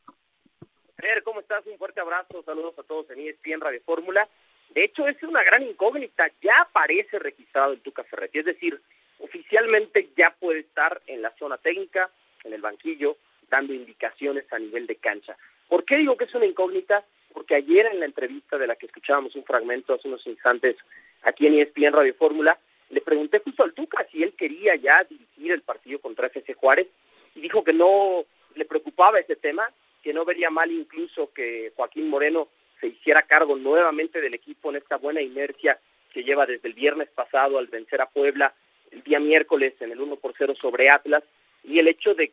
¿Cómo 1.23 1.39
estás? 1.39 1.65
Un 1.65 1.77
fuerte 1.77 1.99
abrazo, 1.99 2.43
saludos 2.43 2.77
a 2.79 2.83
todos 2.83 3.09
en 3.09 3.19
ESPN 3.19 3.61
Radio 3.61 3.81
Fórmula. 3.85 4.27
De 4.69 4.83
hecho, 4.83 5.07
es 5.07 5.21
una 5.23 5.43
gran 5.43 5.63
incógnita, 5.63 6.29
ya 6.41 6.61
aparece 6.61 7.19
registrado 7.19 7.73
el 7.73 7.81
Tuca 7.81 8.03
Ferretti, 8.03 8.39
es 8.39 8.45
decir, 8.45 8.79
oficialmente 9.19 10.09
ya 10.15 10.35
puede 10.39 10.59
estar 10.59 11.01
en 11.07 11.21
la 11.21 11.31
zona 11.37 11.57
técnica, 11.57 12.09
en 12.43 12.53
el 12.53 12.61
banquillo, 12.61 13.17
dando 13.49 13.73
indicaciones 13.73 14.51
a 14.51 14.59
nivel 14.59 14.87
de 14.87 14.95
cancha. 14.95 15.37
¿Por 15.67 15.85
qué 15.85 15.97
digo 15.97 16.17
que 16.17 16.25
es 16.25 16.35
una 16.35 16.45
incógnita? 16.45 17.03
Porque 17.33 17.55
ayer 17.55 17.85
en 17.87 17.99
la 17.99 18.05
entrevista 18.05 18.57
de 18.57 18.67
la 18.67 18.75
que 18.75 18.85
escuchábamos 18.85 19.35
un 19.35 19.43
fragmento 19.43 19.93
hace 19.93 20.07
unos 20.07 20.25
instantes 20.27 20.77
aquí 21.23 21.47
en 21.47 21.59
ESPN 21.59 21.93
Radio 21.93 22.13
Fórmula, 22.15 22.57
le 22.89 23.01
pregunté 23.01 23.39
justo 23.39 23.63
al 23.63 23.73
Tuca 23.73 24.05
si 24.11 24.23
él 24.23 24.33
quería 24.37 24.75
ya 24.75 25.03
dirigir 25.03 25.51
el 25.51 25.61
partido 25.61 25.99
contra 25.99 26.27
FC 26.27 26.53
Juárez 26.53 26.87
y 27.35 27.41
dijo 27.41 27.63
que 27.63 27.73
no 27.73 28.25
le 28.55 28.65
preocupaba 28.65 29.19
ese 29.19 29.35
tema, 29.35 29.67
que 30.05 30.13
no 30.13 30.23
vería 30.23 30.51
mal 30.51 30.71
incluso 30.71 31.33
que 31.33 31.73
Joaquín 31.75 32.07
Moreno 32.07 32.49
se 32.79 32.85
hiciera 32.85 33.23
cargo 33.23 33.55
nuevamente 33.55 34.21
del 34.21 34.35
equipo 34.35 34.69
en 34.69 34.75
esta 34.75 34.97
buena 34.97 35.19
inercia 35.19 35.79
que 36.13 36.23
lleva 36.23 36.45
desde 36.45 36.67
el 36.67 36.75
viernes 36.75 37.09
pasado 37.09 37.57
al 37.57 37.65
vencer 37.65 37.99
a 38.01 38.05
Puebla 38.05 38.53
el 38.91 39.01
día 39.01 39.19
miércoles 39.19 39.73
en 39.79 39.91
el 39.91 39.99
1 39.99 40.17
por 40.17 40.35
0 40.37 40.53
sobre 40.61 40.91
Atlas 40.91 41.23
y 41.63 41.79
el 41.79 41.87
hecho 41.87 42.13
de, 42.13 42.31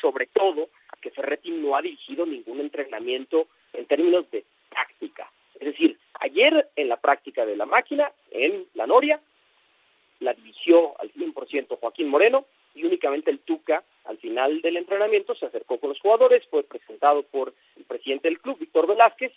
sobre 0.00 0.26
todo, 0.26 0.68
que 1.00 1.12
Ferretti 1.12 1.52
no 1.52 1.76
ha 1.76 1.82
dirigido 1.82 2.26
ningún 2.26 2.58
entrenamiento 2.58 3.46
en 3.72 3.86
términos 3.86 4.28
de 4.32 4.44
táctica. 4.68 5.30
Es 5.60 5.66
decir, 5.66 5.96
ayer 6.14 6.70
en 6.74 6.88
la 6.88 6.96
práctica 6.96 7.46
de 7.46 7.56
la 7.56 7.66
máquina, 7.66 8.10
en 8.32 8.66
la 8.74 8.88
Noria, 8.88 9.20
la 10.18 10.34
dirigió 10.34 11.00
al 11.00 11.12
100% 11.12 11.78
Joaquín 11.78 12.08
Moreno 12.08 12.46
y 12.74 12.84
únicamente 12.84 13.30
el 13.30 13.40
Tuca 13.40 13.82
al 14.04 14.18
final 14.18 14.60
del 14.62 14.76
entrenamiento 14.76 15.34
se 15.34 15.46
acercó 15.46 15.78
con 15.78 15.90
los 15.90 16.00
jugadores, 16.00 16.44
fue 16.48 16.64
presentado 16.64 17.22
por 17.22 17.52
el 17.76 17.84
presidente 17.84 18.28
del 18.28 18.40
club, 18.40 18.58
Víctor 18.58 18.86
Velázquez, 18.86 19.32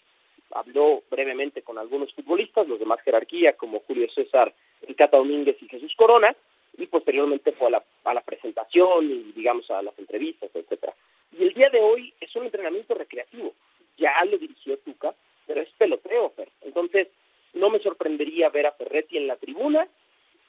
habló 0.52 1.04
brevemente 1.10 1.62
con 1.62 1.78
algunos 1.78 2.14
futbolistas, 2.14 2.68
los 2.68 2.80
de 2.80 2.86
más 2.86 3.02
jerarquía, 3.02 3.54
como 3.54 3.82
Julio 3.82 4.10
César, 4.12 4.54
Ricata 4.88 5.18
Domínguez 5.18 5.58
y 5.62 5.68
Jesús 5.68 5.94
Corona, 5.96 6.36
y 6.78 6.88
posteriormente 6.88 7.52
fue 7.52 7.68
a 7.68 7.72
la, 7.72 7.84
a 8.04 8.14
la 8.14 8.22
presentación 8.22 9.10
y, 9.10 9.32
digamos, 9.34 9.70
a 9.72 9.82
las 9.82 9.98
entrevistas, 9.98 10.50
etcétera. 10.54 10.94
Y 11.38 11.44
el 11.44 11.54
día 11.54 11.70
de 11.70 11.80
hoy 11.80 12.14
es 12.20 12.36
un 12.36 12.46
entrenamiento 12.46 12.94
recreativo. 12.94 13.54
Ya 13.98 14.14
lo 14.26 14.38
dirigió 14.38 14.78
Tuca, 14.80 15.14
pero 15.46 15.62
es 15.62 15.70
peloteo. 15.78 16.34
Entonces, 16.62 17.08
no 17.54 17.70
me 17.70 17.80
sorprendería 17.80 18.50
ver 18.50 18.68
a 18.68 18.74
Ferretti 18.74 19.18
en 19.18 19.28
la 19.28 19.38
tribuna, 19.38 19.88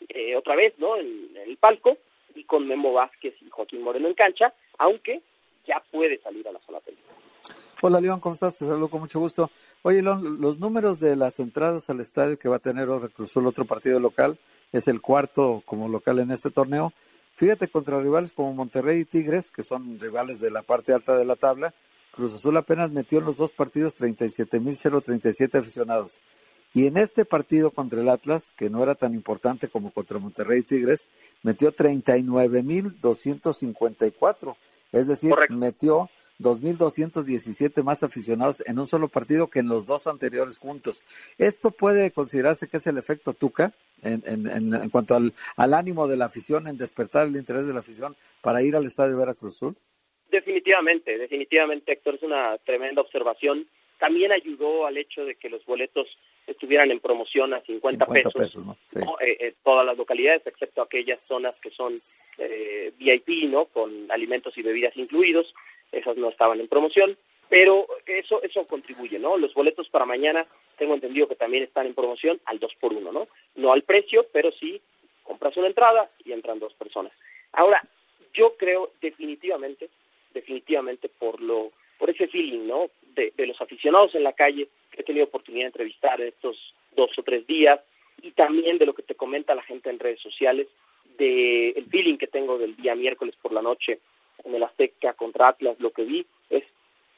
eh, 0.09 0.37
otra 0.37 0.57
vez, 0.57 0.75
¿no? 0.79 0.97
En 0.97 1.37
el 1.37 1.57
palco, 1.57 1.97
y 2.37 2.45
con 2.45 2.67
Memo 2.67 2.93
Vázquez 2.93 3.35
y 3.41 3.51
Joaquín 3.51 3.83
Moreno 3.83 4.09
en 4.09 4.15
cancha, 4.15 4.53
aunque 4.79 5.23
ya 5.67 5.83
puede 5.91 6.19
salir 6.19 6.47
a 6.47 6.53
la 6.53 6.61
zona 6.61 6.81
técnica. 6.81 7.07
Hola, 7.83 8.01
León, 8.01 8.21
¿cómo 8.21 8.35
estás? 8.35 8.59
Te 8.59 8.65
saludo 8.65 8.89
con 8.89 9.01
mucho 9.01 9.21
gusto. 9.21 9.51
Oye, 9.83 10.03
León, 10.03 10.41
los 10.41 10.59
números 10.59 10.99
de 10.99 11.15
las 11.17 11.39
entradas 11.41 11.91
al 11.91 12.01
estadio 12.01 12.39
que 12.39 12.49
va 12.49 12.57
a 12.57 12.61
tener 12.61 12.89
ahora 12.89 13.09
Cruz 13.09 13.37
el 13.37 13.47
otro 13.47 13.65
partido 13.65 14.01
local, 14.01 14.39
es 14.73 14.89
el 14.89 15.01
cuarto 15.01 15.63
como 15.67 15.89
local 15.89 16.19
en 16.19 16.31
este 16.31 16.51
torneo. 16.51 16.93
Fíjate, 17.35 17.69
contra 17.69 18.01
rivales 18.01 18.33
como 18.33 18.55
Monterrey 18.55 19.01
y 19.01 19.05
Tigres, 19.05 19.51
que 19.51 19.63
son 19.63 20.01
rivales 20.01 20.41
de 20.41 20.51
la 20.51 20.63
parte 20.63 20.95
alta 20.95 21.17
de 21.17 21.27
la 21.27 21.37
tabla, 21.37 21.75
Cruz 22.13 22.33
Azul 22.35 22.57
apenas 22.57 22.91
metió 22.91 23.19
en 23.19 23.27
los 23.27 23.37
dos 23.37 23.53
partidos 23.53 23.95
37.037 23.97 25.59
aficionados. 25.59 26.21
Y 26.73 26.87
en 26.87 26.97
este 26.97 27.25
partido 27.25 27.71
contra 27.71 28.01
el 28.01 28.09
Atlas, 28.09 28.53
que 28.57 28.71
no 28.71 28.83
era 28.83 28.95
tan 28.95 29.15
importante 29.15 29.69
como 29.69 29.91
contra 29.91 30.19
Monterrey 30.19 30.61
y 30.61 30.63
Tigres, 30.63 31.09
metió 31.47 31.73
39.254. 31.73 34.57
Es 34.91 35.07
decir, 35.07 35.33
metió 35.51 36.11
2.217 36.41 37.85
más 37.85 38.03
aficionados 38.03 38.65
en 38.67 38.81
un 38.81 38.87
solo 38.87 39.07
partido 39.07 39.47
que 39.47 39.61
en 39.61 39.69
los 39.69 39.87
dos 39.87 40.09
anteriores 40.09 40.59
juntos. 40.59 41.05
¿Esto 41.39 41.71
puede 41.71 42.11
considerarse 42.11 42.69
que 42.69 42.79
es 42.79 42.87
el 42.89 42.99
efecto 42.99 43.33
Tuca 43.33 43.73
en, 44.03 44.25
en, 44.27 44.75
en, 44.75 44.91
cuanto 44.91 45.15
al, 45.15 45.35
al, 45.57 45.75
ánimo 45.75 46.09
de 46.09 46.17
la 46.17 46.25
afición, 46.25 46.67
en 46.67 46.79
despertar 46.79 47.29
el 47.29 47.37
interés 47.37 47.69
de 47.69 47.73
la 47.73 47.79
afición 47.79 48.17
para 48.43 48.61
ir 48.63 48.75
al 48.75 48.85
estadio 48.85 49.17
Veracruz 49.17 49.57
Sur? 49.57 49.77
Definitivamente, 50.29 51.17
definitivamente, 51.17 51.93
Héctor, 51.93 52.17
es 52.17 52.25
una 52.25 52.59
tremenda 52.59 53.03
observación. 53.03 53.69
También 54.01 54.33
ayudó 54.33 54.85
al 54.85 54.99
hecho 54.99 55.25
de 55.25 55.37
que 55.37 55.49
los 55.49 55.65
boletos 55.65 56.09
estuvieran 56.47 56.91
en 56.91 57.01
promoción 57.01 57.55
a 57.55 57.61
50, 57.61 58.07
pesos, 58.07 58.57
eh, 59.21 59.37
eh, 59.41 59.55
todas 59.65 59.85
las 59.85 59.97
localidades, 59.97 60.47
excepto 60.47 60.83
aquellas 60.83 61.21
zonas 61.21 61.59
que 61.61 61.71
son 61.71 61.93
eh, 62.39 62.93
VIP, 62.99 63.51
¿no? 63.51 63.67
Con 63.67 64.11
alimentos 64.11 64.57
y 64.59 64.63
bebidas 64.63 64.97
incluidos 64.97 65.53
esas 65.93 66.17
no 66.17 66.29
estaban 66.29 66.61
en 66.61 66.69
promoción, 66.69 67.17
pero 67.49 67.87
eso 68.07 68.43
eso 68.43 68.65
contribuye, 68.65 69.19
¿no? 69.19 69.39
Los 69.39 69.55
boletos 69.55 69.89
para 69.89 70.05
mañana 70.05 70.47
tengo 70.79 70.95
entendido 70.95 71.29
que 71.29 71.37
también 71.37 71.63
están 71.65 71.87
en 71.87 71.95
promoción 71.95 72.41
al 72.45 72.59
2 72.59 72.73
por 72.81 72.93
1 72.93 73.13
¿no? 73.13 73.27
No 73.55 73.73
al 73.73 73.83
precio, 73.83 74.27
pero 74.33 74.51
sí 74.53 74.81
compras 75.23 75.57
una 75.57 75.67
entrada 75.69 76.09
y 76.25 76.33
entran 76.33 76.59
dos 76.59 76.75
personas. 76.75 77.13
Ahora, 77.53 77.81
yo 78.33 78.53
creo 78.57 78.91
definitivamente, 79.01 79.89
definitivamente 80.33 81.09
por 81.09 81.41
lo 81.41 81.71
por 81.99 82.11
ese 82.11 82.29
feeling, 82.29 82.67
¿no? 82.67 82.91
De, 83.15 83.33
de 83.37 83.47
los 83.47 83.61
aficionados 83.61 84.15
en 84.15 84.25
la 84.25 84.33
calle 84.33 84.69
que 84.91 85.01
he 85.01 85.05
tenido 85.05 85.27
oportunidad 85.27 85.65
de 85.65 85.69
entrevistar 85.69 86.21
estos 86.21 86.57
dos 86.95 87.11
o 87.19 87.23
tres 87.23 87.47
días 87.47 87.81
y 88.23 88.31
también 88.33 88.79
de 88.79 88.87
lo 88.87 88.95
que 88.95 89.03
te 89.03 89.15
comenta 89.15 89.55
la 89.55 89.63
gente 89.63 89.91
en 89.91 89.99
redes 89.99 90.21
sociales, 90.21 90.69
de 91.19 91.71
el 91.71 91.87
feeling 91.87 92.17
que 92.17 92.27
tengo 92.27 92.59
del 92.59 92.77
día 92.77 92.95
miércoles 92.95 93.35
por 93.41 93.53
la 93.53 93.63
noche 93.63 94.01
en 94.45 94.55
el 94.55 94.63
Azteca 94.63 95.15
contra 95.15 95.49
Atlas, 95.49 95.79
lo 95.81 95.91
que 95.91 96.05
vi 96.05 96.27
es, 96.51 96.65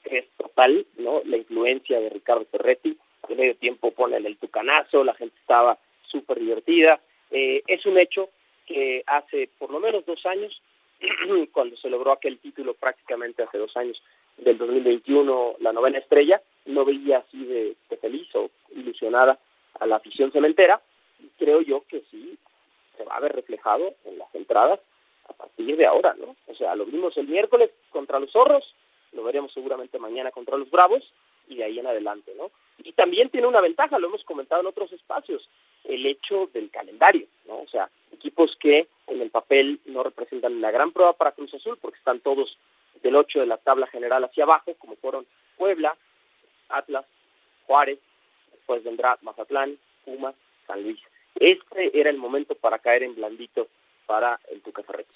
es 0.04 0.26
total, 0.36 0.86
¿no? 0.98 1.22
La 1.24 1.36
influencia 1.36 2.00
de 2.00 2.10
Ricardo 2.10 2.46
Ferretti, 2.50 2.96
al 3.28 3.36
medio 3.36 3.56
tiempo 3.56 3.90
pone 3.90 4.16
el 4.16 4.36
tucanazo, 4.36 5.04
la 5.04 5.14
gente 5.14 5.36
estaba 5.40 5.78
súper 6.02 6.38
divertida. 6.38 7.00
Eh, 7.30 7.62
es 7.66 7.84
un 7.86 7.98
hecho 7.98 8.30
que 8.66 9.02
hace 9.06 9.48
por 9.58 9.70
lo 9.70 9.80
menos 9.80 10.04
dos 10.06 10.24
años, 10.26 10.62
cuando 11.52 11.76
se 11.76 11.90
logró 11.90 12.12
aquel 12.12 12.38
título 12.38 12.74
prácticamente 12.74 13.42
hace 13.42 13.58
dos 13.58 13.76
años, 13.76 14.02
del 14.38 14.58
2021, 14.58 15.56
la 15.60 15.72
novena 15.72 15.98
estrella, 15.98 16.40
no 16.66 16.84
veía 16.84 17.18
así 17.18 17.44
de, 17.44 17.76
feliz 18.00 18.28
o 18.34 18.50
ilusionada 18.74 19.38
a 19.80 19.86
la 19.86 19.96
afición 19.96 20.30
cementera. 20.30 20.80
Creo 21.38 21.60
yo 21.62 21.84
que 21.88 22.02
sí 22.10 22.38
se 22.96 23.04
va 23.04 23.16
a 23.16 23.20
ver 23.20 23.34
reflejado 23.34 23.94
en 24.04 24.18
las 24.18 24.32
entradas 24.34 24.80
a 25.28 25.32
partir 25.32 25.76
de 25.76 25.86
ahora, 25.86 26.14
¿no? 26.14 26.36
O 26.46 26.54
sea, 26.54 26.74
lo 26.76 26.86
vimos 26.86 27.16
el 27.16 27.28
miércoles 27.28 27.70
contra 27.90 28.20
los 28.20 28.30
zorros, 28.30 28.74
lo 29.12 29.24
veremos 29.24 29.52
seguramente 29.52 29.98
mañana 29.98 30.30
contra 30.30 30.56
los 30.56 30.70
bravos 30.70 31.02
y 31.48 31.56
de 31.56 31.64
ahí 31.64 31.78
en 31.78 31.86
adelante, 31.86 32.32
¿no? 32.36 32.50
Y 32.84 32.92
también 32.92 33.30
tiene 33.30 33.46
una 33.46 33.60
ventaja, 33.60 33.98
lo 33.98 34.08
hemos 34.08 34.24
comentado 34.24 34.60
en 34.60 34.68
otros 34.68 34.92
espacios, 34.92 35.48
el 35.84 36.06
hecho 36.06 36.48
del 36.52 36.70
calendario, 36.70 37.26
¿no? 37.46 37.58
O 37.60 37.68
sea, 37.68 37.90
equipos 38.12 38.56
que 38.60 38.88
en 39.06 39.22
el 39.22 39.30
papel 39.30 39.80
no 39.86 40.02
representan 40.02 40.56
una 40.56 40.70
gran 40.70 40.92
prueba 40.92 41.14
para 41.14 41.32
Cruz 41.32 41.52
Azul 41.54 41.78
porque 41.80 41.98
están 41.98 42.20
todos 42.20 42.57
8 43.18 43.40
de 43.40 43.46
la 43.46 43.58
tabla 43.58 43.86
general 43.88 44.24
hacia 44.24 44.44
abajo, 44.44 44.74
como 44.78 44.96
fueron 44.96 45.26
Puebla, 45.56 45.94
Atlas, 46.68 47.04
Juárez, 47.66 47.98
después 48.52 48.82
vendrá 48.84 49.18
Mazatlán, 49.22 49.76
Pumas, 50.04 50.34
San 50.66 50.82
Luis. 50.82 51.00
Este 51.34 51.98
era 51.98 52.10
el 52.10 52.16
momento 52.16 52.54
para 52.54 52.78
caer 52.78 53.02
en 53.02 53.14
blandito 53.14 53.68
para 54.06 54.40
el 54.50 54.60
Tuca 54.62 54.82
Ferretti. 54.82 55.12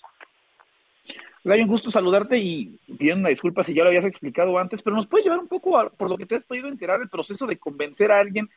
un 1.44 1.66
gusto 1.66 1.90
saludarte 1.90 2.38
y 2.38 2.78
pidiendo 2.98 3.20
una 3.20 3.28
disculpa 3.30 3.62
si 3.62 3.74
ya 3.74 3.82
lo 3.82 3.88
habías 3.88 4.04
explicado 4.04 4.58
antes, 4.58 4.82
pero 4.82 4.96
nos 4.96 5.06
puede 5.06 5.24
llevar 5.24 5.40
un 5.40 5.48
poco 5.48 5.90
por 5.96 6.10
lo 6.10 6.16
que 6.16 6.26
te 6.26 6.36
has 6.36 6.44
podido 6.44 6.68
enterar 6.68 7.00
el 7.00 7.08
proceso 7.08 7.46
de 7.46 7.58
convencer 7.58 8.12
a 8.12 8.20
alguien 8.20 8.48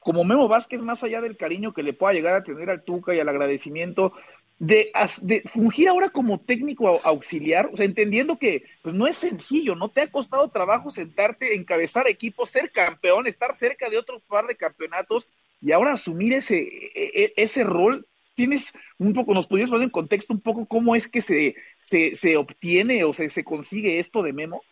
como 0.00 0.24
Memo 0.24 0.48
Vázquez, 0.48 0.82
más 0.82 1.02
allá 1.02 1.20
del 1.20 1.36
cariño 1.36 1.72
que 1.72 1.82
le 1.82 1.92
pueda 1.92 2.12
llegar 2.12 2.34
a 2.34 2.42
tener 2.42 2.70
al 2.70 2.82
Tuca 2.82 3.14
y 3.14 3.20
al 3.20 3.28
agradecimiento, 3.28 4.12
de, 4.58 4.90
de 5.22 5.42
fungir 5.42 5.88
ahora 5.88 6.08
como 6.08 6.40
técnico 6.40 7.00
auxiliar, 7.04 7.70
o 7.72 7.76
sea, 7.76 7.86
entendiendo 7.86 8.38
que 8.38 8.64
pues, 8.82 8.94
no 8.94 9.06
es 9.06 9.16
sencillo, 9.16 9.76
no 9.76 9.88
te 9.88 10.00
ha 10.00 10.10
costado 10.10 10.48
trabajo 10.48 10.90
sentarte, 10.90 11.54
encabezar 11.54 12.08
equipos, 12.08 12.50
ser 12.50 12.70
campeón, 12.72 13.26
estar 13.26 13.54
cerca 13.54 13.88
de 13.88 13.98
otro 13.98 14.20
par 14.20 14.46
de 14.46 14.56
campeonatos 14.56 15.28
y 15.60 15.72
ahora 15.72 15.92
asumir 15.92 16.32
ese, 16.32 16.58
e, 16.58 17.24
e, 17.24 17.32
ese 17.36 17.62
rol 17.64 18.06
tienes 18.34 18.72
un 18.98 19.12
poco, 19.14 19.34
nos 19.34 19.46
podías 19.46 19.70
poner 19.70 19.84
en 19.84 19.90
contexto 19.90 20.32
un 20.32 20.40
poco 20.40 20.66
cómo 20.66 20.94
es 20.94 21.08
que 21.08 21.20
se, 21.20 21.56
se, 21.78 22.14
se 22.14 22.36
obtiene 22.36 23.04
o 23.04 23.12
se, 23.12 23.30
se 23.30 23.44
consigue 23.44 23.98
esto 23.98 24.22
de 24.22 24.32
Memo? 24.32 24.62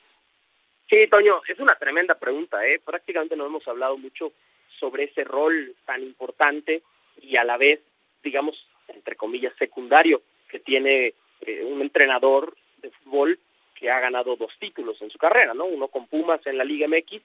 Sí, 0.88 1.08
Toño, 1.10 1.42
es 1.48 1.58
una 1.58 1.74
tremenda 1.74 2.14
pregunta, 2.14 2.64
¿eh? 2.66 2.80
Prácticamente 2.84 3.36
no 3.36 3.46
hemos 3.46 3.66
hablado 3.66 3.98
mucho 3.98 4.32
sobre 4.78 5.04
ese 5.04 5.24
rol 5.24 5.74
tan 5.84 6.02
importante 6.02 6.82
y 7.20 7.36
a 7.36 7.44
la 7.44 7.56
vez, 7.56 7.80
digamos, 8.22 8.56
entre 8.88 9.16
comillas, 9.16 9.54
secundario 9.58 10.22
que 10.48 10.60
tiene 10.60 11.14
eh, 11.40 11.64
un 11.64 11.80
entrenador 11.82 12.56
de 12.78 12.90
fútbol 12.90 13.38
que 13.74 13.90
ha 13.90 14.00
ganado 14.00 14.36
dos 14.36 14.52
títulos 14.58 15.00
en 15.02 15.10
su 15.10 15.18
carrera, 15.18 15.54
¿no? 15.54 15.66
Uno 15.66 15.88
con 15.88 16.06
Pumas 16.06 16.44
en 16.46 16.58
la 16.58 16.64
Liga 16.64 16.88
MX 16.88 17.22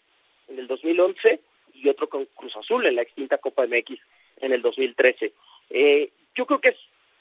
en 0.49 0.59
el 0.59 0.67
2011 0.67 1.39
y 1.75 1.89
otro 1.89 2.09
con 2.09 2.25
Cruz 2.25 2.55
Azul 2.57 2.85
en 2.85 2.95
la 2.95 3.03
extinta 3.03 3.37
Copa 3.37 3.65
MX 3.65 3.99
en 4.41 4.51
el 4.51 4.61
2013. 4.61 5.33
Eh, 5.69 6.11
yo 6.35 6.45
creo 6.45 6.59
que 6.59 6.75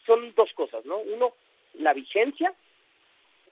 son 0.04 0.34
dos 0.34 0.52
cosas, 0.54 0.84
¿no? 0.84 0.98
Uno, 0.98 1.34
la 1.74 1.92
vigencia, 1.92 2.52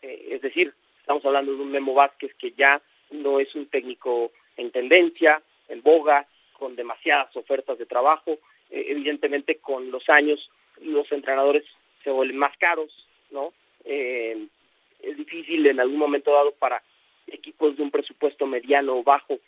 eh, 0.02 0.28
es 0.30 0.42
decir, 0.42 0.74
estamos 1.00 1.24
hablando 1.24 1.54
de 1.54 1.62
un 1.62 1.70
Memo 1.70 1.94
Vázquez 1.94 2.34
que 2.34 2.52
ya 2.52 2.80
no 3.10 3.40
es 3.40 3.54
un 3.54 3.66
técnico 3.66 4.32
en 4.56 4.70
tendencia, 4.70 5.40
en 5.68 5.82
boga, 5.82 6.26
con 6.52 6.74
demasiadas 6.74 7.34
ofertas 7.36 7.78
de 7.78 7.86
trabajo. 7.86 8.32
Eh, 8.70 8.86
evidentemente, 8.88 9.56
con 9.56 9.90
los 9.90 10.08
años, 10.08 10.50
los 10.82 11.10
entrenadores 11.12 11.64
se 12.02 12.10
vuelven 12.10 12.38
más 12.38 12.56
caros, 12.58 13.06
¿no? 13.30 13.52
Eh, 13.84 14.46
es 15.02 15.16
difícil 15.16 15.66
en 15.66 15.80
algún 15.80 15.98
momento 15.98 16.32
dado 16.32 16.52
para 16.52 16.82
equipos 17.26 17.76
de 17.76 17.82
un 17.82 17.90
presupuesto 17.90 18.46
mediano 18.46 18.96
o 18.96 19.02
bajo 19.02 19.38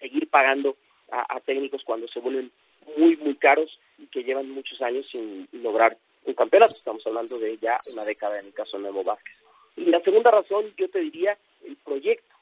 seguir 0.00 0.28
pagando 0.28 0.76
a 1.10 1.40
técnicos 1.40 1.82
cuando 1.84 2.08
se 2.08 2.20
vuelven 2.20 2.50
muy, 2.96 3.16
muy 3.16 3.34
caros 3.34 3.78
y 3.98 4.06
que 4.06 4.24
llevan 4.24 4.50
muchos 4.50 4.80
años 4.80 5.06
sin 5.10 5.48
lograr 5.52 5.96
un 6.24 6.34
campeonato. 6.34 6.74
Estamos 6.74 7.06
hablando 7.06 7.38
de 7.38 7.56
ya 7.58 7.78
una 7.92 8.04
década 8.04 8.38
en 8.40 8.46
el 8.46 8.54
caso 8.54 8.76
de 8.76 8.84
Memo 8.84 9.04
Vázquez. 9.04 9.34
Y 9.76 9.86
la 9.86 10.00
segunda 10.00 10.30
razón, 10.30 10.72
yo 10.76 10.88
te 10.88 11.00
diría, 11.00 11.36
el 11.64 11.76
proyecto. 11.76 12.34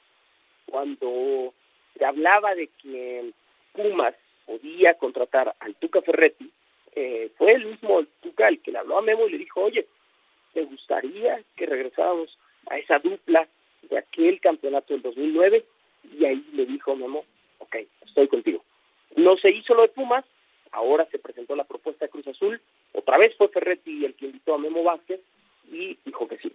Cuando 0.66 1.52
se 1.96 2.04
hablaba 2.04 2.54
de 2.54 2.68
que 2.82 3.32
Pumas 3.72 4.14
podía 4.46 4.94
contratar 4.94 5.54
al 5.60 5.74
Tuca 5.76 6.02
Ferretti, 6.02 6.50
eh, 6.94 7.30
fue 7.36 7.52
el 7.52 7.66
mismo 7.66 8.04
Tuca 8.20 8.48
el 8.48 8.60
que 8.60 8.72
le 8.72 8.78
habló 8.78 8.98
a 8.98 9.02
Memo 9.02 9.26
y 9.26 9.32
le 9.32 9.38
dijo, 9.38 9.62
oye, 9.62 9.86
¿te 10.52 10.64
gustaría 10.64 11.40
que 11.56 11.66
regresáramos 11.66 12.36
a 12.68 12.78
esa 12.78 12.98
dupla 12.98 13.48
de 13.82 13.98
aquel 13.98 14.40
campeonato 14.40 14.92
del 14.92 15.02
2009? 15.02 15.64
Y 16.18 16.24
ahí 16.24 16.44
le 16.52 16.66
dijo 16.66 16.96
Memo, 16.96 17.24
ok, 17.58 17.76
estoy 18.06 18.28
contigo. 18.28 18.64
No 19.16 19.36
se 19.36 19.50
hizo 19.50 19.74
lo 19.74 19.82
de 19.82 19.88
Pumas, 19.88 20.24
ahora 20.72 21.06
se 21.10 21.18
presentó 21.18 21.56
la 21.56 21.64
propuesta 21.64 22.04
de 22.04 22.10
Cruz 22.10 22.26
Azul, 22.28 22.60
otra 22.92 23.18
vez 23.18 23.36
fue 23.36 23.48
Ferretti 23.48 24.04
el 24.04 24.14
que 24.14 24.26
invitó 24.26 24.54
a 24.54 24.58
Memo 24.58 24.82
Vázquez 24.82 25.20
y 25.70 25.96
dijo 26.04 26.26
que 26.28 26.38
sí. 26.38 26.52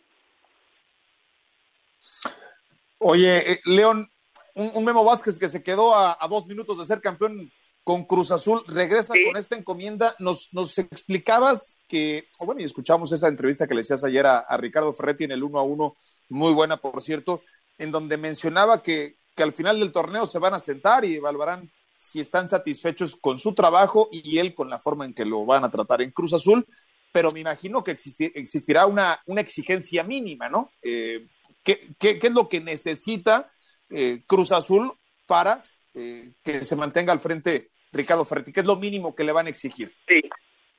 Oye, 3.00 3.52
eh, 3.52 3.62
León, 3.66 4.10
un, 4.54 4.84
Memo 4.84 5.04
Vázquez 5.04 5.38
que 5.38 5.48
se 5.48 5.64
quedó 5.64 5.94
a, 5.96 6.18
dos 6.30 6.46
minutos 6.46 6.78
de 6.78 6.86
ser 6.86 7.02
campeón 7.02 7.52
con 7.86 8.04
Cruz 8.06 8.32
Azul, 8.32 8.64
regresa 8.68 9.14
con 9.28 9.38
esta 9.38 9.56
encomienda. 9.56 10.16
Nos, 10.18 10.50
nos 10.54 10.76
explicabas 10.80 11.78
que, 11.88 12.28
bueno, 12.40 12.60
y 12.60 12.64
escuchamos 12.64 13.12
esa 13.12 13.28
entrevista 13.28 13.68
que 13.68 13.76
le 13.76 13.82
decías 13.82 14.04
ayer 14.04 14.26
a, 14.26 14.40
a 14.40 14.58
Ricardo 14.58 14.92
Ferretti 14.92 15.26
en 15.26 15.32
el 15.34 15.44
uno 15.44 15.60
a 15.60 15.64
uno, 15.64 15.96
muy 16.28 16.52
buena, 16.52 16.78
por 16.78 17.00
cierto, 17.04 17.44
en 17.78 17.92
donde 17.92 18.18
mencionaba 18.18 18.82
que, 18.82 19.20
que 19.36 19.44
al 19.44 19.54
final 19.54 19.80
del 19.80 19.92
torneo 19.92 20.26
se 20.26 20.40
van 20.40 20.56
a 20.56 20.60
sentar 20.60 21.06
y 21.06 21.14
evaluarán 21.14 21.72
si 22.00 22.20
están 22.20 22.48
satisfechos 22.48 23.16
con 23.16 23.38
su 23.38 23.54
trabajo 23.54 24.10
y 24.12 24.40
él 24.40 24.56
con 24.56 24.68
la 24.68 24.80
forma 24.80 25.06
en 25.06 25.14
que 25.14 25.24
lo 25.24 25.46
van 25.46 25.64
a 25.64 25.70
tratar 25.70 26.02
en 26.02 26.10
Cruz 26.10 26.34
Azul, 26.34 26.66
pero 27.12 27.30
me 27.36 27.42
imagino 27.42 27.84
que 27.84 27.92
existirá 27.92 28.88
una, 28.88 29.22
una 29.28 29.42
exigencia 29.42 30.04
mínima, 30.04 30.50
¿no? 30.50 30.72
Eh, 30.82 31.28
¿qué, 31.64 31.94
qué, 32.00 32.20
es 32.20 32.34
lo 32.34 32.50
que 32.50 32.62
necesita 32.62 33.52
eh, 33.92 34.24
Cruz 34.26 34.52
Azul 34.52 34.92
para 35.28 35.62
eh, 35.96 36.34
que 36.44 36.64
se 36.64 36.76
mantenga 36.76 37.14
al 37.14 37.20
frente 37.20 37.72
Ricardo 37.96 38.26
Ferretti, 38.26 38.52
que 38.52 38.60
es 38.60 38.66
lo 38.66 38.76
mínimo 38.76 39.16
que 39.16 39.24
le 39.24 39.32
van 39.32 39.48
a 39.48 39.50
exigir. 39.50 39.92
Sí, 40.08 40.22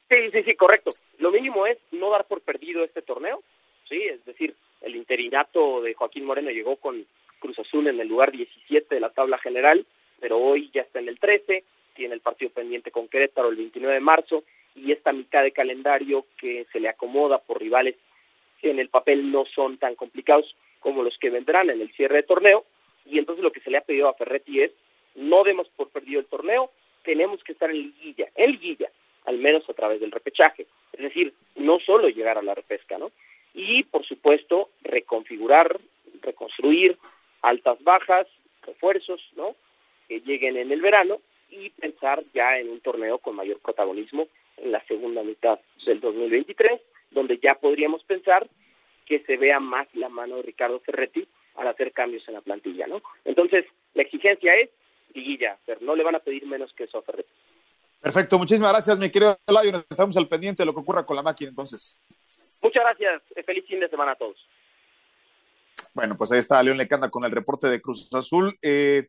sí, 0.09 0.31
sí, 0.33 0.43
sí, 0.43 0.55
correcto. 0.55 0.91
Lo 1.19 1.31
mínimo 1.31 1.67
es 1.67 1.79
no 1.93 2.11
dar 2.11 2.25
por 2.27 2.43
perdido 2.43 2.85
este 2.85 3.03
torneo, 3.03 3.43
sí, 3.89 4.03
es 4.03 4.25
decir, 4.25 4.55
el 4.83 4.95
interinato 4.95 5.81
de 5.81 5.95
Joaquín 5.95 6.25
Moreno 6.25 6.51
llegó 6.51 6.77
con 6.77 7.07
Cruz 7.39 7.59
Azul 7.59 7.87
en 7.89 8.01
el 8.01 8.09
lugar 8.09 8.33
17 8.33 8.95
de 8.95 9.01
la 9.01 9.11
tabla 9.11 9.39
general, 9.39 9.87
pero 10.21 10.39
hoy 10.39 10.71
ya 10.73 10.83
está 10.83 10.99
en 10.99 11.09
el 11.09 11.19
13, 11.19 11.65
tiene 11.95 12.15
el 12.15 12.21
partido 12.21 12.51
pendiente 12.51 12.91
con 12.91 13.09
Querétaro 13.09 13.49
el 13.49 13.57
29 13.57 13.95
de 13.95 14.01
marzo 14.01 14.45
y 14.75 14.93
esta 14.93 15.13
mitad 15.13 15.43
de 15.43 15.53
calendario 15.53 16.27
que 16.39 16.67
se 16.71 16.81
le 16.81 16.89
acomoda 16.89 17.39
por 17.39 17.61
rivales 17.61 17.97
que 18.61 18.71
en 18.71 18.79
el 18.79 18.89
papel 18.89 19.31
no 19.31 19.45
son 19.47 19.79
tan 19.79 19.95
complicados 19.95 20.55
como 20.81 21.03
los 21.03 21.17
que 21.19 21.31
vendrán 21.31 21.71
en 21.71 21.81
el 21.81 21.93
cierre 21.93 22.17
de 22.17 22.23
torneo 22.23 22.65
y 23.07 23.19
entonces 23.19 23.43
lo 23.43 23.53
que 23.53 23.61
se 23.61 23.71
le 23.71 23.79
ha 23.79 23.83
pedido 23.83 24.09
a 24.09 24.15
Ferretti 24.15 24.61
es 24.61 24.73
no 25.15 25.45
demos 25.45 25.69
por 25.77 25.89
perdido 25.89 26.21
el 26.21 26.27
torneo, 26.27 26.71
tenemos 27.07 27.43
que 27.45 27.53
estar 27.53 27.71
en 27.71 27.77
liguilla, 27.77 28.29
en 28.35 28.51
liguilla, 28.51 28.91
al 29.25 29.39
menos 29.39 29.69
a 29.71 29.75
través 29.75 30.01
del 30.01 30.11
repechaje, 30.11 30.67
es 30.93 31.01
decir, 31.01 31.33
no 31.55 31.79
solo 31.79 32.09
llegar 32.09 32.37
a 32.37 32.43
la 32.43 32.55
repesca, 32.55 32.99
¿no? 32.99 33.13
Y 33.55 33.85
por 33.85 34.05
supuesto 34.05 34.71
reconfigurar, 34.83 35.79
reconstruir 36.21 36.99
altas 37.43 37.83
bajas, 37.83 38.27
refuerzos, 38.63 39.23
¿no? 39.37 39.55
Que 40.09 40.21
lleguen 40.21 40.57
en 40.57 40.73
el 40.73 40.83
verano 40.83 41.21
y 41.49 41.71
pensar 41.71 42.19
ya 42.35 42.59
en 42.59 42.69
un 42.69 42.81
torneo 42.81 43.19
con 43.19 43.37
mayor 43.37 43.61
protagonismo 43.61 44.27
en 44.57 44.73
la 44.73 44.85
segunda 44.87 45.23
mitad 45.23 45.61
del 45.85 46.01
2023, 46.01 46.81
donde 47.13 47.39
ya 47.39 47.55
podríamos 47.55 48.03
pensar 48.03 48.47
que 49.07 49.21
se 49.21 49.37
vea 49.37 49.61
más 49.61 49.87
la 49.95 50.09
mano 50.09 50.37
de 50.37 50.43
Ricardo 50.43 50.81
Ferretti 50.81 51.27
al 51.55 51.69
hacer 51.69 51.93
cambios 51.93 52.27
en 52.27 52.35
la 52.35 52.41
plantilla, 52.41 52.89
¿no? 52.89 53.01
Entonces, 53.25 53.65
la 53.95 54.03
exigencia 54.03 54.57
es 54.57 54.71
liguilla, 55.17 55.59
pero 55.67 55.81
no 55.81 55.97
le 55.97 56.05
van 56.05 56.15
a 56.15 56.21
pedir 56.21 56.47
menos 56.47 56.73
que 56.75 56.85
eso 56.85 56.99
a 56.99 57.03
Ferretti. 57.03 57.33
Perfecto, 58.01 58.39
muchísimas 58.39 58.73
gracias, 58.73 58.99
mi 58.99 59.11
querido 59.11 59.37
Lion. 59.49 59.85
Estamos 59.89 60.17
al 60.17 60.29
pendiente 60.29 60.63
de 60.63 60.67
lo 60.67 60.75
que 60.75 60.81
ocurra 60.81 61.05
con 61.05 61.17
la 61.17 61.23
máquina 61.23 61.49
entonces. 61.49 62.01
Muchas 62.63 62.85
gracias, 62.85 63.23
feliz 63.45 63.65
fin 63.67 63.81
de 63.81 63.89
semana 63.89 64.13
a 64.13 64.17
todos. 64.17 64.37
Bueno, 65.93 66.17
pues 66.17 66.31
ahí 66.31 66.39
está 66.39 66.63
León 66.63 66.77
Lecanda 66.77 67.09
con 67.09 67.25
el 67.25 67.33
reporte 67.33 67.69
de 67.69 67.81
Cruz 67.81 68.13
Azul. 68.15 68.59
Eh, 68.61 69.09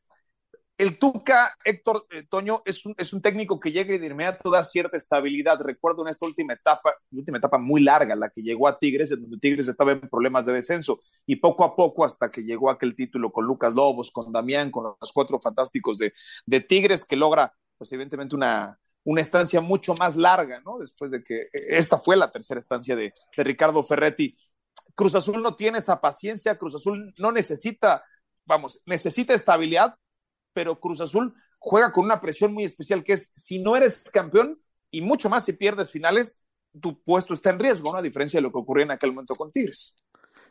el 0.77 0.99
Tuca, 0.99 1.57
Héctor 1.63 2.05
eh, 2.11 2.25
Toño, 2.29 2.61
es 2.65 2.85
un, 2.85 2.93
es 2.97 3.11
un 3.11 3.21
técnico 3.21 3.59
que 3.59 3.71
llega 3.71 3.95
y 3.95 3.97
de 3.97 4.07
inmediato 4.07 4.49
da 4.51 4.63
cierta 4.63 4.95
estabilidad. 4.95 5.59
Recuerdo 5.61 6.03
en 6.03 6.11
esta 6.11 6.25
última 6.25 6.53
etapa, 6.53 6.93
última 7.11 7.39
etapa 7.39 7.57
muy 7.57 7.81
larga, 7.81 8.15
la 8.15 8.29
que 8.29 8.41
llegó 8.41 8.67
a 8.67 8.77
Tigres, 8.77 9.11
en 9.11 9.21
donde 9.21 9.39
Tigres 9.39 9.67
estaba 9.67 9.93
en 9.93 10.01
problemas 10.01 10.45
de 10.45 10.53
descenso. 10.53 10.99
Y 11.25 11.37
poco 11.37 11.63
a 11.63 11.75
poco, 11.75 12.05
hasta 12.05 12.29
que 12.29 12.43
llegó 12.43 12.69
aquel 12.69 12.95
título 12.95 13.31
con 13.31 13.45
Lucas 13.45 13.73
Lobos, 13.73 14.11
con 14.11 14.31
Damián, 14.31 14.69
con 14.69 14.95
los 14.99 15.11
cuatro 15.11 15.39
fantásticos 15.39 15.97
de, 15.97 16.13
de 16.45 16.61
Tigres, 16.61 17.05
que 17.05 17.15
logra, 17.15 17.51
pues 17.77 17.91
evidentemente, 17.93 18.35
una, 18.35 18.79
una 19.03 19.21
estancia 19.21 19.61
mucho 19.61 19.95
más 19.99 20.15
larga, 20.15 20.61
¿no? 20.63 20.77
Después 20.77 21.09
de 21.11 21.23
que 21.23 21.47
esta 21.69 21.97
fue 21.97 22.15
la 22.17 22.29
tercera 22.29 22.59
estancia 22.59 22.95
de, 22.95 23.13
de 23.35 23.43
Ricardo 23.43 23.81
Ferretti. 23.81 24.27
Cruz 24.93 25.15
Azul 25.15 25.41
no 25.41 25.55
tiene 25.55 25.79
esa 25.79 26.01
paciencia, 26.01 26.57
Cruz 26.57 26.75
Azul 26.75 27.13
no 27.17 27.31
necesita, 27.31 28.03
vamos, 28.45 28.81
necesita 28.85 29.33
estabilidad, 29.33 29.95
pero 30.57 30.79
Cruz 30.79 31.01
Azul 31.01 31.35
juega 31.59 31.91
con 31.91 32.03
una 32.03 32.19
presión 32.19 32.51
muy 32.51 32.63
especial 32.63 33.03
que 33.03 33.13
es 33.13 33.31
si 33.35 33.59
no 33.59 33.75
eres 33.75 34.09
campeón 34.09 34.59
y 34.89 35.03
mucho 35.03 35.29
más 35.29 35.45
si 35.45 35.53
pierdes 35.53 35.91
finales, 35.91 36.47
tu 36.81 36.99
puesto 37.03 37.35
está 37.35 37.51
en 37.51 37.59
riesgo, 37.59 37.91
¿no? 37.91 37.99
A 37.99 38.01
diferencia 38.01 38.39
de 38.39 38.41
lo 38.41 38.51
que 38.51 38.57
ocurrió 38.57 38.83
en 38.83 38.89
aquel 38.89 39.11
momento 39.11 39.35
con 39.35 39.51
Tigres. 39.51 39.97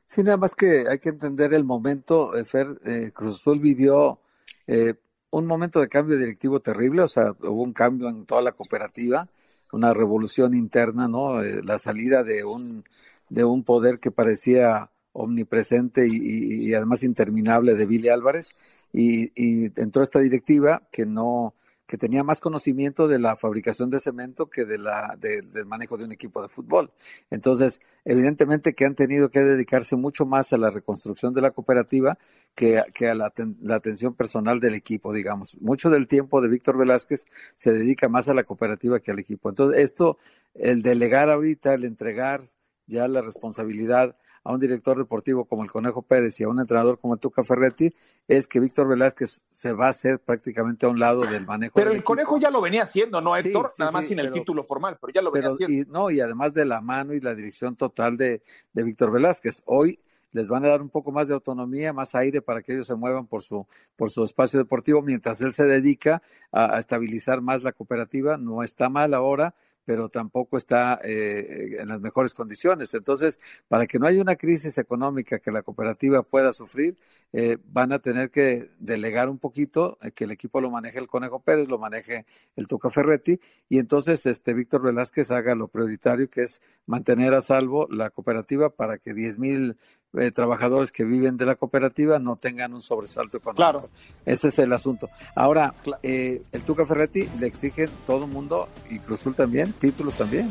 Sí, 0.04 0.22
nada 0.22 0.36
más 0.36 0.54
que 0.54 0.84
hay 0.88 1.00
que 1.00 1.08
entender 1.08 1.54
el 1.54 1.64
momento, 1.64 2.36
eh, 2.36 2.44
Fer, 2.44 2.68
eh, 2.84 3.10
Cruz 3.12 3.34
Azul 3.34 3.58
vivió 3.58 4.20
eh, 4.68 4.94
un 5.30 5.44
momento 5.44 5.80
de 5.80 5.88
cambio 5.88 6.16
directivo 6.16 6.60
terrible, 6.60 7.02
o 7.02 7.08
sea, 7.08 7.32
hubo 7.40 7.64
un 7.64 7.72
cambio 7.72 8.08
en 8.08 8.24
toda 8.24 8.42
la 8.42 8.52
cooperativa, 8.52 9.26
una 9.72 9.92
revolución 9.92 10.54
interna, 10.54 11.08
¿no? 11.08 11.42
Eh, 11.42 11.64
la 11.64 11.78
salida 11.78 12.22
de 12.22 12.44
un, 12.44 12.84
de 13.28 13.42
un 13.42 13.64
poder 13.64 13.98
que 13.98 14.12
parecía 14.12 14.88
omnipresente 15.16 16.07
y, 16.11 16.72
además 16.74 17.02
interminable 17.02 17.74
de 17.74 17.87
Billy 17.87 18.09
Álvarez. 18.09 18.55
Y, 18.92 19.33
y, 19.35 19.72
entró 19.81 20.02
esta 20.02 20.20
directiva 20.20 20.83
que 20.90 21.07
no 21.07 21.55
que 21.87 21.96
tenía 21.96 22.24
más 22.24 22.40
conocimiento 22.40 23.07
de 23.07 23.20
la 23.20 23.37
fabricación 23.37 23.90
de 23.90 24.00
cemento 24.00 24.50
que 24.50 24.64
de 24.64 24.76
la 24.76 25.16
de, 25.20 25.42
del 25.42 25.66
manejo 25.66 25.96
de 25.96 26.05
un 26.05 26.12
equipo 26.12 26.42
de 26.42 26.48
fútbol. 26.48 26.90
Entonces 27.31 27.81
evidentemente 28.05 28.74
que 28.74 28.85
han 28.85 28.96
tenido 28.96 29.31
que 29.31 29.40
dedicarse 29.40 29.94
mucho 29.94 30.26
más 30.26 30.52
a 30.52 30.59
la 30.59 30.70
reconstrucción 30.70 31.33
de 31.33 31.42
la 31.42 31.52
cooperativa 31.52 32.18
que, 32.57 32.83
que 32.92 33.09
a 33.09 33.14
la, 33.14 33.33
atención 33.70 34.14
personal 34.14 34.59
del 34.59 34.74
equipo 34.74 35.12
digamos. 35.12 35.59
Mucho 35.62 35.88
del 35.88 36.09
tiempo 36.09 36.40
de 36.40 36.48
Víctor 36.48 36.76
Velázquez 36.76 37.24
se 37.55 37.70
dedica 37.70 38.09
más 38.09 38.29
a 38.29 38.35
la 38.35 38.42
cooperativa 38.42 38.98
que 38.98 39.12
al 39.12 39.20
equipo. 39.20 39.48
Entonces 39.48 39.81
esto 39.81 40.18
el 40.55 40.83
delegar 40.83 41.31
ahorita 41.31 41.74
el 41.74 41.85
entregar 41.85 42.42
ya 42.88 43.07
la 43.07 43.20
responsabilidad 43.20 44.16
a 44.46 44.52
un 44.52 44.61
director 44.61 44.96
deportivo 44.96 45.44
como 45.44 45.64
el 45.64 45.70
Conejo 45.70 46.02
Pérez 46.02 46.38
y 46.40 46.44
a 46.44 46.48
un 46.48 46.61
entrenador 46.61 47.00
como 47.00 47.14
el 47.14 47.20
Tuca 47.20 47.42
Ferretti 47.42 47.92
es 48.28 48.46
que 48.46 48.61
Víctor 48.61 48.87
Velázquez 48.87 49.42
se 49.50 49.72
va 49.72 49.87
a 49.87 49.90
hacer 49.90 50.20
prácticamente 50.20 50.87
a 50.87 50.88
un 50.88 51.00
lado 51.00 51.22
del 51.22 51.44
manejo. 51.44 51.74
Pero 51.74 51.90
del 51.90 51.98
el 51.98 52.04
Conejo 52.04 52.38
ya 52.38 52.50
lo 52.50 52.61
venía 52.61 52.85
haciendo, 52.85 53.20
¿no, 53.20 53.37
Héctor? 53.37 53.70
Sí, 53.70 53.76
sí, 53.76 53.82
Nada 53.82 53.90
más 53.90 54.04
sí, 54.04 54.09
sin 54.11 54.18
pero, 54.18 54.28
el 54.28 54.35
título 54.35 54.62
formal, 54.62 54.98
pero 55.00 55.12
ya 55.12 55.20
lo 55.20 55.32
venía 55.32 55.48
haciendo. 55.48 55.76
Y, 55.76 55.85
no, 55.92 56.11
y 56.11 56.20
además 56.20 56.54
de 56.54 56.64
la 56.64 56.80
mano 56.80 57.12
y 57.12 57.20
la 57.20 57.35
dirección 57.35 57.74
total 57.74 58.16
de, 58.16 58.42
de 58.72 58.82
Víctor 58.85 59.11
Velázquez. 59.11 59.62
Hoy 59.66 59.98
les 60.30 60.48
van 60.48 60.64
a 60.64 60.68
dar 60.68 60.80
un 60.80 60.90
poco 60.90 61.11
más 61.11 61.26
de 61.26 61.35
autonomía, 61.35 61.92
más 61.92 62.14
aire 62.14 62.40
para 62.40 62.62
que 62.62 62.74
ellos 62.74 62.87
se 62.87 62.94
muevan 62.94 63.26
por 63.26 63.42
su, 63.42 63.66
por 63.96 64.11
su 64.11 64.22
espacio 64.22 64.61
deportivo, 64.61 65.02
mientras 65.02 65.40
él 65.40 65.54
se 65.54 65.64
dedica 65.64 66.22
a, 66.52 66.76
a 66.76 66.78
estabilizar 66.78 67.40
más 67.40 67.64
la 67.64 67.72
cooperativa. 67.72 68.37
No 68.37 68.62
está 68.62 68.88
mal 68.90 69.12
ahora, 69.12 69.56
pero 69.87 70.09
tampoco 70.09 70.59
está 70.59 71.01
eh, 71.05 71.77
en 71.79 71.88
las 71.88 72.01
mejores 72.01 72.35
condiciones. 72.35 72.92
Entonces, 72.92 73.40
para 73.68 73.87
que 73.87 74.01
no 74.01 74.07
haya 74.07 74.20
una 74.20 74.35
crisis 74.35 74.77
económica 74.79 75.38
que 75.38 75.53
la 75.53 75.62
cooperativa 75.62 76.22
pueda 76.22 76.53
sufrir, 76.53 76.99
eh, 77.33 77.57
van 77.72 77.92
a 77.92 78.01
tener 78.01 78.31
que 78.31 78.70
delegar 78.81 79.29
un 79.29 79.38
poquito, 79.38 79.96
eh, 80.03 80.11
que 80.11 80.25
el 80.25 80.33
equipo 80.33 80.61
lo 80.61 80.72
maneje 80.72 80.99
el 80.99 81.07
Conejo 81.07 81.40
Pérez, 81.40 81.68
lo 81.68 81.79
maneje 81.79 82.27
el 82.57 82.66
Tuca 82.66 82.90
Ferretti, 82.90 83.40
y 83.68 83.79
entonces 83.79 84.27
este 84.27 84.55
Víctor 84.55 84.83
Velázquez 84.83 85.31
haga 85.31 85.55
lo 85.55 85.68
prioritario, 85.68 86.29
que 86.29 86.42
es 86.42 86.62
mantener 86.87 87.33
a 87.35 87.40
salvo 87.40 87.87
la 87.88 88.11
cooperativa 88.11 88.70
para 88.70 88.99
que 88.99 89.14
10 89.14 89.38
mil 89.38 89.77
eh, 90.16 90.31
trabajadores 90.31 90.92
que 90.92 91.05
viven 91.05 91.37
de 91.37 91.44
la 91.46 91.55
cooperativa 91.55 92.18
no 92.18 92.37
tengan 92.37 92.72
un 92.74 92.81
sobresalto 92.81 93.37
económico. 93.38 93.57
Claro. 93.81 93.88
Ese 94.24 94.48
es 94.48 94.59
el 94.59 94.72
asunto. 94.72 95.09
Ahora, 95.35 95.74
eh, 96.02 96.42
el 96.52 96.64
Tuca 96.64 96.85
Ferretti 96.87 97.29
le 97.38 97.46
exige 97.46 97.88
todo 98.07 98.26
mundo, 98.26 98.68
y 98.90 98.98
Cruzul 98.98 99.35
también, 99.35 99.72
títulos 99.72 100.16
también. 100.16 100.48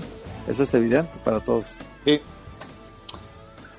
Eso 0.48 0.64
es 0.64 0.74
evidente 0.74 1.16
para 1.24 1.40
todos. 1.40 1.66
Sí. 2.04 2.20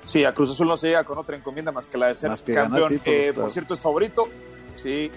Sí, 0.05 0.23
a 0.23 0.33
Cruz 0.33 0.51
Azul 0.51 0.67
no 0.67 0.77
se 0.77 0.87
llega 0.87 1.03
con 1.03 1.17
otra 1.17 1.35
encomienda 1.35 1.71
más 1.71 1.89
que 1.89 1.97
la 1.97 2.07
de 2.07 2.15
ser 2.15 2.29
campeón. 2.29 2.89
títulos, 2.89 2.91
Eh, 3.05 3.21
claro. 3.27 3.41
Por 3.41 3.51
cierto, 3.51 3.73
es 3.73 3.79
favorito. 3.79 4.27
Sí. 4.77 5.11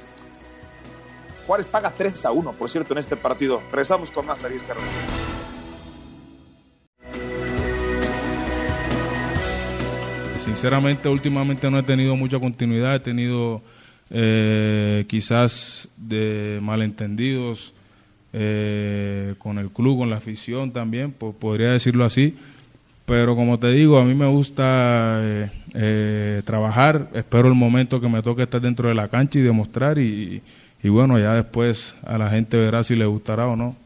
Juárez 1.47 1.69
paga 1.69 1.93
3 1.97 2.25
a 2.27 2.33
1, 2.33 2.53
por 2.53 2.69
cierto, 2.69 2.93
en 2.95 2.99
este 2.99 3.17
partido. 3.17 3.61
Regresamos 3.71 4.11
con 4.11 4.27
más 4.27 4.43
Ariel 4.45 4.65
Carrera. 4.65 4.87
Sinceramente, 10.51 11.09
últimamente 11.09 11.71
no 11.71 11.79
he 11.79 11.83
tenido 11.85 12.17
mucha 12.17 12.41
continuidad, 12.41 12.97
he 12.97 13.01
tenido 13.01 13.63
eh, 14.11 15.05
quizás 15.07 15.89
de 15.97 16.59
malentendidos 16.61 17.73
eh, 18.33 19.35
con 19.39 19.59
el 19.59 19.71
club, 19.71 19.99
con 19.99 20.11
la 20.11 20.17
afición 20.17 20.73
también, 20.73 21.13
po- 21.13 21.33
podría 21.35 21.71
decirlo 21.71 22.05
así. 22.05 22.37
Pero 23.07 23.37
como 23.37 23.61
te 23.61 23.71
digo, 23.71 23.99
a 23.99 24.05
mí 24.05 24.13
me 24.17 24.27
gusta 24.27 25.21
eh, 25.23 25.51
eh, 25.75 26.43
trabajar, 26.45 27.09
espero 27.15 27.47
el 27.47 27.55
momento 27.55 28.01
que 28.01 28.09
me 28.09 28.21
toque 28.21 28.43
estar 28.43 28.61
dentro 28.61 28.89
de 28.89 28.97
la 28.97 29.07
cancha 29.07 29.39
y 29.39 29.43
demostrar 29.43 29.99
y, 30.01 30.43
y 30.83 30.89
bueno, 30.89 31.17
ya 31.21 31.35
después 31.35 31.95
a 32.05 32.19
la 32.19 32.29
gente 32.29 32.57
verá 32.57 32.83
si 32.83 32.97
le 32.97 33.07
gustará 33.07 33.47
o 33.47 33.55
no. 33.55 33.77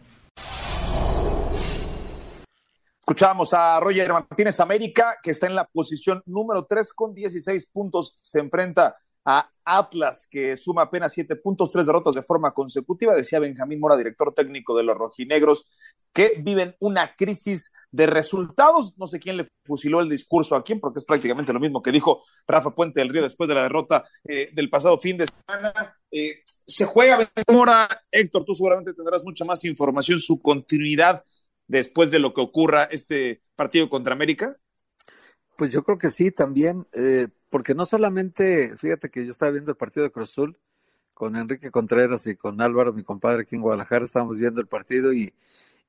Escuchamos 3.05 3.53
a 3.53 3.79
Roger 3.81 4.11
Martínez 4.11 4.61
América, 4.61 5.19
que 5.23 5.33
está 5.33 5.47
en 5.47 5.55
la 5.55 5.67
posición 5.67 6.23
número 6.25 6.65
3 6.65 6.91
con 6.95 7.13
16 7.13 7.67
puntos. 7.67 8.17
Se 8.23 8.41
enfrenta 8.41 8.97
a 9.27 9.47
Atlas, 9.63 10.27
que 10.31 10.57
suma 10.57 10.85
apenas 10.85 11.13
7 11.13 11.37
puntos, 11.37 11.71
3 11.71 11.85
derrotas 11.85 12.15
de 12.15 12.23
forma 12.23 12.55
consecutiva. 12.55 13.15
Decía 13.15 13.41
Benjamín 13.41 13.79
Mora, 13.79 13.99
director 13.99 14.33
técnico 14.33 14.75
de 14.75 14.85
los 14.85 14.97
rojinegros, 14.97 15.69
que 16.15 16.41
viven 16.43 16.77
una 16.79 17.15
crisis 17.15 17.75
de 17.91 18.07
resultados. 18.07 18.95
No 18.97 19.07
sé 19.07 19.21
quién 19.21 19.37
le 19.37 19.49
fusiló 19.67 20.01
el 20.01 20.09
discurso 20.09 20.57
a 20.57 20.65
quién, 20.65 20.81
porque 20.81 21.01
es 21.01 21.05
prácticamente 21.05 21.53
lo 21.53 21.61
mismo 21.61 21.83
que 21.83 21.93
dijo 21.93 22.23
Rafa 22.49 22.75
Puente 22.75 23.01
del 23.01 23.11
Río 23.11 23.23
después 23.23 23.49
de 23.51 23.55
la 23.55 23.65
derrota 23.65 24.03
eh, 24.27 24.49
del 24.55 24.71
pasado 24.71 24.97
fin 24.97 25.19
de 25.19 25.27
semana. 25.27 25.95
Eh, 26.11 26.41
se 26.67 26.87
juega 26.87 27.19
Benjamín 27.19 27.45
Mora. 27.53 27.87
Héctor, 28.11 28.47
tú 28.47 28.55
seguramente 28.55 28.95
tendrás 28.95 29.23
mucha 29.23 29.45
más 29.45 29.63
información, 29.67 30.19
su 30.19 30.41
continuidad 30.41 31.23
después 31.69 32.11
de 32.11 32.19
lo 32.19 32.35
que 32.35 32.41
ocurra 32.41 32.85
este 32.85 33.43
partido 33.57 33.89
contra 33.89 34.15
América? 34.15 34.59
Pues 35.57 35.73
yo 35.73 35.85
creo 35.85 35.99
que 35.99 36.09
sí, 36.09 36.31
también, 36.31 36.87
eh, 36.93 37.29
porque 37.51 37.75
no 37.75 37.85
solamente, 37.85 38.77
fíjate 38.77 39.11
que 39.11 39.25
yo 39.25 39.31
estaba 39.31 39.53
viendo 39.53 39.71
el 39.71 39.77
partido 39.77 40.05
de 40.05 40.11
Cruz 40.11 40.31
Azul 40.31 40.59
con 41.13 41.37
Enrique 41.37 41.71
Contreras 41.71 42.27
y 42.27 42.35
con 42.35 42.61
Álvaro, 42.61 42.93
mi 42.93 43.05
compadre 43.05 43.43
aquí 43.43 43.55
en 43.55 43.63
Guadalajara, 43.63 44.05
estábamos 44.05 44.41
viendo 44.41 44.61
el 44.61 44.67
partido 44.67 45.13
y, 45.13 45.33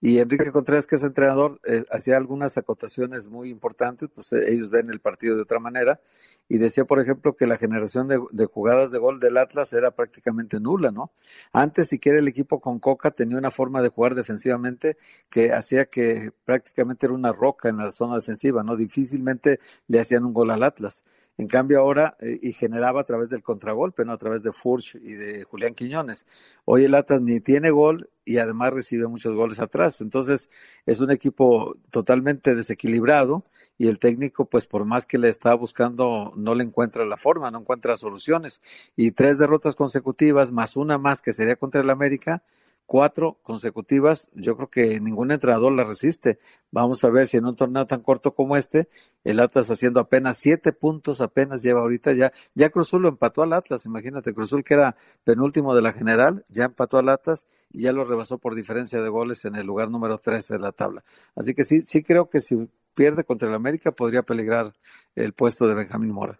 y 0.05 0.19
Enrique 0.19 0.51
Contreras, 0.51 0.85
que 0.85 0.97
es 0.97 1.03
entrenador, 1.03 1.59
eh, 1.65 1.83
hacía 1.89 2.15
algunas 2.15 2.59
acotaciones 2.59 3.27
muy 3.27 3.49
importantes, 3.49 4.07
pues 4.13 4.33
eh, 4.33 4.51
ellos 4.51 4.69
ven 4.69 4.91
el 4.91 4.99
partido 4.99 5.35
de 5.35 5.41
otra 5.41 5.57
manera, 5.57 5.99
y 6.47 6.59
decía, 6.59 6.85
por 6.85 6.99
ejemplo, 6.99 7.35
que 7.35 7.47
la 7.47 7.57
generación 7.57 8.07
de, 8.07 8.19
de, 8.31 8.45
jugadas 8.45 8.91
de 8.91 8.99
gol 8.99 9.19
del 9.19 9.35
Atlas 9.35 9.73
era 9.73 9.89
prácticamente 9.95 10.59
nula, 10.59 10.91
¿no? 10.91 11.11
Antes 11.53 11.87
siquiera 11.87 12.19
el 12.19 12.27
equipo 12.27 12.59
con 12.59 12.77
Coca 12.77 13.09
tenía 13.09 13.39
una 13.39 13.49
forma 13.49 13.81
de 13.81 13.89
jugar 13.89 14.13
defensivamente 14.13 14.95
que 15.31 15.53
hacía 15.53 15.85
que 15.85 16.31
prácticamente 16.43 17.07
era 17.07 17.15
una 17.15 17.31
roca 17.31 17.69
en 17.69 17.77
la 17.77 17.91
zona 17.91 18.15
defensiva, 18.15 18.61
¿no? 18.61 18.75
Difícilmente 18.75 19.59
le 19.87 19.99
hacían 19.99 20.23
un 20.23 20.33
gol 20.33 20.51
al 20.51 20.61
Atlas. 20.61 21.03
En 21.37 21.47
cambio 21.47 21.79
ahora, 21.79 22.15
eh, 22.21 22.39
y 22.41 22.53
generaba 22.53 23.01
a 23.01 23.03
través 23.03 23.29
del 23.29 23.43
contragolpe, 23.43 24.05
no 24.05 24.13
a 24.13 24.17
través 24.17 24.41
de 24.41 24.53
Furch 24.53 24.95
y 24.95 25.13
de 25.13 25.43
Julián 25.43 25.73
Quiñones. 25.75 26.27
Hoy 26.63 26.85
el 26.85 26.95
Atlas 26.95 27.21
ni 27.21 27.41
tiene 27.41 27.71
gol 27.71 28.09
y 28.23 28.37
además 28.37 28.71
recibe 28.71 29.07
muchos 29.07 29.35
goles 29.35 29.59
atrás. 29.59 29.99
Entonces 29.99 30.49
es 30.85 31.01
un 31.01 31.11
equipo 31.11 31.75
totalmente 31.91 32.55
desequilibrado 32.55 33.43
y 33.77 33.89
el 33.89 33.99
técnico, 33.99 34.45
pues 34.45 34.65
por 34.65 34.85
más 34.85 35.05
que 35.05 35.17
le 35.17 35.27
está 35.27 35.53
buscando, 35.55 36.31
no 36.37 36.55
le 36.55 36.63
encuentra 36.63 37.05
la 37.05 37.17
forma, 37.17 37.51
no 37.51 37.59
encuentra 37.59 37.97
soluciones. 37.97 38.61
Y 38.95 39.11
tres 39.11 39.37
derrotas 39.37 39.75
consecutivas, 39.75 40.53
más 40.53 40.77
una 40.77 40.97
más 40.97 41.21
que 41.21 41.33
sería 41.33 41.57
contra 41.57 41.81
el 41.81 41.89
América, 41.89 42.43
cuatro 42.85 43.39
consecutivas, 43.41 44.29
yo 44.33 44.55
creo 44.55 44.69
que 44.69 44.99
ningún 44.99 45.31
entrenador 45.31 45.71
la 45.73 45.83
resiste. 45.83 46.39
Vamos 46.71 47.03
a 47.03 47.09
ver 47.09 47.27
si 47.27 47.37
en 47.37 47.45
un 47.45 47.55
torneo 47.55 47.85
tan 47.87 48.01
corto 48.01 48.33
como 48.33 48.57
este, 48.57 48.89
el 49.23 49.39
Atlas 49.39 49.69
haciendo 49.71 49.99
apenas 49.99 50.37
siete 50.37 50.73
puntos, 50.73 51.21
apenas 51.21 51.63
lleva 51.63 51.81
ahorita 51.81 52.13
ya, 52.13 52.31
ya 52.53 52.69
Cruzul 52.69 53.03
lo 53.03 53.09
empató 53.09 53.41
al 53.41 53.53
Atlas, 53.53 53.85
imagínate, 53.85 54.33
Cruzul 54.33 54.63
que 54.63 54.75
era 54.75 54.95
penúltimo 55.23 55.75
de 55.75 55.81
la 55.81 55.93
general, 55.93 56.43
ya 56.49 56.65
empató 56.65 56.97
al 56.97 57.09
Atlas 57.09 57.47
y 57.71 57.81
ya 57.83 57.91
lo 57.91 58.05
rebasó 58.05 58.37
por 58.37 58.55
diferencia 58.55 59.01
de 59.01 59.09
goles 59.09 59.45
en 59.45 59.55
el 59.55 59.65
lugar 59.65 59.89
número 59.89 60.17
13 60.17 60.55
de 60.55 60.59
la 60.59 60.71
tabla. 60.71 61.03
Así 61.35 61.53
que 61.53 61.63
sí, 61.63 61.83
sí 61.83 62.03
creo 62.03 62.29
que 62.29 62.41
si 62.41 62.69
pierde 62.93 63.23
contra 63.23 63.49
el 63.49 63.55
América 63.55 63.91
podría 63.91 64.23
peligrar 64.23 64.73
el 65.15 65.33
puesto 65.33 65.67
de 65.67 65.75
Benjamín 65.75 66.11
Mora 66.11 66.39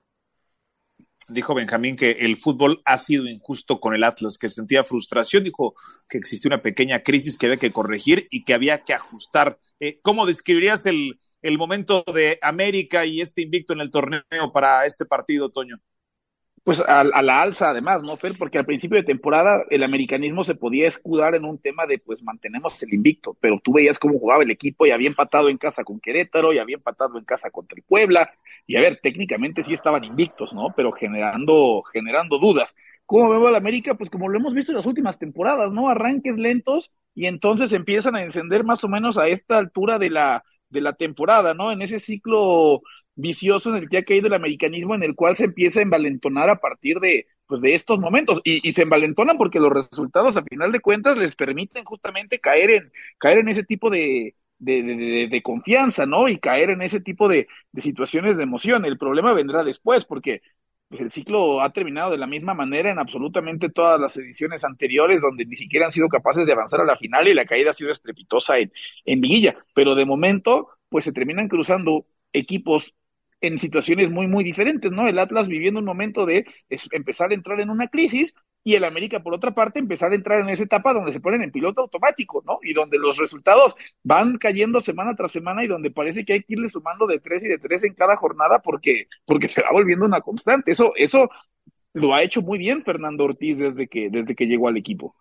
dijo 1.30 1.54
Benjamín 1.54 1.96
que 1.96 2.12
el 2.12 2.38
fútbol 2.38 2.82
ha 2.86 2.98
sido 2.98 3.28
injusto 3.28 3.80
con 3.80 3.96
el 3.96 4.04
Atlas, 4.04 4.38
que 4.38 4.50
sentía 4.50 4.84
frustración, 4.84 5.44
dijo 5.44 5.76
que 6.10 6.18
existía 6.18 6.50
una 6.50 6.62
pequeña 6.62 7.00
crisis 7.00 7.38
que 7.38 7.48
había 7.48 7.58
que 7.58 7.72
corregir 7.72 8.28
y 8.32 8.44
que 8.44 8.54
había 8.54 8.82
que 8.82 8.94
ajustar. 8.94 9.60
Eh, 9.80 10.00
¿Cómo 10.02 10.26
describirías 10.26 10.86
el, 10.86 11.20
el 11.42 11.58
momento 11.58 12.04
de 12.14 12.40
América 12.42 13.06
y 13.06 13.22
este 13.22 13.42
invicto 13.42 13.74
en 13.74 13.82
el 13.82 13.92
torneo 13.92 14.24
para 14.54 14.86
este 14.86 15.06
partido, 15.06 15.50
Toño? 15.50 15.80
Pues 16.66 16.80
a, 16.80 17.02
a, 17.02 17.22
la 17.22 17.44
alza 17.44 17.70
además, 17.70 18.02
¿no, 18.02 18.18
Fer? 18.18 18.36
Porque 18.40 18.58
al 18.58 18.66
principio 18.66 18.98
de 18.98 19.04
temporada 19.04 19.64
el 19.70 19.84
americanismo 19.84 20.44
se 20.44 20.56
podía 20.56 20.88
escudar 20.88 21.36
en 21.36 21.46
un 21.46 21.60
tema 21.60 21.86
de 21.86 22.00
pues 22.00 22.24
mantenemos 22.24 22.82
el 22.82 22.92
invicto, 22.92 23.38
pero 23.40 23.60
tú 23.64 23.74
veías 23.74 24.00
cómo 24.00 24.18
jugaba 24.18 24.42
el 24.42 24.50
equipo 24.50 24.88
y 24.88 24.90
había 24.90 25.08
empatado 25.08 25.50
en 25.50 25.60
casa 25.60 25.84
con 25.84 26.00
Querétaro 26.00 26.52
y 26.54 26.58
había 26.58 26.78
empatado 26.78 27.20
en 27.20 27.24
casa 27.24 27.52
contra 27.52 27.78
el 27.78 27.84
Puebla 27.84 28.32
y 28.66 28.78
a 28.78 28.82
ver, 28.82 29.00
técnicamente 29.00 29.62
sí 29.62 29.74
estaban 29.74 30.04
invictos, 30.04 30.56
¿no? 30.56 30.70
Pero 30.76 30.92
generando, 30.92 31.84
generando 31.94 32.40
dudas. 32.40 32.76
¿Cómo 33.06 33.30
veo 33.30 33.48
al 33.48 33.56
América? 33.56 33.94
Pues 33.94 34.10
como 34.10 34.28
lo 34.28 34.40
hemos 34.40 34.56
visto 34.56 34.72
en 34.72 34.78
las 34.78 34.88
últimas 34.88 35.20
temporadas, 35.20 35.72
¿no? 35.72 35.88
Arranques 35.88 36.40
lentos 36.40 36.92
y 37.14 37.28
entonces 37.28 37.74
empiezan 37.74 38.16
a 38.16 38.24
encender 38.24 38.64
más 38.64 38.84
o 38.84 38.90
menos 38.90 39.20
a 39.20 39.28
esta 39.28 39.60
altura 39.60 40.00
de 40.00 40.10
la, 40.10 40.44
de 40.70 40.82
la 40.82 40.94
temporada, 40.94 41.54
¿no? 41.54 41.72
En 41.72 41.84
ese 41.84 42.00
ciclo 42.00 42.82
vicioso 43.16 43.70
en 43.70 43.78
el 43.84 43.90
que 43.90 43.98
ha 43.98 44.04
caído 44.04 44.28
el 44.28 44.34
americanismo, 44.34 44.96
en 44.96 45.04
el 45.04 45.16
cual 45.16 45.36
se 45.36 45.46
empieza 45.46 45.80
a 45.80 45.84
envalentonar 45.84 46.50
a 46.50 46.60
partir 46.60 47.00
de, 47.00 47.28
pues, 47.48 47.62
de 47.62 47.76
estos 47.76 48.00
momentos. 48.00 48.42
Y, 48.44 48.68
y 48.68 48.72
se 48.74 48.84
envalentonan 48.84 49.38
porque 49.38 49.60
los 49.60 49.72
resultados, 49.72 50.36
a 50.38 50.44
final 50.44 50.72
de 50.72 50.80
cuentas, 50.80 51.18
les 51.18 51.36
permiten 51.36 51.84
justamente 51.86 52.40
caer 52.40 52.72
en, 52.72 52.92
caer 53.18 53.40
en 53.40 53.50
ese 53.50 53.64
tipo 53.64 53.90
de, 53.90 54.36
de, 54.60 55.28
de, 55.30 55.42
confianza, 55.42 56.06
¿no? 56.06 56.28
Y 56.28 56.38
caer 56.38 56.72
en 56.72 56.82
ese 56.82 57.00
tipo 57.00 57.28
de, 57.28 57.48
de, 57.72 57.82
situaciones 57.82 58.38
de 58.38 58.44
emoción. 58.44 58.86
El 58.86 58.98
problema 58.98 59.34
vendrá 59.34 59.64
después, 59.64 60.06
porque 60.06 60.42
el 60.92 61.12
ciclo 61.12 61.62
ha 61.62 61.72
terminado 61.74 62.12
de 62.12 62.18
la 62.18 62.28
misma 62.28 62.54
manera 62.54 62.92
en 62.92 63.00
absolutamente 63.00 63.70
todas 63.70 64.00
las 64.00 64.16
ediciones 64.18 64.64
anteriores, 64.64 65.22
donde 65.22 65.46
ni 65.46 65.56
siquiera 65.56 65.86
han 65.86 65.92
sido 65.92 66.10
capaces 66.10 66.46
de 66.46 66.54
avanzar 66.54 66.82
a 66.82 66.86
la 66.86 66.96
final 66.96 67.28
y 67.28 67.34
la 67.34 67.46
caída 67.46 67.72
ha 67.72 67.74
sido 67.74 67.92
estrepitosa 67.92 68.60
en, 68.60 68.72
en 69.06 69.22
Villa. 69.22 69.58
Pero 69.74 69.96
de 69.96 70.06
momento, 70.06 70.70
pues 70.90 71.06
se 71.06 71.12
terminan 71.12 71.48
cruzando 71.48 72.06
equipos 72.34 72.94
en 73.46 73.58
situaciones 73.58 74.10
muy, 74.10 74.28
muy 74.28 74.44
diferentes, 74.44 74.92
¿no? 74.92 75.08
El 75.08 75.20
Atlas 75.20 75.48
viviendo 75.48 75.80
un 75.80 75.86
momento 75.86 76.26
de 76.26 76.46
empezar 76.92 77.32
a 77.32 77.34
entrar 77.34 77.60
en 77.60 77.70
una 77.70 77.88
crisis 77.88 78.34
y 78.64 78.74
el 78.74 78.84
América, 78.84 79.22
por 79.22 79.36
otra 79.36 79.54
parte, 79.54 79.78
empezar 79.78 80.12
a 80.12 80.16
entrar 80.16 80.40
en 80.40 80.50
esa 80.50 80.64
etapa 80.64 80.92
donde 80.92 81.12
se 81.12 81.20
ponen 81.20 81.44
en 81.44 81.52
piloto 81.52 81.82
automático, 81.82 82.44
¿no? 82.48 82.58
Y 82.64 82.74
donde 82.74 82.98
los 82.98 83.18
resultados 83.18 83.76
van 84.04 84.40
cayendo 84.40 84.82
semana 84.82 85.16
tras 85.16 85.32
semana 85.32 85.64
y 85.64 85.68
donde 85.68 85.92
parece 85.92 86.26
que 86.26 86.34
hay 86.34 86.40
que 86.42 86.54
irle 86.54 86.68
sumando 86.68 87.06
de 87.06 87.20
tres 87.20 87.46
y 87.46 87.48
de 87.48 87.60
tres 87.60 87.84
en 87.84 87.94
cada 87.94 88.16
jornada 88.16 88.60
porque, 88.64 89.08
porque 89.26 89.50
se 89.50 89.62
va 89.62 89.68
volviendo 89.72 90.04
una 90.04 90.22
constante. 90.22 90.72
Eso, 90.72 90.94
eso 90.96 91.30
lo 91.94 92.16
ha 92.16 92.24
hecho 92.24 92.42
muy 92.42 92.58
bien 92.58 92.84
Fernando 92.84 93.26
Ortiz 93.26 93.58
desde 93.60 93.88
que, 93.88 94.10
desde 94.10 94.34
que 94.34 94.48
llegó 94.48 94.68
al 94.68 94.78
equipo. 94.78 95.16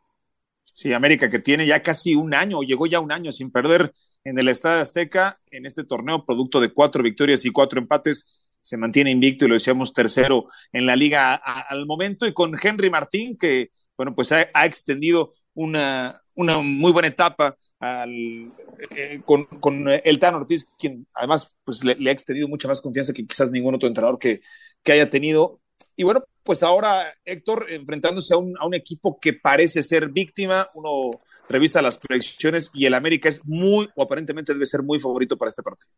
Sí, 0.63 0.95
América 0.95 1.29
que 1.29 1.39
tiene 1.39 1.67
ya 1.67 1.83
casi 1.83 2.15
un 2.15 2.33
año, 2.33 2.63
llegó 2.63 2.87
ya 2.87 2.99
un 2.99 3.13
año 3.13 3.31
sin 3.31 3.51
perder 3.51 3.93
en 4.25 4.39
el 4.39 4.49
Estadio 4.49 4.81
Azteca 4.81 5.39
en 5.51 5.67
este 5.67 5.85
torneo, 5.85 6.25
producto 6.25 6.61
de 6.61 6.73
cuatro 6.73 7.03
victorias 7.03 7.45
y 7.45 7.51
cuatro 7.51 7.79
empates, 7.79 8.43
se 8.61 8.79
mantiene 8.79 9.11
invicto 9.11 9.45
y 9.45 9.49
lo 9.49 9.55
decíamos 9.55 9.93
tercero 9.93 10.47
en 10.73 10.87
la 10.87 10.97
liga 10.97 11.35
al 11.35 11.85
momento 11.85 12.27
y 12.27 12.33
con 12.33 12.57
Henry 12.61 12.89
Martín 12.89 13.37
que, 13.37 13.71
bueno, 13.97 14.15
pues 14.15 14.33
ha, 14.33 14.49
extendido 14.65 15.33
una, 15.53 16.15
una, 16.35 16.59
muy 16.61 16.91
buena 16.91 17.09
etapa 17.09 17.55
al, 17.79 18.51
eh, 18.97 19.21
con, 19.27 19.45
con, 19.45 19.87
el 19.89 20.19
Tan 20.19 20.35
Ortiz, 20.35 20.67
quien 20.79 21.07
además 21.15 21.55
pues 21.63 21.85
le, 21.85 21.95
le, 21.97 22.09
ha 22.09 22.13
extendido 22.13 22.49
mucha 22.49 22.67
más 22.67 22.81
confianza 22.81 23.13
que 23.13 23.27
quizás 23.27 23.51
ningún 23.51 23.75
otro 23.75 23.87
entrenador 23.87 24.19
que, 24.19 24.41
que 24.83 24.93
haya 24.93 25.11
tenido. 25.11 25.61
Y 25.97 26.03
bueno, 26.03 26.25
pues 26.43 26.63
ahora 26.63 27.05
Héctor 27.25 27.67
enfrentándose 27.71 28.35
a 28.35 28.37
un, 28.37 28.57
a 28.59 28.67
un 28.67 28.75
equipo 28.75 29.19
que 29.21 29.33
parece 29.33 29.83
ser 29.83 30.11
víctima, 30.11 30.69
uno 30.75 31.11
revisa 31.49 31.83
las 31.83 31.99
proyecciones 31.99 32.71
y 32.75 32.87
el 32.87 32.95
América 32.95 33.29
es 33.29 33.45
muy, 33.45 33.89
o 33.95 34.03
aparentemente 34.03 34.53
debe 34.53 34.67
ser 34.67 34.83
muy 34.83 35.01
favorito 35.01 35.37
para 35.37 35.49
este 35.49 35.63
partido. 35.63 35.93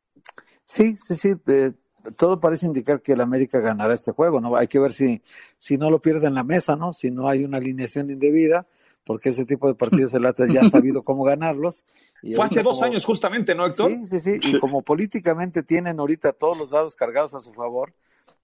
Sí, 0.64 0.96
sí, 0.98 1.14
sí. 1.14 1.34
Eh, 1.46 1.72
todo 2.16 2.38
parece 2.38 2.66
indicar 2.66 3.00
que 3.02 3.12
el 3.12 3.20
América 3.20 3.60
ganará 3.60 3.94
este 3.94 4.12
juego, 4.12 4.40
¿no? 4.40 4.56
Hay 4.56 4.68
que 4.68 4.78
ver 4.78 4.92
si, 4.92 5.22
si 5.58 5.78
no 5.78 5.90
lo 5.90 6.00
pierde 6.00 6.26
en 6.26 6.34
la 6.34 6.44
mesa, 6.44 6.76
¿no? 6.76 6.92
Si 6.92 7.10
no 7.10 7.28
hay 7.28 7.44
una 7.44 7.58
alineación 7.58 8.10
indebida, 8.10 8.66
porque 9.04 9.30
ese 9.30 9.44
tipo 9.44 9.68
de 9.68 9.74
partidos 9.74 10.14
el 10.14 10.26
Atlas 10.26 10.52
ya 10.52 10.62
ha 10.62 10.70
sabido 10.70 11.02
cómo 11.02 11.24
ganarlos. 11.24 11.84
Y 12.22 12.34
Fue 12.34 12.44
hace 12.44 12.62
dos 12.62 12.78
como, 12.78 12.90
años 12.90 13.04
justamente, 13.04 13.54
¿no, 13.54 13.66
Héctor? 13.66 13.90
Sí, 13.90 14.06
sí, 14.06 14.20
sí. 14.20 14.38
Y 14.42 14.58
como 14.58 14.82
políticamente 14.82 15.62
tienen 15.62 15.98
ahorita 16.00 16.32
todos 16.32 16.56
los 16.58 16.70
dados 16.70 16.96
cargados 16.96 17.34
a 17.34 17.40
su 17.40 17.52
favor, 17.52 17.92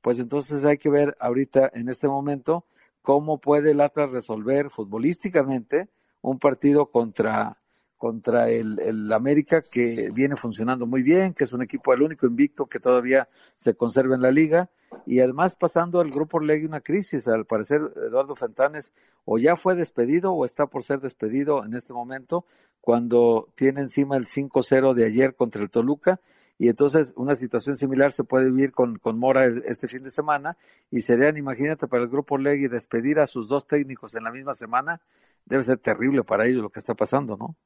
pues 0.02 0.18
entonces 0.18 0.64
hay 0.64 0.78
que 0.78 0.90
ver 0.90 1.16
ahorita, 1.20 1.70
en 1.74 1.88
este 1.88 2.08
momento, 2.08 2.66
cómo 3.00 3.38
puede 3.38 3.70
el 3.70 3.80
Atlas 3.80 4.10
resolver 4.10 4.70
futbolísticamente 4.70 5.88
un 6.20 6.38
partido 6.38 6.90
contra, 6.90 7.58
contra 7.96 8.48
el, 8.50 8.78
el, 8.80 9.12
América 9.12 9.62
que 9.62 10.10
viene 10.12 10.36
funcionando 10.36 10.86
muy 10.86 11.02
bien, 11.02 11.34
que 11.34 11.44
es 11.44 11.52
un 11.52 11.62
equipo 11.62 11.94
el 11.94 12.02
único 12.02 12.26
invicto 12.26 12.66
que 12.66 12.78
todavía 12.78 13.28
se 13.56 13.74
conserva 13.74 14.14
en 14.14 14.22
la 14.22 14.30
liga 14.30 14.70
y 15.06 15.20
además 15.20 15.54
pasando 15.54 16.00
al 16.00 16.10
grupo 16.10 16.36
Orlegui 16.36 16.66
una 16.66 16.80
crisis. 16.80 17.26
Al 17.28 17.46
parecer 17.46 17.80
Eduardo 17.96 18.36
Fentanes 18.36 18.92
o 19.24 19.38
ya 19.38 19.56
fue 19.56 19.74
despedido 19.74 20.32
o 20.32 20.44
está 20.44 20.66
por 20.66 20.84
ser 20.84 21.00
despedido 21.00 21.64
en 21.64 21.74
este 21.74 21.92
momento 21.92 22.44
cuando 22.80 23.48
tiene 23.54 23.80
encima 23.80 24.16
el 24.16 24.26
5-0 24.26 24.94
de 24.94 25.06
ayer 25.06 25.34
contra 25.34 25.62
el 25.62 25.70
Toluca 25.70 26.20
y 26.58 26.68
entonces 26.68 27.12
una 27.16 27.34
situación 27.34 27.76
similar 27.76 28.12
se 28.12 28.24
puede 28.24 28.50
vivir 28.50 28.72
con, 28.72 28.98
con 28.98 29.18
Mora 29.18 29.46
este 29.46 29.88
fin 29.88 30.02
de 30.02 30.10
semana 30.10 30.56
y 30.90 31.00
serían, 31.00 31.36
imagínate, 31.36 31.88
para 31.88 32.02
el 32.02 32.08
grupo 32.08 32.38
Legui 32.38 32.68
despedir 32.68 33.18
a 33.18 33.26
sus 33.26 33.48
dos 33.48 33.66
técnicos 33.66 34.14
en 34.14 34.24
la 34.24 34.30
misma 34.30 34.54
semana, 34.54 35.00
debe 35.44 35.64
ser 35.64 35.78
terrible 35.78 36.24
para 36.24 36.46
ellos 36.46 36.62
lo 36.62 36.70
que 36.70 36.78
está 36.78 36.94
pasando, 36.94 37.36
¿no? 37.36 37.56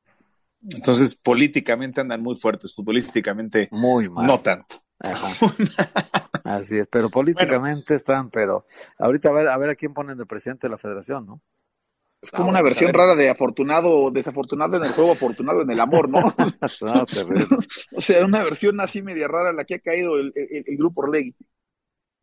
Entonces, 0.68 1.14
políticamente 1.14 2.00
andan 2.00 2.22
muy 2.22 2.34
fuertes, 2.34 2.74
futbolísticamente 2.74 3.68
muy 3.70 4.08
mal. 4.08 4.26
no 4.26 4.40
tanto. 4.40 4.76
Ajá. 4.98 5.28
Así 6.44 6.78
es, 6.78 6.88
pero 6.90 7.10
políticamente 7.10 7.84
bueno. 7.88 7.96
están, 7.96 8.30
pero 8.30 8.64
ahorita 8.98 9.28
a 9.28 9.32
ver, 9.32 9.48
a 9.48 9.58
ver 9.58 9.70
a 9.70 9.74
quién 9.74 9.92
ponen 9.92 10.16
de 10.16 10.26
presidente 10.26 10.66
de 10.66 10.70
la 10.70 10.78
federación, 10.78 11.26
¿no? 11.26 11.42
Es 12.20 12.30
como 12.30 12.48
una 12.48 12.62
versión 12.62 12.92
rara 12.92 13.14
de 13.14 13.28
afortunado, 13.28 14.10
desafortunado 14.10 14.76
en 14.76 14.84
el 14.84 14.92
juego, 14.92 15.12
afortunado 15.12 15.62
en 15.62 15.70
el 15.70 15.80
amor, 15.80 16.08
¿no? 16.08 16.20
no 16.80 17.06
o 17.96 18.00
sea, 18.00 18.24
una 18.24 18.42
versión 18.42 18.80
así 18.80 19.02
media 19.02 19.28
rara 19.28 19.50
en 19.50 19.56
la 19.56 19.64
que 19.64 19.76
ha 19.76 19.78
caído 19.80 20.16
el, 20.16 20.32
el, 20.34 20.64
el 20.66 20.76
grupo 20.76 21.02
Orlegui. 21.02 21.34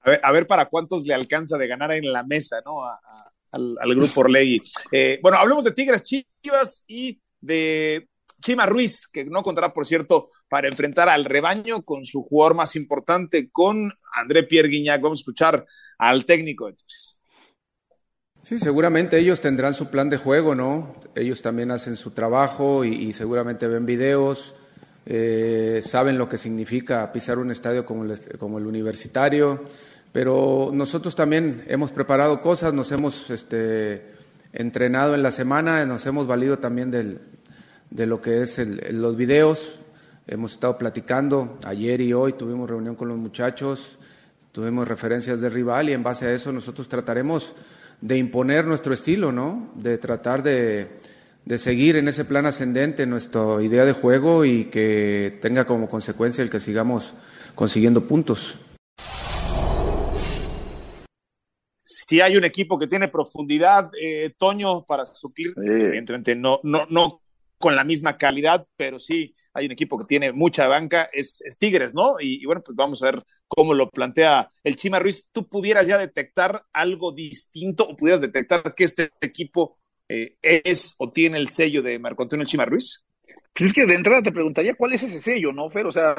A 0.01 0.09
ver, 0.09 0.19
a 0.21 0.31
ver, 0.31 0.47
para 0.47 0.65
cuántos 0.65 1.05
le 1.05 1.13
alcanza 1.13 1.57
de 1.57 1.67
ganar 1.67 1.91
en 1.93 2.11
la 2.11 2.23
mesa, 2.23 2.61
¿no? 2.65 2.83
A, 2.83 2.93
a, 2.95 3.31
al, 3.51 3.77
al, 3.79 3.95
grupo 3.95 4.21
Orlegui. 4.21 4.61
Eh, 4.91 5.19
bueno, 5.21 5.37
hablemos 5.37 5.63
de 5.63 5.71
Tigres 5.71 6.03
Chivas 6.03 6.83
y 6.87 7.21
de 7.39 8.09
Chima 8.41 8.65
Ruiz, 8.65 9.07
que 9.07 9.23
no 9.23 9.41
contará, 9.41 9.71
por 9.71 9.85
cierto, 9.85 10.29
para 10.49 10.67
enfrentar 10.67 11.07
al 11.07 11.23
rebaño 11.23 11.83
con 11.83 12.03
su 12.03 12.23
jugador 12.23 12.55
más 12.55 12.75
importante, 12.75 13.49
con 13.49 13.93
André 14.11 14.43
Pierre 14.43 14.67
Guignac. 14.67 15.01
Vamos 15.01 15.19
a 15.19 15.21
escuchar 15.21 15.65
al 15.97 16.25
técnico 16.25 16.67
de 16.67 16.73
Tigres. 16.73 17.19
Sí, 18.43 18.59
seguramente 18.59 19.17
ellos 19.17 19.39
tendrán 19.39 19.73
su 19.73 19.87
plan 19.87 20.09
de 20.09 20.17
juego, 20.17 20.53
¿no? 20.53 20.97
Ellos 21.15 21.41
también 21.41 21.71
hacen 21.71 21.95
su 21.95 22.11
trabajo 22.11 22.83
y, 22.83 23.13
seguramente 23.13 23.69
ven 23.69 23.85
videos, 23.85 24.53
eh, 25.05 25.81
saben 25.81 26.17
lo 26.17 26.27
que 26.27 26.37
significa 26.37 27.09
pisar 27.13 27.37
un 27.37 27.51
estadio 27.51 27.85
como 27.85 28.03
el, 28.03 28.19
como 28.37 28.57
el 28.57 28.67
universitario, 28.67 29.63
pero 30.11 30.71
nosotros 30.73 31.15
también 31.15 31.63
hemos 31.69 31.93
preparado 31.93 32.41
cosas, 32.41 32.73
nos 32.73 32.91
hemos 32.91 33.29
este, 33.29 34.11
entrenado 34.51 35.15
en 35.15 35.23
la 35.23 35.31
semana, 35.31 35.85
nos 35.85 36.05
hemos 36.05 36.27
valido 36.27 36.59
también 36.59 36.91
del, 36.91 37.21
de 37.91 38.05
lo 38.05 38.19
que 38.19 38.41
es 38.41 38.59
los 38.91 39.15
videos, 39.15 39.79
hemos 40.27 40.51
estado 40.51 40.77
platicando, 40.77 41.59
ayer 41.63 42.01
y 42.01 42.11
hoy 42.11 42.33
tuvimos 42.33 42.69
reunión 42.69 42.95
con 42.95 43.07
los 43.07 43.17
muchachos, 43.17 43.99
tuvimos 44.51 44.85
referencias 44.85 45.39
del 45.39 45.53
rival 45.53 45.89
y 45.89 45.93
en 45.93 46.03
base 46.03 46.25
a 46.25 46.33
eso 46.33 46.51
nosotros 46.51 46.89
trataremos 46.89 47.55
de 48.03 48.17
imponer 48.17 48.65
nuestro 48.65 48.93
estilo, 48.93 49.31
¿no? 49.31 49.71
De 49.75 49.97
tratar 49.97 50.43
de, 50.43 50.97
de 51.45 51.57
seguir 51.57 51.95
en 51.95 52.09
ese 52.09 52.25
plan 52.25 52.45
ascendente 52.45 53.07
nuestra 53.07 53.63
idea 53.63 53.85
de 53.85 53.93
juego 53.93 54.43
y 54.43 54.65
que 54.65 55.39
tenga 55.41 55.65
como 55.65 55.89
consecuencia 55.89 56.43
el 56.43 56.49
que 56.49 56.59
sigamos 56.59 57.13
consiguiendo 57.55 58.05
puntos. 58.05 58.59
Si 61.81 62.19
hay 62.19 62.35
un 62.35 62.43
equipo 62.43 62.77
que 62.77 62.87
tiene 62.87 63.07
profundidad, 63.07 63.89
eh, 63.97 64.33
Toño, 64.37 64.83
para 64.83 65.05
suplir, 65.05 65.53
evidentemente 65.55 66.35
no, 66.35 66.59
no, 66.63 66.85
no 66.89 67.21
con 67.57 67.73
la 67.73 67.85
misma 67.85 68.17
calidad, 68.17 68.67
pero 68.75 68.99
sí 68.99 69.33
hay 69.53 69.65
un 69.65 69.71
equipo 69.71 69.97
que 69.97 70.05
tiene 70.05 70.31
mucha 70.31 70.67
banca, 70.67 71.09
es, 71.13 71.41
Tigres, 71.59 71.93
¿no? 71.93 72.15
Y, 72.19 72.45
bueno, 72.45 72.61
pues 72.63 72.75
vamos 72.75 73.01
a 73.01 73.05
ver 73.05 73.23
cómo 73.47 73.73
lo 73.73 73.89
plantea 73.89 74.51
el 74.63 74.75
Chima 74.75 74.99
Ruiz. 74.99 75.27
¿Tú 75.31 75.47
pudieras 75.47 75.87
ya 75.87 75.97
detectar 75.97 76.63
algo 76.73 77.11
distinto 77.11 77.85
o 77.87 77.95
pudieras 77.95 78.21
detectar 78.21 78.73
que 78.75 78.83
este 78.83 79.11
equipo 79.21 79.77
eh, 80.09 80.37
es 80.41 80.95
o 80.97 81.11
tiene 81.11 81.37
el 81.37 81.49
sello 81.49 81.81
de 81.81 81.99
Marco 81.99 82.23
Antonio 82.23 82.45
Chima 82.45 82.65
Ruiz? 82.65 83.05
Pues 83.53 83.67
es 83.67 83.73
que 83.73 83.85
de 83.85 83.93
entrada 83.93 84.23
te 84.23 84.31
preguntaría 84.31 84.73
cuál 84.73 84.93
es 84.93 85.03
ese 85.03 85.19
sello, 85.19 85.53
¿no, 85.53 85.69
Fer? 85.69 85.85
O 85.85 85.91
sea, 85.91 86.15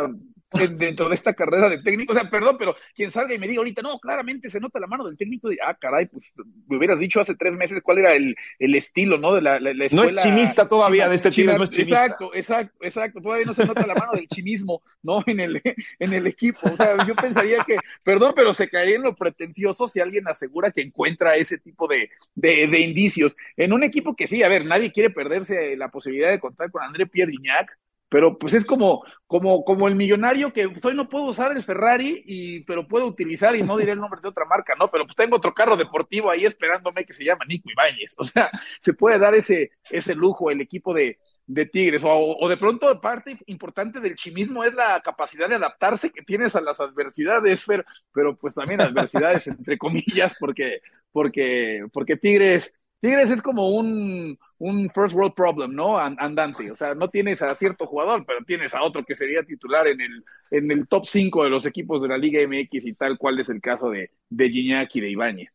dentro 0.53 1.09
de 1.09 1.15
esta 1.15 1.35
carrera 1.35 1.69
de 1.69 1.79
técnico, 1.79 2.13
o 2.13 2.17
sea, 2.17 2.31
perdón, 2.31 2.57
pero 2.59 2.77
quien 2.95 3.11
salga 3.11 3.35
y 3.35 3.39
me 3.39 3.49
diga 3.49 3.59
ahorita, 3.59 3.83
no, 3.83 3.99
claramente 3.99 4.51
se 4.51 4.61
nota 4.61 4.79
la 4.79 4.87
mano 4.87 5.05
del 5.05 5.17
técnico, 5.17 5.49
de, 5.49 5.59
ah, 5.65 5.75
caray, 5.75 6.07
pues 6.07 6.33
me 6.69 6.77
hubieras 6.77 6.99
dicho 6.99 7.21
hace 7.21 7.35
tres 7.35 7.57
meses 7.57 7.81
cuál 7.83 7.99
era 7.99 8.15
el, 8.15 8.37
el 8.59 8.75
estilo, 8.75 9.19
¿no? 9.19 9.35
De 9.35 9.43
la, 9.43 9.59
la, 9.59 9.71
escuela, 9.71 10.03
No 10.03 10.05
es 10.05 10.17
chimista 10.17 10.69
todavía 10.69 11.09
de 11.09 11.17
este 11.17 11.31
chino, 11.31 11.57
no 11.57 11.65
es 11.65 11.71
chimista. 11.71 12.05
Exacto, 12.05 12.35
exacto, 12.35 12.77
exacto, 12.83 13.21
todavía 13.21 13.47
no 13.47 13.55
se 13.55 13.67
nota 13.67 13.87
la 13.87 13.95
mano 13.95 14.13
del 14.13 14.29
chimismo, 14.29 14.83
¿no? 15.03 15.23
En 15.27 15.41
el, 15.41 15.61
en 15.99 16.13
el 16.13 16.27
equipo, 16.27 16.61
o 16.63 16.77
sea, 16.77 17.05
yo 17.07 17.17
pensaría 17.17 17.65
que, 17.65 17.77
perdón, 18.05 18.35
pero 18.37 18.53
se 18.53 18.69
caería 18.69 18.97
en 18.97 19.03
lo 19.03 19.17
pretencioso 19.17 19.89
si 19.89 20.01
alguien 20.01 20.29
asegura 20.29 20.71
que 20.71 20.83
encuentra 20.83 21.35
ese 21.35 21.59
tipo 21.59 21.89
de, 21.89 22.11
de, 22.35 22.69
de 22.69 22.81
indicios. 22.81 23.37
En 23.57 23.73
un 23.73 23.83
equipo 23.83 24.15
que 24.15 24.27
sí, 24.27 24.43
a 24.43 24.49
ver, 24.49 24.65
nadie 24.65 24.93
quiere 24.93 25.11
perderse 25.11 25.77
la 25.77 25.89
posibilidad 25.89 26.31
de 26.31 26.39
contar 26.39 26.71
con 26.71 26.83
André 26.83 27.07
Pierre 27.07 27.33
Guignac, 27.33 27.77
pero 28.15 28.39
pues 28.39 28.55
es 28.55 28.65
como, 28.65 29.03
como, 29.27 29.65
como 29.65 29.89
el 29.89 29.97
millonario 29.97 30.53
que 30.53 30.67
hoy 30.67 30.95
no 30.95 31.09
puedo 31.09 31.25
usar 31.25 31.51
el 31.51 31.65
Ferrari, 31.65 32.23
y, 32.25 32.63
pero 32.63 32.87
puedo 32.87 33.07
utilizar, 33.07 33.57
y 33.57 33.65
no 33.65 33.77
diré 33.77 33.91
el 33.91 33.99
nombre 33.99 34.21
de 34.23 34.29
otra 34.29 34.45
marca, 34.45 34.77
¿no? 34.79 34.87
Pero 34.87 35.05
pues 35.05 35.17
tengo 35.17 35.35
otro 35.35 35.53
carro 35.53 35.77
deportivo 35.77 36.31
ahí 36.31 36.45
esperándome 36.45 37.05
que 37.05 37.13
se 37.13 37.25
llama 37.25 37.45
Nico 37.45 37.69
Ibáñez. 37.73 38.15
O 38.17 38.23
sea, 38.23 38.53
se 38.79 38.95
puede 38.95 39.19
dar 39.19 39.35
ese, 39.35 39.73
ese 39.91 40.15
lujo 40.15 40.49
el 40.49 40.61
equipo 40.61 40.95
de, 40.95 41.19
de 41.49 41.67
Tigres. 41.67 42.03
O, 42.07 42.49
de 42.49 42.57
pronto 42.57 43.01
parte 43.01 43.37
importante 43.47 43.99
del 43.99 44.15
chimismo 44.15 44.63
es 44.63 44.75
la 44.75 45.01
capacidad 45.01 45.49
de 45.49 45.57
adaptarse 45.57 46.11
que 46.11 46.23
tienes 46.23 46.55
a 46.55 46.61
las 46.61 46.79
adversidades, 46.79 47.65
pero, 47.67 47.83
pero 48.13 48.37
pues 48.37 48.55
también 48.55 48.81
adversidades 48.81 49.49
entre 49.49 49.77
comillas, 49.77 50.37
porque, 50.39 50.83
porque, 51.11 51.85
porque 51.93 52.17
Tigres 52.17 52.73
Tigres 53.05 53.31
es 53.31 53.43
como 53.43 53.69
un, 53.69 54.39
un 54.61 54.91
first 54.95 55.15
world 55.15 55.35
problem, 55.35 55.75
¿no? 55.75 55.99
Andante. 55.99 56.71
O 56.71 56.75
sea, 56.75 56.95
no 56.95 57.11
tienes 57.11 57.43
a 57.43 57.55
cierto 57.55 57.87
jugador, 57.87 58.25
pero 58.27 58.43
tienes 58.47 58.73
a 58.73 58.83
otro 58.83 59.03
que 59.03 59.15
sería 59.15 59.43
titular 59.43 59.87
en 59.89 60.01
el, 60.01 60.25
en 60.51 60.71
el 60.71 60.89
top 60.89 61.05
5 61.05 61.45
de 61.45 61.51
los 61.51 61.67
equipos 61.67 62.01
de 62.01 62.09
la 62.09 62.17
Liga 62.17 62.41
MX 62.49 62.87
y 62.87 62.95
tal 62.95 63.19
cual 63.19 63.39
es 63.39 63.51
el 63.51 63.61
caso 63.61 63.91
de, 63.91 64.11
de 64.31 64.49
Gignac 64.49 64.97
y 64.97 65.03
de 65.03 65.11
Ibáñez. 65.11 65.51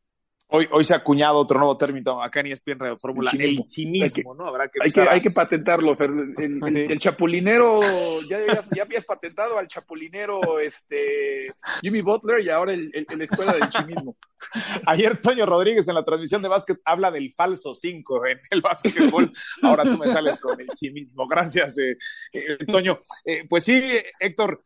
Hoy, 0.51 0.67
hoy 0.71 0.83
se 0.83 0.95
ha 0.95 0.97
acuñado 0.97 1.37
otro 1.37 1.59
nuevo 1.59 1.77
término 1.77 2.23
acá 2.23 2.39
en 2.39 2.47
ESPN 2.47 2.79
Radio 2.79 2.97
Fórmula, 2.97 3.29
el 3.37 3.67
chimismo, 3.67 4.33
¿no? 4.33 4.47
Habrá 4.47 4.67
que, 4.67 4.79
hay, 4.83 4.89
que, 4.89 5.01
hay 5.01 5.21
que 5.21 5.29
patentarlo, 5.29 5.95
el, 5.99 6.97
chapulinero, 6.97 7.81
ya, 8.27 8.39
ya, 8.75 8.81
habías 8.81 9.05
patentado 9.05 9.59
al 9.59 9.67
chapulinero 9.67 10.59
este 10.59 11.51
Jimmy 11.81 12.01
Butler 12.01 12.43
y 12.43 12.49
ahora 12.49 12.73
el, 12.73 12.91
la 13.15 13.23
escuela 13.23 13.53
del 13.53 13.69
chimismo. 13.69 14.17
Ayer 14.87 15.21
Toño 15.21 15.45
Rodríguez 15.45 15.87
en 15.87 15.93
la 15.93 16.03
transmisión 16.03 16.41
de 16.41 16.47
básquet 16.47 16.79
habla 16.83 17.11
del 17.11 17.31
falso 17.33 17.75
5 17.75 18.25
en 18.25 18.39
el 18.49 18.61
básquetbol. 18.61 19.31
Ahora 19.61 19.83
tú 19.83 19.99
me 19.99 20.07
sales 20.07 20.39
con 20.39 20.59
el 20.59 20.67
chimismo. 20.69 21.27
Gracias, 21.27 21.77
eh, 21.77 21.95
eh, 22.33 22.57
Toño. 22.65 23.01
Eh, 23.23 23.45
pues 23.47 23.65
sí, 23.65 23.83
Héctor, 24.19 24.61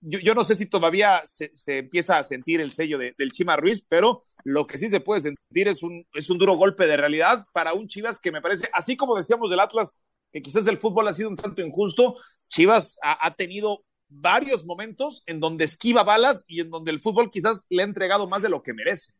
yo, 0.00 0.34
no 0.34 0.44
sé 0.44 0.56
si 0.56 0.66
todavía 0.66 1.22
se, 1.24 1.50
empieza 1.78 2.18
a 2.18 2.22
sentir 2.22 2.60
el 2.60 2.72
sello 2.72 2.98
del 2.98 3.32
Chima 3.32 3.56
Ruiz, 3.56 3.84
pero 3.88 4.24
lo 4.44 4.66
que 4.66 4.78
sí 4.78 4.88
se 4.88 5.00
puede 5.00 5.20
sentir 5.20 5.68
es 5.68 5.82
un, 5.82 6.06
es 6.14 6.30
un 6.30 6.38
duro 6.38 6.56
golpe 6.56 6.86
de 6.86 6.96
realidad 6.96 7.44
para 7.52 7.74
un 7.74 7.88
Chivas 7.88 8.20
que 8.20 8.32
me 8.32 8.40
parece, 8.40 8.68
así 8.72 8.96
como 8.96 9.16
decíamos 9.16 9.50
del 9.50 9.60
Atlas, 9.60 10.00
que 10.32 10.42
quizás 10.42 10.66
el 10.66 10.78
fútbol 10.78 11.08
ha 11.08 11.12
sido 11.12 11.28
un 11.28 11.36
tanto 11.36 11.62
injusto, 11.62 12.16
Chivas 12.48 12.98
ha, 13.02 13.34
tenido 13.34 13.84
varios 14.08 14.64
momentos 14.64 15.22
en 15.26 15.40
donde 15.40 15.64
esquiva 15.64 16.02
balas 16.02 16.44
y 16.48 16.60
en 16.60 16.70
donde 16.70 16.90
el 16.90 17.00
fútbol 17.00 17.30
quizás 17.30 17.66
le 17.68 17.82
ha 17.82 17.86
entregado 17.86 18.26
más 18.26 18.42
de 18.42 18.48
lo 18.48 18.62
que 18.62 18.72
merece. 18.72 19.12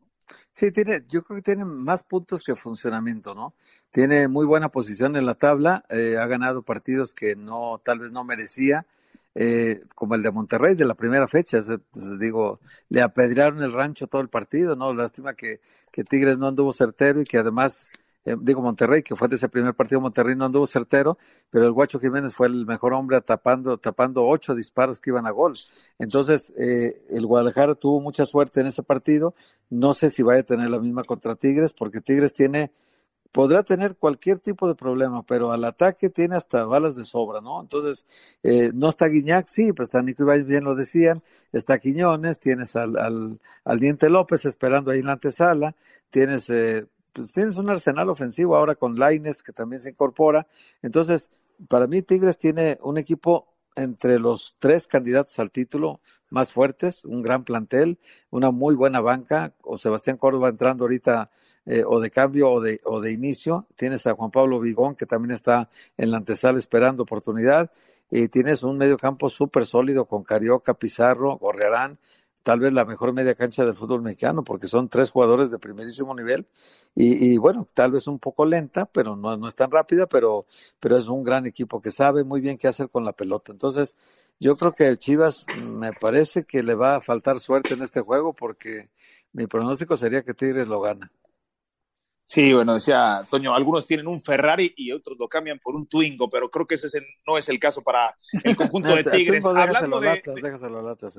Sí, 0.51 0.71
tiene, 0.71 1.03
yo 1.07 1.23
creo 1.23 1.37
que 1.37 1.43
tiene 1.43 1.65
más 1.65 2.03
puntos 2.03 2.43
que 2.43 2.55
funcionamiento, 2.55 3.33
¿no? 3.33 3.55
Tiene 3.91 4.27
muy 4.27 4.45
buena 4.45 4.69
posición 4.69 5.15
en 5.15 5.25
la 5.25 5.35
tabla, 5.35 5.83
eh, 5.89 6.17
ha 6.19 6.27
ganado 6.27 6.61
partidos 6.61 7.13
que 7.13 7.35
no, 7.35 7.81
tal 7.83 7.99
vez 7.99 8.11
no 8.11 8.23
merecía, 8.23 8.85
eh, 9.35 9.83
como 9.95 10.15
el 10.15 10.23
de 10.23 10.31
Monterrey 10.31 10.75
de 10.75 10.85
la 10.85 10.95
primera 10.95 11.27
fecha. 11.27 11.59
Pues, 11.91 12.19
digo, 12.19 12.59
le 12.89 13.01
apedrearon 13.01 13.61
el 13.63 13.73
rancho 13.73 14.07
todo 14.07 14.21
el 14.21 14.29
partido, 14.29 14.75
¿no? 14.75 14.93
Lástima 14.93 15.33
que, 15.33 15.61
que 15.91 16.03
Tigres 16.03 16.37
no 16.37 16.47
anduvo 16.47 16.73
certero 16.73 17.21
y 17.21 17.23
que 17.23 17.37
además, 17.37 17.93
eh, 18.25 18.35
digo 18.39 18.61
Monterrey, 18.61 19.03
que 19.03 19.15
fue 19.15 19.27
de 19.27 19.35
ese 19.35 19.49
primer 19.49 19.73
partido 19.73 20.01
Monterrey 20.01 20.35
no 20.35 20.45
anduvo 20.45 20.65
certero, 20.65 21.17
pero 21.49 21.65
el 21.65 21.71
Guacho 21.71 21.99
Jiménez 21.99 22.33
fue 22.33 22.47
el 22.47 22.65
mejor 22.65 22.93
hombre 22.93 23.21
tapando, 23.21 23.77
tapando 23.77 24.25
ocho 24.25 24.55
disparos 24.55 24.99
que 24.99 25.11
iban 25.11 25.27
a 25.27 25.31
gol. 25.31 25.57
Entonces, 25.99 26.53
eh, 26.57 27.01
el 27.09 27.25
Guadalajara 27.25 27.75
tuvo 27.75 28.01
mucha 28.01 28.25
suerte 28.25 28.61
en 28.61 28.67
ese 28.67 28.83
partido. 28.83 29.33
No 29.69 29.93
sé 29.93 30.09
si 30.09 30.23
vaya 30.23 30.41
a 30.41 30.43
tener 30.43 30.69
la 30.69 30.79
misma 30.79 31.03
contra 31.03 31.35
Tigres, 31.35 31.73
porque 31.73 32.01
Tigres 32.01 32.33
tiene 32.33 32.71
podrá 33.31 33.63
tener 33.63 33.95
cualquier 33.95 34.39
tipo 34.39 34.67
de 34.67 34.75
problema, 34.75 35.23
pero 35.23 35.51
al 35.51 35.63
ataque 35.63 36.09
tiene 36.09 36.35
hasta 36.35 36.65
balas 36.65 36.95
de 36.95 37.05
sobra, 37.05 37.41
¿no? 37.41 37.61
Entonces, 37.61 38.05
eh, 38.43 38.71
no 38.73 38.89
está 38.89 39.07
Guiñac, 39.07 39.47
sí, 39.49 39.71
pues 39.73 39.89
está 39.89 40.01
Nico 40.01 40.23
Ibáñez, 40.23 40.45
bien 40.45 40.63
lo 40.63 40.75
decían, 40.75 41.21
está 41.51 41.79
Quiñones, 41.79 42.39
tienes 42.39 42.75
al, 42.75 42.97
al, 42.97 43.39
al 43.63 43.79
Diente 43.79 44.09
López 44.09 44.45
esperando 44.45 44.91
ahí 44.91 44.99
en 44.99 45.05
la 45.05 45.13
antesala, 45.13 45.75
tienes, 46.09 46.49
eh, 46.49 46.87
pues 47.13 47.33
tienes 47.33 47.57
un 47.57 47.69
arsenal 47.69 48.09
ofensivo 48.09 48.55
ahora 48.55 48.75
con 48.75 48.97
Laines, 48.97 49.43
que 49.43 49.53
también 49.53 49.79
se 49.79 49.91
incorpora. 49.91 50.47
Entonces, 50.81 51.31
para 51.67 51.87
mí 51.87 52.01
Tigres 52.01 52.37
tiene 52.37 52.79
un 52.81 52.97
equipo 52.97 53.47
entre 53.75 54.19
los 54.19 54.55
tres 54.59 54.87
candidatos 54.87 55.37
al 55.39 55.51
título 55.51 56.01
más 56.29 56.51
fuertes, 56.51 57.05
un 57.05 57.21
gran 57.21 57.43
plantel, 57.43 57.97
una 58.29 58.51
muy 58.51 58.75
buena 58.75 59.01
banca, 59.01 59.53
o 59.63 59.77
Sebastián 59.77 60.17
Córdoba 60.17 60.49
entrando 60.49 60.83
ahorita 60.83 61.31
eh, 61.71 61.83
o 61.85 61.99
de 61.99 62.09
cambio 62.09 62.51
o 62.51 62.61
de, 62.61 62.81
o 62.83 62.99
de 62.99 63.11
inicio. 63.11 63.67
Tienes 63.75 64.07
a 64.07 64.15
Juan 64.15 64.31
Pablo 64.31 64.59
Vigón, 64.59 64.95
que 64.95 65.05
también 65.05 65.31
está 65.31 65.69
en 65.97 66.09
la 66.09 66.17
antesala 66.17 66.57
esperando 66.57 67.03
oportunidad. 67.03 67.71
Y 68.09 68.27
tienes 68.27 68.63
un 68.63 68.75
medio 68.79 68.97
campo 68.97 69.29
súper 69.29 69.67
sólido 69.67 70.05
con 70.05 70.23
Carioca, 70.23 70.73
Pizarro, 70.73 71.37
Gorrearán, 71.37 71.99
tal 72.41 72.59
vez 72.59 72.73
la 72.73 72.85
mejor 72.85 73.13
media 73.13 73.35
cancha 73.35 73.65
del 73.65 73.75
fútbol 73.75 74.01
mexicano, 74.01 74.43
porque 74.43 74.65
son 74.65 74.89
tres 74.89 75.11
jugadores 75.11 75.51
de 75.51 75.59
primerísimo 75.59 76.15
nivel. 76.15 76.47
Y, 76.95 77.37
bueno, 77.37 77.67
tal 77.75 77.91
vez 77.91 78.07
un 78.07 78.17
poco 78.17 78.45
lenta, 78.45 78.87
pero 78.87 79.15
no, 79.15 79.37
no 79.37 79.47
es 79.47 79.53
tan 79.55 79.69
rápida, 79.69 80.07
pero, 80.07 80.47
pero 80.79 80.97
es 80.97 81.07
un 81.07 81.23
gran 81.23 81.45
equipo 81.45 81.79
que 81.79 81.91
sabe 81.91 82.23
muy 82.23 82.41
bien 82.41 82.57
qué 82.57 82.67
hacer 82.67 82.89
con 82.89 83.05
la 83.05 83.13
pelota. 83.13 83.51
Entonces, 83.51 83.95
yo 84.39 84.55
creo 84.55 84.73
que 84.73 84.97
Chivas 84.97 85.45
me 85.75 85.91
parece 86.01 86.45
que 86.45 86.63
le 86.63 86.73
va 86.73 86.95
a 86.95 87.01
faltar 87.01 87.39
suerte 87.39 87.75
en 87.75 87.83
este 87.83 88.01
juego, 88.01 88.33
porque 88.33 88.89
mi 89.33 89.45
pronóstico 89.45 89.95
sería 89.97 90.23
que 90.23 90.33
Tigres 90.33 90.67
lo 90.67 90.81
gana. 90.81 91.11
Sí, 92.31 92.53
bueno, 92.53 92.75
decía 92.75 93.25
Toño, 93.27 93.55
algunos 93.55 93.87
tienen 93.87 94.07
un 94.07 94.21
Ferrari 94.21 94.71
y 94.77 94.91
otros 94.91 95.17
lo 95.17 95.27
cambian 95.27 95.57
por 95.57 95.75
un 95.75 95.87
Twingo, 95.87 96.29
pero 96.29 96.51
creo 96.51 96.67
que 96.67 96.75
ese 96.75 97.01
no 97.25 97.39
es 97.39 97.49
el 97.49 97.59
caso 97.59 97.81
para 97.81 98.15
el 98.43 98.55
conjunto 98.55 98.95
de 98.95 99.03
Tigres. 99.03 99.43
hablando 99.43 99.99
de, 99.99 100.21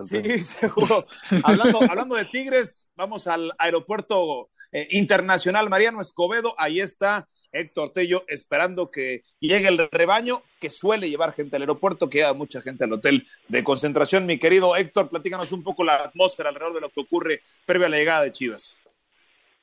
sí, 0.08 0.38
seguro. 0.60 1.08
hablando, 1.42 1.80
hablando 1.90 2.14
de 2.14 2.26
Tigres, 2.26 2.88
vamos 2.94 3.26
al 3.26 3.52
aeropuerto 3.58 4.50
eh, 4.70 4.86
internacional 4.92 5.68
Mariano 5.68 6.00
Escobedo. 6.00 6.54
Ahí 6.56 6.78
está 6.78 7.26
Héctor 7.50 7.92
Tello, 7.92 8.22
esperando 8.28 8.92
que 8.92 9.24
llegue 9.40 9.66
el 9.66 9.88
rebaño 9.90 10.44
que 10.60 10.70
suele 10.70 11.10
llevar 11.10 11.32
gente 11.32 11.56
al 11.56 11.62
aeropuerto, 11.62 12.08
que 12.08 12.18
lleva 12.18 12.34
mucha 12.34 12.62
gente 12.62 12.84
al 12.84 12.92
hotel 12.92 13.26
de 13.48 13.64
concentración. 13.64 14.26
Mi 14.26 14.38
querido 14.38 14.76
Héctor, 14.76 15.08
platícanos 15.08 15.50
un 15.50 15.64
poco 15.64 15.82
la 15.82 15.96
atmósfera 15.96 16.50
alrededor 16.50 16.74
de 16.74 16.82
lo 16.82 16.90
que 16.90 17.00
ocurre 17.00 17.42
previo 17.66 17.88
a 17.88 17.90
la 17.90 17.96
llegada 17.96 18.22
de 18.22 18.30
Chivas. 18.30 18.78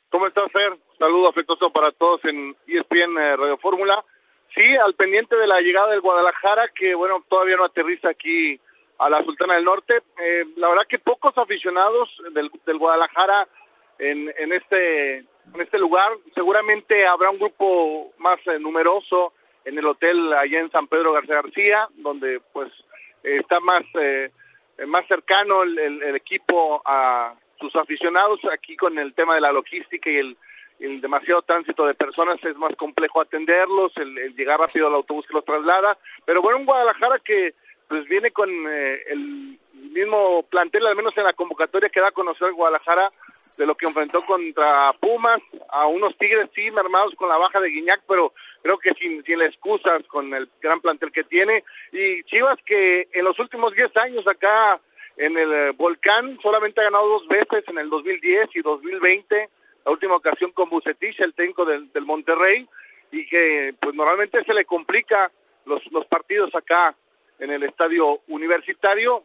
¿Cómo 0.10 0.28
estás, 0.28 0.52
Fer? 0.52 0.87
Saludo 0.98 1.30
afectuoso 1.30 1.70
para 1.70 1.92
todos 1.92 2.24
en 2.26 2.56
ESPN 2.68 3.18
eh, 3.18 3.36
Radio 3.36 3.58
Fórmula. 3.58 4.04
Sí, 4.56 4.76
al 4.78 4.96
pendiente 4.96 5.36
de 5.36 5.46
la 5.46 5.62
llegada 5.62 5.92
del 5.92 6.02
Guadalajara, 6.02 6.70
que 6.70 6.96
bueno, 6.96 7.24
todavía 7.30 7.58
no 7.58 7.66
aterriza 7.66 8.10
aquí 8.10 8.60
a 8.98 9.10
la 9.10 9.24
Sultana 9.24 9.56
del 9.56 9.66
Norte. 9.66 10.02
Eh, 10.20 10.46
la 10.56 10.70
verdad 10.70 10.88
que 10.90 10.98
pocos 10.98 11.38
aficionados 11.38 12.10
del, 12.32 12.50
del 12.66 12.78
Guadalajara 12.80 13.48
en, 14.00 14.34
en, 14.40 14.54
este, 14.54 15.26
este 15.60 15.78
lugar. 15.78 16.12
Seguramente 16.34 17.06
habrá 17.06 17.30
un 17.30 17.38
grupo 17.38 18.14
más 18.18 18.40
eh, 18.48 18.58
numeroso 18.58 19.34
en 19.66 19.78
el 19.78 19.86
hotel 19.86 20.34
allá 20.34 20.60
en 20.60 20.72
San 20.72 20.88
Pedro 20.88 21.14
García 21.14 21.42
García, 21.42 21.88
donde 21.96 22.42
pues 22.54 22.72
está 23.22 23.60
más, 23.60 23.84
eh, 24.00 24.32
más 24.88 25.06
cercano 25.08 25.62
el, 25.62 25.78
el, 25.78 26.16
equipo 26.16 26.82
a 26.86 27.36
sus 27.60 27.76
aficionados. 27.76 28.40
Aquí 28.52 28.76
con 28.76 28.98
el 28.98 29.14
tema 29.14 29.36
de 29.36 29.42
la 29.42 29.52
logística 29.52 30.10
y 30.10 30.18
el, 30.18 30.38
el 30.80 31.02
demasiado 31.02 31.42
tránsito 31.42 31.86
de 31.86 31.94
personas 31.94 32.44
es 32.44 32.56
más 32.58 32.76
complejo 32.76 33.22
atenderlos, 33.22 33.92
el, 33.98 34.36
llegar 34.36 34.60
rápido 34.60 34.88
al 34.88 34.96
autobús 34.96 35.26
que 35.28 35.34
los 35.34 35.46
traslada. 35.46 35.98
Pero 36.26 36.42
bueno, 36.42 36.60
un 36.60 36.66
Guadalajara 36.66 37.20
que 37.20 37.54
pues 37.88 38.06
viene 38.08 38.32
con 38.32 38.50
eh, 38.50 39.02
el 39.08 39.58
mismo 39.74 40.44
plantel, 40.50 40.86
al 40.86 40.96
menos 40.96 41.18
en 41.18 41.24
la 41.24 41.34
convocatoria 41.34 41.90
que 41.90 42.02
da 42.02 42.10
a 42.10 42.12
conocer 42.12 42.52
Guadalajara, 42.52 43.08
de 43.58 43.66
lo 43.66 43.76
que 43.76 43.86
enfrentó 43.86 44.26
contra 44.26 44.92
Pumas, 45.00 45.42
a 45.70 45.88
unos 45.88 46.18
Tigres 46.18 46.50
sí 46.54 46.70
mermados 46.72 47.16
con 47.16 47.30
la 47.30 47.38
baja 47.38 47.60
de 47.60 47.70
Guiñac, 47.70 48.02
pero 48.08 48.34
creo 48.62 48.78
que 48.78 48.94
sin, 48.96 49.24
sin 49.24 49.42
excusas 49.42 50.04
con 50.08 50.34
el 50.34 50.50
gran 50.62 50.82
plantel 50.82 51.12
que 51.12 51.24
tiene. 51.24 51.64
Y 51.92 52.24
Chivas 52.24 52.60
que 52.66 53.08
en 53.14 53.24
los 53.24 53.40
últimos 53.40 53.74
10 53.74 53.96
años 53.98 54.28
acá 54.28 54.80
en 55.18 55.38
el 55.38 55.52
eh, 55.52 55.72
Volcán 55.72 56.38
solamente 56.42 56.82
ha 56.82 56.86
ganado 56.86 57.08
dos 57.08 57.28
veces, 57.28 57.68
en 57.68 57.78
el 57.78 57.90
2010 57.90 58.50
y 58.56 58.62
2020, 58.62 59.50
la 59.88 59.94
última 59.94 60.18
ocasión 60.18 60.52
con 60.52 60.70
Bucetich, 60.70 61.18
el 61.22 61.34
técnico 61.34 61.64
del, 61.64 61.90
del 61.94 62.04
Monterrey, 62.04 62.68
y 63.10 63.26
que 63.26 63.74
pues 63.80 63.96
normalmente 63.96 64.44
se 64.44 64.54
le 64.54 64.66
complica 64.66 65.32
los, 65.66 65.82
los 65.94 66.06
partidos 66.08 66.54
acá 66.54 66.94
en 67.40 67.52
el 67.52 67.64
estadio 67.64 68.20
universitario, 68.28 69.24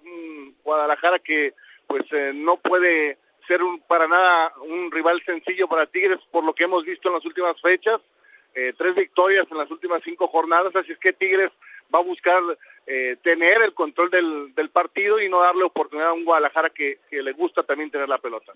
Guadalajara 0.62 1.18
que 1.18 1.54
pues 1.88 2.04
eh, 2.12 2.30
no 2.32 2.58
puede 2.58 3.18
ser 3.48 3.60
un, 3.60 3.80
para 3.80 4.06
nada 4.06 4.52
un 4.60 4.92
rival 4.92 5.20
sencillo 5.22 5.66
para 5.66 5.86
Tigres 5.86 6.20
por 6.30 6.44
lo 6.44 6.54
que 6.54 6.62
hemos 6.62 6.84
visto 6.84 7.08
en 7.08 7.14
las 7.14 7.24
últimas 7.26 7.60
fechas, 7.60 8.00
eh, 8.54 8.72
tres 8.78 8.94
victorias 8.94 9.48
en 9.50 9.58
las 9.58 9.70
últimas 9.70 10.00
cinco 10.04 10.28
jornadas, 10.28 10.76
así 10.76 10.92
es 10.92 10.98
que 10.98 11.12
Tigres 11.12 11.50
va 11.92 11.98
a 11.98 12.04
buscar 12.04 12.40
eh, 12.86 13.16
tener 13.24 13.62
el 13.62 13.74
control 13.74 14.10
del, 14.10 14.54
del, 14.54 14.70
partido 14.70 15.20
y 15.20 15.28
no 15.28 15.40
darle 15.40 15.64
oportunidad 15.64 16.10
a 16.10 16.12
un 16.12 16.24
Guadalajara 16.24 16.70
que 16.70 16.98
le 17.10 17.32
gusta 17.32 17.64
también 17.64 17.90
tener 17.90 18.08
la 18.08 18.18
pelota. 18.18 18.52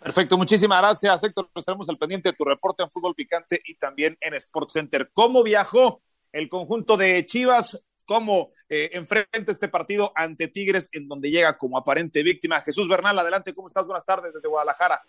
Perfecto, 0.00 0.38
muchísimas 0.38 0.80
gracias, 0.80 1.24
Héctor. 1.24 1.48
Estaremos 1.54 1.88
al 1.88 1.98
pendiente 1.98 2.30
de 2.30 2.36
tu 2.36 2.44
reporte 2.44 2.82
en 2.82 2.90
Fútbol 2.90 3.14
Picante 3.14 3.60
y 3.64 3.74
también 3.74 4.16
en 4.20 4.34
Sports 4.34 4.74
Center. 4.74 5.10
¿Cómo 5.12 5.42
viajó 5.42 6.00
el 6.32 6.48
conjunto 6.48 6.96
de 6.96 7.24
Chivas 7.26 7.82
cómo 8.08 8.52
eh, 8.70 8.88
enfrenta 8.94 9.52
este 9.52 9.68
partido 9.68 10.10
ante 10.14 10.48
Tigres, 10.48 10.90
en 10.94 11.06
donde 11.06 11.30
llega 11.30 11.58
como 11.58 11.76
aparente 11.76 12.22
víctima. 12.22 12.60
Jesús 12.62 12.88
Bernal, 12.88 13.18
adelante, 13.18 13.54
¿cómo 13.54 13.68
estás? 13.68 13.86
Buenas 13.86 14.06
tardes 14.06 14.32
desde 14.32 14.48
Guadalajara. 14.48 15.02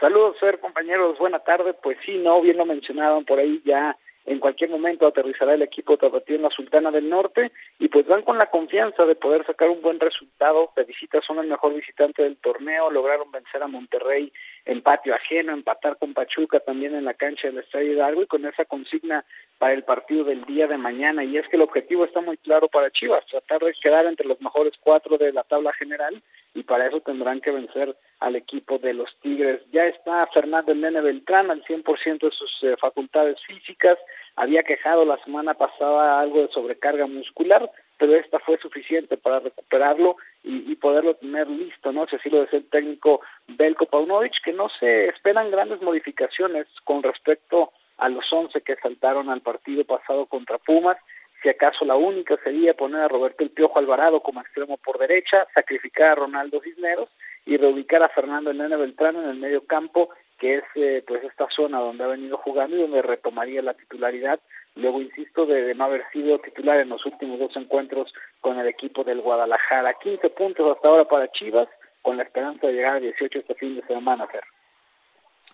Saludos, 0.00 0.38
Fer, 0.38 0.60
compañeros, 0.60 1.18
buena 1.18 1.40
tarde. 1.40 1.74
Pues 1.74 1.98
sí, 2.06 2.18
no, 2.18 2.40
bien 2.40 2.56
lo 2.56 2.64
mencionaban 2.64 3.24
por 3.24 3.40
ahí 3.40 3.60
ya. 3.64 3.96
En 4.24 4.38
cualquier 4.38 4.70
momento 4.70 5.06
aterrizará 5.06 5.54
el 5.54 5.62
equipo 5.62 5.96
tapatío 5.96 6.36
en 6.36 6.42
la 6.42 6.50
Sultana 6.50 6.90
del 6.90 7.08
Norte 7.08 7.50
y 7.78 7.88
pues 7.88 8.06
van 8.06 8.22
con 8.22 8.38
la 8.38 8.50
confianza 8.50 9.04
de 9.04 9.16
poder 9.16 9.44
sacar 9.44 9.68
un 9.68 9.82
buen 9.82 9.98
resultado. 9.98 10.70
De 10.76 10.84
visita 10.84 11.20
son 11.26 11.38
el 11.38 11.48
mejor 11.48 11.74
visitante 11.74 12.22
del 12.22 12.36
torneo, 12.36 12.90
lograron 12.90 13.32
vencer 13.32 13.62
a 13.62 13.66
Monterrey 13.66 14.32
en 14.64 14.82
patio 14.82 15.14
ajeno, 15.14 15.52
empatar 15.52 15.98
con 15.98 16.14
Pachuca 16.14 16.60
también 16.60 16.94
en 16.94 17.04
la 17.04 17.14
cancha 17.14 17.48
del 17.48 17.58
Estadio 17.58 17.94
Hidalgo 17.94 18.22
y 18.22 18.26
con 18.26 18.46
esa 18.46 18.64
consigna 18.64 19.24
para 19.58 19.74
el 19.74 19.82
partido 19.82 20.24
del 20.24 20.44
día 20.44 20.68
de 20.68 20.76
mañana. 20.76 21.24
Y 21.24 21.36
es 21.36 21.48
que 21.48 21.56
el 21.56 21.62
objetivo 21.62 22.04
está 22.04 22.20
muy 22.20 22.36
claro 22.36 22.68
para 22.68 22.90
Chivas, 22.90 23.26
tratar 23.26 23.60
de 23.60 23.74
quedar 23.82 24.06
entre 24.06 24.28
los 24.28 24.40
mejores 24.40 24.74
cuatro 24.80 25.18
de 25.18 25.32
la 25.32 25.42
tabla 25.42 25.72
general 25.72 26.22
y 26.54 26.62
para 26.62 26.86
eso 26.86 27.00
tendrán 27.00 27.40
que 27.40 27.50
vencer 27.50 27.96
al 28.20 28.36
equipo 28.36 28.78
de 28.78 28.94
los 28.94 29.08
Tigres. 29.20 29.62
Ya 29.72 29.86
está 29.86 30.26
Fernando 30.28 30.74
Nene 30.74 31.00
Beltrán 31.00 31.50
al 31.50 31.64
100% 31.64 32.20
de 32.20 32.30
sus 32.30 32.62
eh, 32.62 32.76
facultades 32.78 33.38
físicas, 33.46 33.98
había 34.36 34.62
quejado 34.62 35.04
la 35.04 35.22
semana 35.24 35.54
pasada 35.54 36.20
algo 36.20 36.42
de 36.42 36.48
sobrecarga 36.48 37.06
muscular, 37.06 37.70
pero 37.98 38.16
esta 38.16 38.38
fue 38.40 38.58
suficiente 38.58 39.16
para 39.16 39.40
recuperarlo 39.40 40.16
y, 40.42 40.70
y 40.70 40.76
poderlo 40.76 41.14
tener 41.14 41.48
listo, 41.48 41.92
¿no? 41.92 42.06
Si 42.06 42.16
así 42.16 42.30
lo 42.30 42.40
desea 42.40 42.60
el 42.60 42.68
técnico 42.68 43.20
Belko 43.46 43.86
Paunovic, 43.86 44.42
que 44.44 44.52
no 44.52 44.68
se 44.80 45.08
esperan 45.08 45.50
grandes 45.50 45.82
modificaciones 45.82 46.66
con 46.84 47.02
respecto 47.02 47.72
a 47.98 48.08
los 48.08 48.32
once 48.32 48.60
que 48.62 48.76
saltaron 48.76 49.30
al 49.30 49.42
partido 49.42 49.84
pasado 49.84 50.26
contra 50.26 50.58
Pumas, 50.58 50.96
si 51.42 51.48
acaso 51.48 51.84
la 51.84 51.96
única 51.96 52.36
sería 52.44 52.74
poner 52.74 53.02
a 53.02 53.08
Roberto 53.08 53.42
El 53.42 53.50
Piojo 53.50 53.78
Alvarado 53.78 54.20
como 54.20 54.40
extremo 54.40 54.76
por 54.76 54.98
derecha, 54.98 55.46
sacrificar 55.54 56.10
a 56.10 56.14
Ronaldo 56.14 56.60
Cisneros 56.62 57.08
y 57.44 57.56
reubicar 57.56 58.02
a 58.02 58.08
Fernando 58.08 58.50
Elena 58.50 58.76
Beltrán 58.76 59.16
en 59.16 59.28
el 59.28 59.36
medio 59.36 59.66
campo, 59.66 60.10
que 60.38 60.58
es 60.58 60.64
eh, 60.76 61.02
pues 61.06 61.24
esta 61.24 61.48
zona 61.50 61.80
donde 61.80 62.04
ha 62.04 62.08
venido 62.08 62.36
jugando 62.38 62.76
y 62.76 62.82
donde 62.82 63.02
retomaría 63.02 63.62
la 63.62 63.74
titularidad. 63.74 64.40
Luego, 64.76 65.02
insisto, 65.02 65.44
de, 65.44 65.74
no 65.74 65.84
haber 65.84 66.04
sido 66.12 66.38
titular 66.38 66.78
en 66.80 66.88
los 66.88 67.04
últimos 67.04 67.38
dos 67.38 67.56
encuentros 67.56 68.12
con 68.40 68.58
el 68.58 68.68
equipo 68.68 69.04
del 69.04 69.20
Guadalajara. 69.20 69.94
15 69.94 70.30
puntos 70.30 70.74
hasta 70.74 70.88
ahora 70.88 71.04
para 71.04 71.30
Chivas, 71.32 71.68
con 72.00 72.16
la 72.16 72.22
esperanza 72.22 72.66
de 72.66 72.72
llegar 72.72 72.96
a 72.96 73.00
18 73.00 73.40
este 73.40 73.54
fin 73.54 73.76
de 73.76 73.86
semana, 73.86 74.26
Fer. 74.28 74.44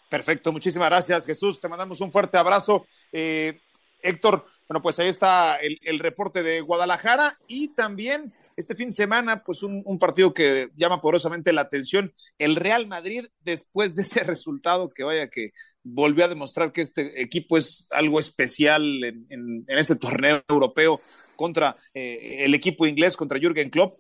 Perfecto, 0.08 0.52
muchísimas 0.52 0.88
gracias 0.90 1.26
Jesús, 1.26 1.60
te 1.60 1.68
mandamos 1.68 2.00
un 2.00 2.12
fuerte 2.12 2.38
abrazo. 2.38 2.86
Eh, 3.12 3.60
Héctor, 4.00 4.44
bueno, 4.68 4.82
pues 4.82 4.98
ahí 4.98 5.08
está 5.08 5.56
el, 5.56 5.98
reporte 5.98 6.42
de 6.42 6.60
Guadalajara 6.60 7.36
y 7.46 7.68
también 7.74 8.32
este 8.56 8.74
fin 8.74 8.88
de 8.88 8.94
semana, 8.94 9.42
pues 9.44 9.62
un, 9.62 9.82
un, 9.84 9.98
partido 9.98 10.32
que 10.32 10.70
llama 10.76 11.00
poderosamente 11.00 11.52
la 11.52 11.62
atención, 11.62 12.12
el 12.38 12.56
Real 12.56 12.86
Madrid, 12.86 13.26
después 13.40 13.94
de 13.94 14.02
ese 14.02 14.20
resultado 14.24 14.90
que 14.90 15.04
vaya 15.04 15.28
que 15.28 15.52
volvió 15.82 16.24
a 16.24 16.28
demostrar 16.28 16.72
que 16.72 16.82
este 16.82 17.20
equipo 17.20 17.56
es 17.56 17.88
algo 17.92 18.20
especial 18.20 18.82
en, 19.04 19.26
en, 19.30 19.64
en 19.66 19.78
ese 19.78 19.96
torneo 19.96 20.42
europeo 20.48 21.00
contra 21.38 21.76
eh, 21.94 22.44
el 22.44 22.54
equipo 22.54 22.86
inglés, 22.86 23.16
contra 23.16 23.38
Jürgen 23.38 23.70
Klopp. 23.70 23.96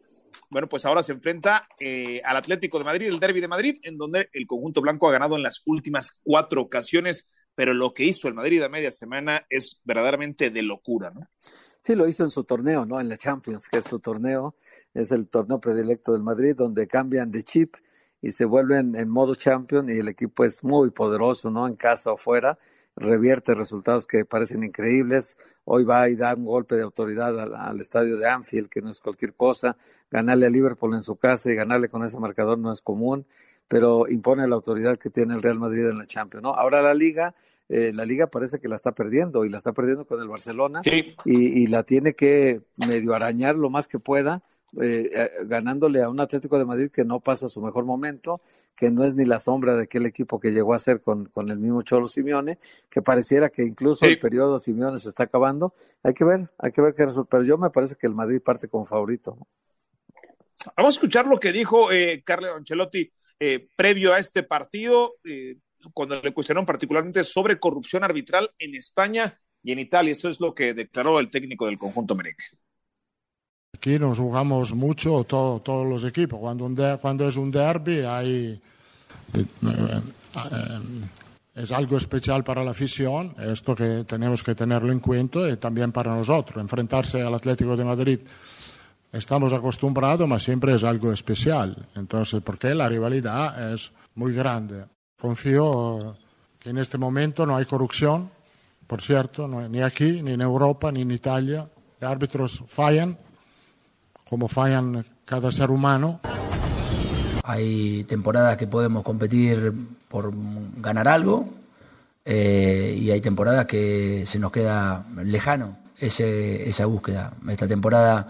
Bueno, 0.50 0.68
pues 0.68 0.84
ahora 0.84 1.02
se 1.02 1.12
enfrenta 1.12 1.68
eh, 1.78 2.20
al 2.24 2.36
Atlético 2.36 2.78
de 2.78 2.84
Madrid, 2.84 3.06
el 3.06 3.20
Derby 3.20 3.40
de 3.40 3.48
Madrid, 3.48 3.76
en 3.82 3.96
donde 3.96 4.28
el 4.32 4.46
conjunto 4.46 4.80
blanco 4.80 5.08
ha 5.08 5.12
ganado 5.12 5.36
en 5.36 5.42
las 5.42 5.62
últimas 5.66 6.20
cuatro 6.24 6.62
ocasiones 6.62 7.30
pero 7.58 7.74
lo 7.74 7.92
que 7.92 8.04
hizo 8.04 8.28
el 8.28 8.34
Madrid 8.34 8.62
a 8.62 8.68
media 8.68 8.92
semana 8.92 9.44
es 9.50 9.80
verdaderamente 9.82 10.50
de 10.50 10.62
locura, 10.62 11.10
¿no? 11.10 11.28
Sí, 11.82 11.96
lo 11.96 12.06
hizo 12.06 12.22
en 12.22 12.30
su 12.30 12.44
torneo, 12.44 12.86
¿no? 12.86 13.00
En 13.00 13.08
la 13.08 13.16
Champions, 13.16 13.66
que 13.66 13.78
es 13.78 13.84
su 13.84 13.98
torneo, 13.98 14.54
es 14.94 15.10
el 15.10 15.28
torneo 15.28 15.60
predilecto 15.60 16.12
del 16.12 16.22
Madrid, 16.22 16.54
donde 16.54 16.86
cambian 16.86 17.32
de 17.32 17.42
chip 17.42 17.74
y 18.22 18.30
se 18.30 18.44
vuelven 18.44 18.94
en 18.94 19.08
modo 19.08 19.34
champion 19.34 19.88
y 19.88 19.98
el 19.98 20.06
equipo 20.06 20.44
es 20.44 20.62
muy 20.62 20.92
poderoso, 20.92 21.50
¿no? 21.50 21.66
En 21.66 21.74
casa 21.74 22.12
o 22.12 22.16
fuera, 22.16 22.60
revierte 22.98 23.54
resultados 23.54 24.06
que 24.06 24.24
parecen 24.24 24.62
increíbles. 24.62 25.36
Hoy 25.64 25.84
va 25.84 26.08
y 26.08 26.16
da 26.16 26.34
un 26.34 26.44
golpe 26.44 26.76
de 26.76 26.82
autoridad 26.82 27.38
al, 27.38 27.54
al, 27.54 27.80
estadio 27.80 28.16
de 28.16 28.28
Anfield, 28.28 28.68
que 28.68 28.80
no 28.80 28.90
es 28.90 29.00
cualquier 29.00 29.34
cosa. 29.34 29.76
Ganarle 30.10 30.46
a 30.46 30.50
Liverpool 30.50 30.94
en 30.94 31.02
su 31.02 31.16
casa 31.16 31.50
y 31.50 31.54
ganarle 31.54 31.88
con 31.88 32.04
ese 32.04 32.18
marcador 32.18 32.58
no 32.58 32.70
es 32.70 32.80
común, 32.80 33.26
pero 33.68 34.08
impone 34.08 34.46
la 34.48 34.56
autoridad 34.56 34.98
que 34.98 35.10
tiene 35.10 35.34
el 35.34 35.42
Real 35.42 35.58
Madrid 35.58 35.86
en 35.86 35.98
la 35.98 36.06
Champions, 36.06 36.42
¿no? 36.42 36.50
Ahora 36.50 36.82
la 36.82 36.94
liga 36.94 37.34
eh, 37.68 37.92
la 37.94 38.06
liga 38.06 38.28
parece 38.28 38.60
que 38.60 38.68
la 38.68 38.76
está 38.76 38.92
perdiendo 38.92 39.44
y 39.44 39.50
la 39.50 39.58
está 39.58 39.72
perdiendo 39.72 40.06
con 40.06 40.22
el 40.22 40.28
Barcelona 40.28 40.80
sí. 40.82 41.14
y, 41.26 41.62
y, 41.62 41.66
la 41.66 41.82
tiene 41.82 42.14
que 42.14 42.62
medio 42.76 43.14
arañar 43.14 43.56
lo 43.56 43.68
más 43.68 43.88
que 43.88 43.98
pueda, 43.98 44.42
eh, 44.76 45.10
eh, 45.14 45.30
ganándole 45.46 46.02
a 46.02 46.10
un 46.10 46.20
Atlético 46.20 46.58
de 46.58 46.66
Madrid 46.66 46.90
que 46.90 47.04
no 47.04 47.20
pasa 47.20 47.48
su 47.48 47.62
mejor 47.62 47.86
momento, 47.86 48.42
que 48.76 48.90
no 48.90 49.02
es 49.02 49.14
ni 49.14 49.24
la 49.24 49.38
sombra 49.38 49.74
de 49.74 49.84
aquel 49.84 50.04
equipo 50.04 50.38
que 50.38 50.50
llegó 50.50 50.74
a 50.74 50.78
ser 50.78 51.00
con, 51.00 51.26
con 51.26 51.48
el 51.48 51.58
mismo 51.58 51.80
Cholo 51.80 52.06
Simeone, 52.06 52.58
que 52.90 53.00
pareciera 53.00 53.48
que 53.48 53.64
incluso 53.64 54.04
sí. 54.04 54.12
el 54.12 54.18
periodo 54.18 54.58
Simeone 54.58 54.98
se 54.98 55.08
está 55.08 55.24
acabando. 55.24 55.74
Hay 56.02 56.12
que 56.12 56.24
ver, 56.24 56.50
hay 56.58 56.70
que 56.70 56.82
ver 56.82 56.94
qué 56.94 57.06
resulta, 57.06 57.30
pero 57.30 57.44
yo 57.44 57.56
me 57.56 57.70
parece 57.70 57.96
que 57.96 58.06
el 58.06 58.14
Madrid 58.14 58.42
parte 58.42 58.68
como 58.68 58.84
favorito. 58.84 59.38
Vamos 60.76 60.94
a 60.94 60.96
escuchar 60.96 61.26
lo 61.26 61.40
que 61.40 61.52
dijo 61.52 61.90
eh, 61.90 62.22
Carlo 62.24 62.54
Ancelotti 62.54 63.10
previo 63.76 64.12
a 64.12 64.18
este 64.18 64.42
partido 64.42 65.14
cuando 65.94 66.20
le 66.20 66.32
cuestionaron 66.32 66.66
particularmente 66.66 67.22
sobre 67.22 67.60
corrupción 67.60 68.02
arbitral 68.02 68.50
en 68.58 68.74
España 68.74 69.40
y 69.62 69.72
en 69.72 69.78
Italia. 69.78 70.10
Esto 70.10 70.28
es 70.28 70.40
lo 70.40 70.54
que 70.54 70.74
declaró 70.74 71.20
el 71.20 71.30
técnico 71.30 71.66
del 71.66 71.78
conjunto 71.78 72.16
merengue. 72.16 72.44
Aquí 73.74 73.98
nos 73.98 74.18
jugamos 74.18 74.74
mucho 74.74 75.24
todo, 75.24 75.60
todos 75.60 75.86
los 75.86 76.04
equipos. 76.04 76.38
Cuando, 76.40 76.64
un 76.64 76.76
cuando 77.00 77.28
es 77.28 77.36
un 77.36 77.50
derby 77.50 78.00
hay... 78.00 78.60
Eh, 79.34 79.44
eh, 79.62 80.00
es 81.54 81.72
algo 81.72 81.96
especial 81.96 82.44
para 82.44 82.62
la 82.62 82.70
afición, 82.70 83.34
esto 83.36 83.74
que 83.74 84.04
tenemos 84.04 84.44
que 84.44 84.54
tenerlo 84.54 84.92
en 84.92 85.00
cuenta 85.00 85.48
y 85.50 85.56
también 85.56 85.90
para 85.90 86.14
nosotros. 86.14 86.62
Enfrentarse 86.62 87.20
al 87.20 87.34
Atlético 87.34 87.76
de 87.76 87.84
Madrid 87.84 88.20
estamos 89.12 89.52
acostumbrados, 89.52 90.28
pero 90.28 90.38
siempre 90.38 90.74
es 90.74 90.84
algo 90.84 91.12
especial. 91.12 91.86
Entonces, 91.96 92.40
porque 92.44 92.74
la 92.74 92.88
rivalidad 92.88 93.72
es 93.72 93.90
muy 94.14 94.32
grande. 94.32 94.84
Confío 95.20 96.16
que 96.60 96.70
en 96.70 96.78
este 96.78 96.96
momento 96.96 97.44
no 97.44 97.56
hay 97.56 97.64
corrupción, 97.64 98.30
por 98.86 99.02
cierto, 99.02 99.48
ni 99.48 99.82
aquí, 99.82 100.22
ni 100.22 100.32
en 100.32 100.40
Europa, 100.40 100.92
ni 100.92 101.02
en 101.02 101.10
Italia. 101.10 101.68
Los 102.00 102.10
árbitros 102.10 102.62
fallan, 102.68 103.18
como 104.28 104.48
fallan 104.48 105.04
cada 105.24 105.50
ser 105.52 105.70
humano. 105.70 106.20
Hay 107.44 108.04
temporadas 108.04 108.56
que 108.56 108.66
podemos 108.66 109.02
competir 109.02 109.72
por 110.08 110.32
ganar 110.76 111.08
algo 111.08 111.48
eh, 112.24 112.98
y 113.00 113.10
hay 113.10 113.20
temporadas 113.20 113.66
que 113.66 114.24
se 114.26 114.38
nos 114.38 114.52
queda 114.52 115.06
lejano 115.16 115.78
ese, 115.98 116.68
esa 116.68 116.86
búsqueda. 116.86 117.32
Esta 117.48 117.66
temporada 117.66 118.28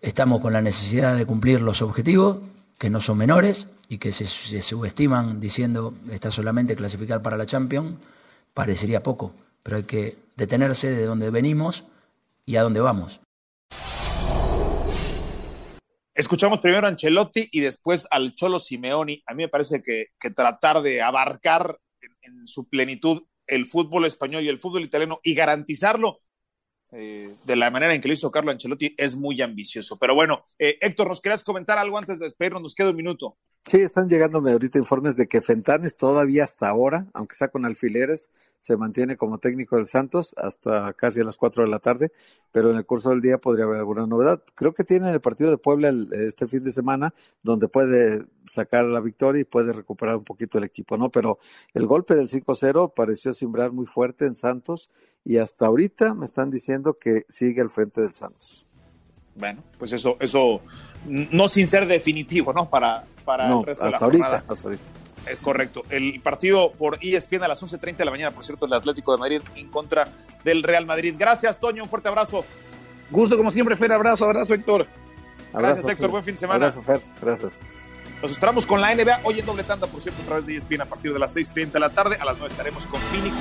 estamos 0.00 0.40
con 0.40 0.52
la 0.52 0.60
necesidad 0.60 1.16
de 1.16 1.26
cumplir 1.26 1.60
los 1.60 1.82
objetivos, 1.82 2.38
que 2.78 2.90
no 2.90 3.00
son 3.00 3.18
menores 3.18 3.68
y 3.88 3.98
que 3.98 4.12
se, 4.12 4.26
subestiman 4.26 5.38
diciendo 5.38 5.94
está 6.10 6.30
solamente 6.30 6.76
clasificar 6.76 7.22
para 7.22 7.36
la 7.36 7.46
Champions, 7.46 7.96
parecería 8.54 9.02
poco, 9.02 9.32
pero 9.62 9.76
hay 9.76 9.84
que 9.84 10.18
detenerse 10.36 10.90
de 10.90 11.04
donde 11.04 11.30
venimos 11.30 11.84
y 12.46 12.56
a 12.56 12.62
dónde 12.62 12.80
vamos. 12.80 13.21
Escuchamos 16.14 16.60
primero 16.60 16.86
a 16.86 16.90
Ancelotti 16.90 17.48
y 17.52 17.60
después 17.60 18.06
al 18.10 18.34
Cholo 18.34 18.58
Simeoni. 18.58 19.22
A 19.26 19.34
mí 19.34 19.44
me 19.44 19.48
parece 19.48 19.82
que, 19.82 20.06
que 20.20 20.30
tratar 20.30 20.82
de 20.82 21.00
abarcar 21.00 21.78
en, 22.00 22.10
en, 22.22 22.46
su 22.46 22.68
plenitud 22.68 23.22
el 23.46 23.66
fútbol 23.66 24.04
español 24.04 24.44
y 24.44 24.48
el 24.48 24.58
fútbol 24.58 24.82
italiano 24.82 25.20
y 25.22 25.34
garantizarlo 25.34 26.20
eh, 26.92 27.34
de 27.46 27.56
la 27.56 27.70
manera 27.70 27.94
en 27.94 28.00
que 28.00 28.08
lo 28.08 28.14
hizo 28.14 28.30
Carlo 28.30 28.50
Ancelotti 28.50 28.94
es 28.98 29.16
muy 29.16 29.40
ambicioso. 29.40 29.98
Pero 29.98 30.14
bueno, 30.14 30.46
eh, 30.58 30.78
Héctor, 30.80 31.08
¿nos 31.08 31.22
querías 31.22 31.42
comentar 31.42 31.78
algo 31.78 31.96
antes 31.96 32.18
de 32.18 32.26
despedirnos? 32.26 32.60
Nos 32.60 32.74
queda 32.74 32.90
un 32.90 32.96
minuto. 32.96 33.36
Sí, 33.64 33.78
están 33.78 34.08
llegándome 34.08 34.52
ahorita 34.52 34.78
informes 34.78 35.16
de 35.16 35.26
que 35.26 35.40
Fentanes 35.40 35.96
todavía 35.96 36.44
hasta 36.44 36.68
ahora, 36.68 37.06
aunque 37.14 37.34
sea 37.34 37.48
con 37.48 37.64
alfileres, 37.64 38.30
se 38.62 38.76
mantiene 38.76 39.16
como 39.16 39.38
técnico 39.38 39.76
del 39.76 39.86
Santos 39.86 40.34
hasta 40.36 40.92
casi 40.92 41.20
a 41.20 41.24
las 41.24 41.36
4 41.36 41.64
de 41.64 41.70
la 41.70 41.80
tarde, 41.80 42.12
pero 42.52 42.70
en 42.70 42.76
el 42.76 42.84
curso 42.84 43.10
del 43.10 43.20
día 43.20 43.38
podría 43.38 43.64
haber 43.64 43.78
alguna 43.78 44.06
novedad. 44.06 44.42
Creo 44.54 44.72
que 44.72 44.84
tiene 44.84 45.10
el 45.10 45.20
partido 45.20 45.50
de 45.50 45.58
Puebla 45.58 45.88
el, 45.88 46.12
este 46.12 46.46
fin 46.46 46.62
de 46.62 46.72
semana, 46.72 47.12
donde 47.42 47.68
puede 47.68 48.24
sacar 48.48 48.84
la 48.84 49.00
victoria 49.00 49.40
y 49.40 49.44
puede 49.44 49.72
recuperar 49.72 50.16
un 50.16 50.24
poquito 50.24 50.58
el 50.58 50.64
equipo, 50.64 50.96
¿no? 50.96 51.10
Pero 51.10 51.38
el 51.74 51.86
golpe 51.86 52.14
del 52.14 52.28
5-0 52.28 52.92
pareció 52.94 53.32
simbrar 53.32 53.72
muy 53.72 53.86
fuerte 53.86 54.26
en 54.26 54.36
Santos 54.36 54.90
y 55.24 55.38
hasta 55.38 55.66
ahorita 55.66 56.14
me 56.14 56.24
están 56.24 56.50
diciendo 56.50 56.94
que 56.94 57.24
sigue 57.28 57.60
al 57.60 57.70
frente 57.70 58.00
del 58.00 58.14
Santos. 58.14 58.66
Bueno, 59.34 59.62
pues 59.78 59.92
eso, 59.92 60.16
eso 60.20 60.60
no 61.06 61.48
sin 61.48 61.68
ser 61.68 61.86
definitivo, 61.86 62.52
¿no? 62.52 62.68
Para, 62.68 63.04
para 63.24 63.48
no, 63.48 63.60
el 63.60 63.66
resto 63.66 63.84
hasta 63.84 63.96
de 63.96 64.00
la 64.00 64.06
ahorita, 64.06 64.24
jornada. 64.24 64.44
hasta 64.48 64.68
ahorita. 64.68 64.90
Es 65.30 65.38
correcto. 65.38 65.84
El 65.88 66.20
partido 66.20 66.72
por 66.72 66.98
ESPN 67.00 67.44
a 67.44 67.48
las 67.48 67.62
11.30 67.62 67.96
de 67.96 68.04
la 68.04 68.10
mañana, 68.10 68.32
por 68.32 68.44
cierto, 68.44 68.66
el 68.66 68.72
Atlético 68.72 69.12
de 69.12 69.18
Madrid 69.18 69.40
en 69.54 69.68
contra 69.68 70.08
del 70.44 70.62
Real 70.62 70.84
Madrid. 70.84 71.14
Gracias, 71.16 71.58
Toño. 71.60 71.84
Un 71.84 71.88
fuerte 71.88 72.08
abrazo. 72.08 72.44
Gusto 73.10 73.36
como 73.36 73.50
siempre, 73.50 73.76
Fer. 73.76 73.92
Abrazo, 73.92 74.24
abrazo, 74.24 74.54
Héctor. 74.54 74.86
Gracias, 74.86 75.54
Abrazo, 75.54 75.80
Héctor. 75.80 75.96
Fer. 75.96 76.10
Buen 76.10 76.24
fin 76.24 76.34
de 76.34 76.38
semana. 76.38 76.66
Abrazo, 76.66 76.82
Fer. 76.82 77.00
Gracias. 77.20 77.58
Nos 78.20 78.30
esperamos 78.32 78.66
con 78.66 78.80
la 78.80 78.94
NBA 78.94 79.20
hoy 79.24 79.40
en 79.40 79.46
doble 79.46 79.64
tanda, 79.64 79.86
por 79.86 80.00
cierto, 80.00 80.22
a 80.22 80.26
través 80.26 80.46
de 80.46 80.56
ESPN 80.56 80.82
a 80.82 80.86
partir 80.86 81.12
de 81.12 81.18
las 81.18 81.36
6.30 81.36 81.70
de 81.70 81.80
la 81.80 81.90
tarde. 81.90 82.16
A 82.20 82.24
las 82.24 82.38
9 82.38 82.48
estaremos 82.50 82.86
con 82.86 83.00
Phoenix. 83.00 83.34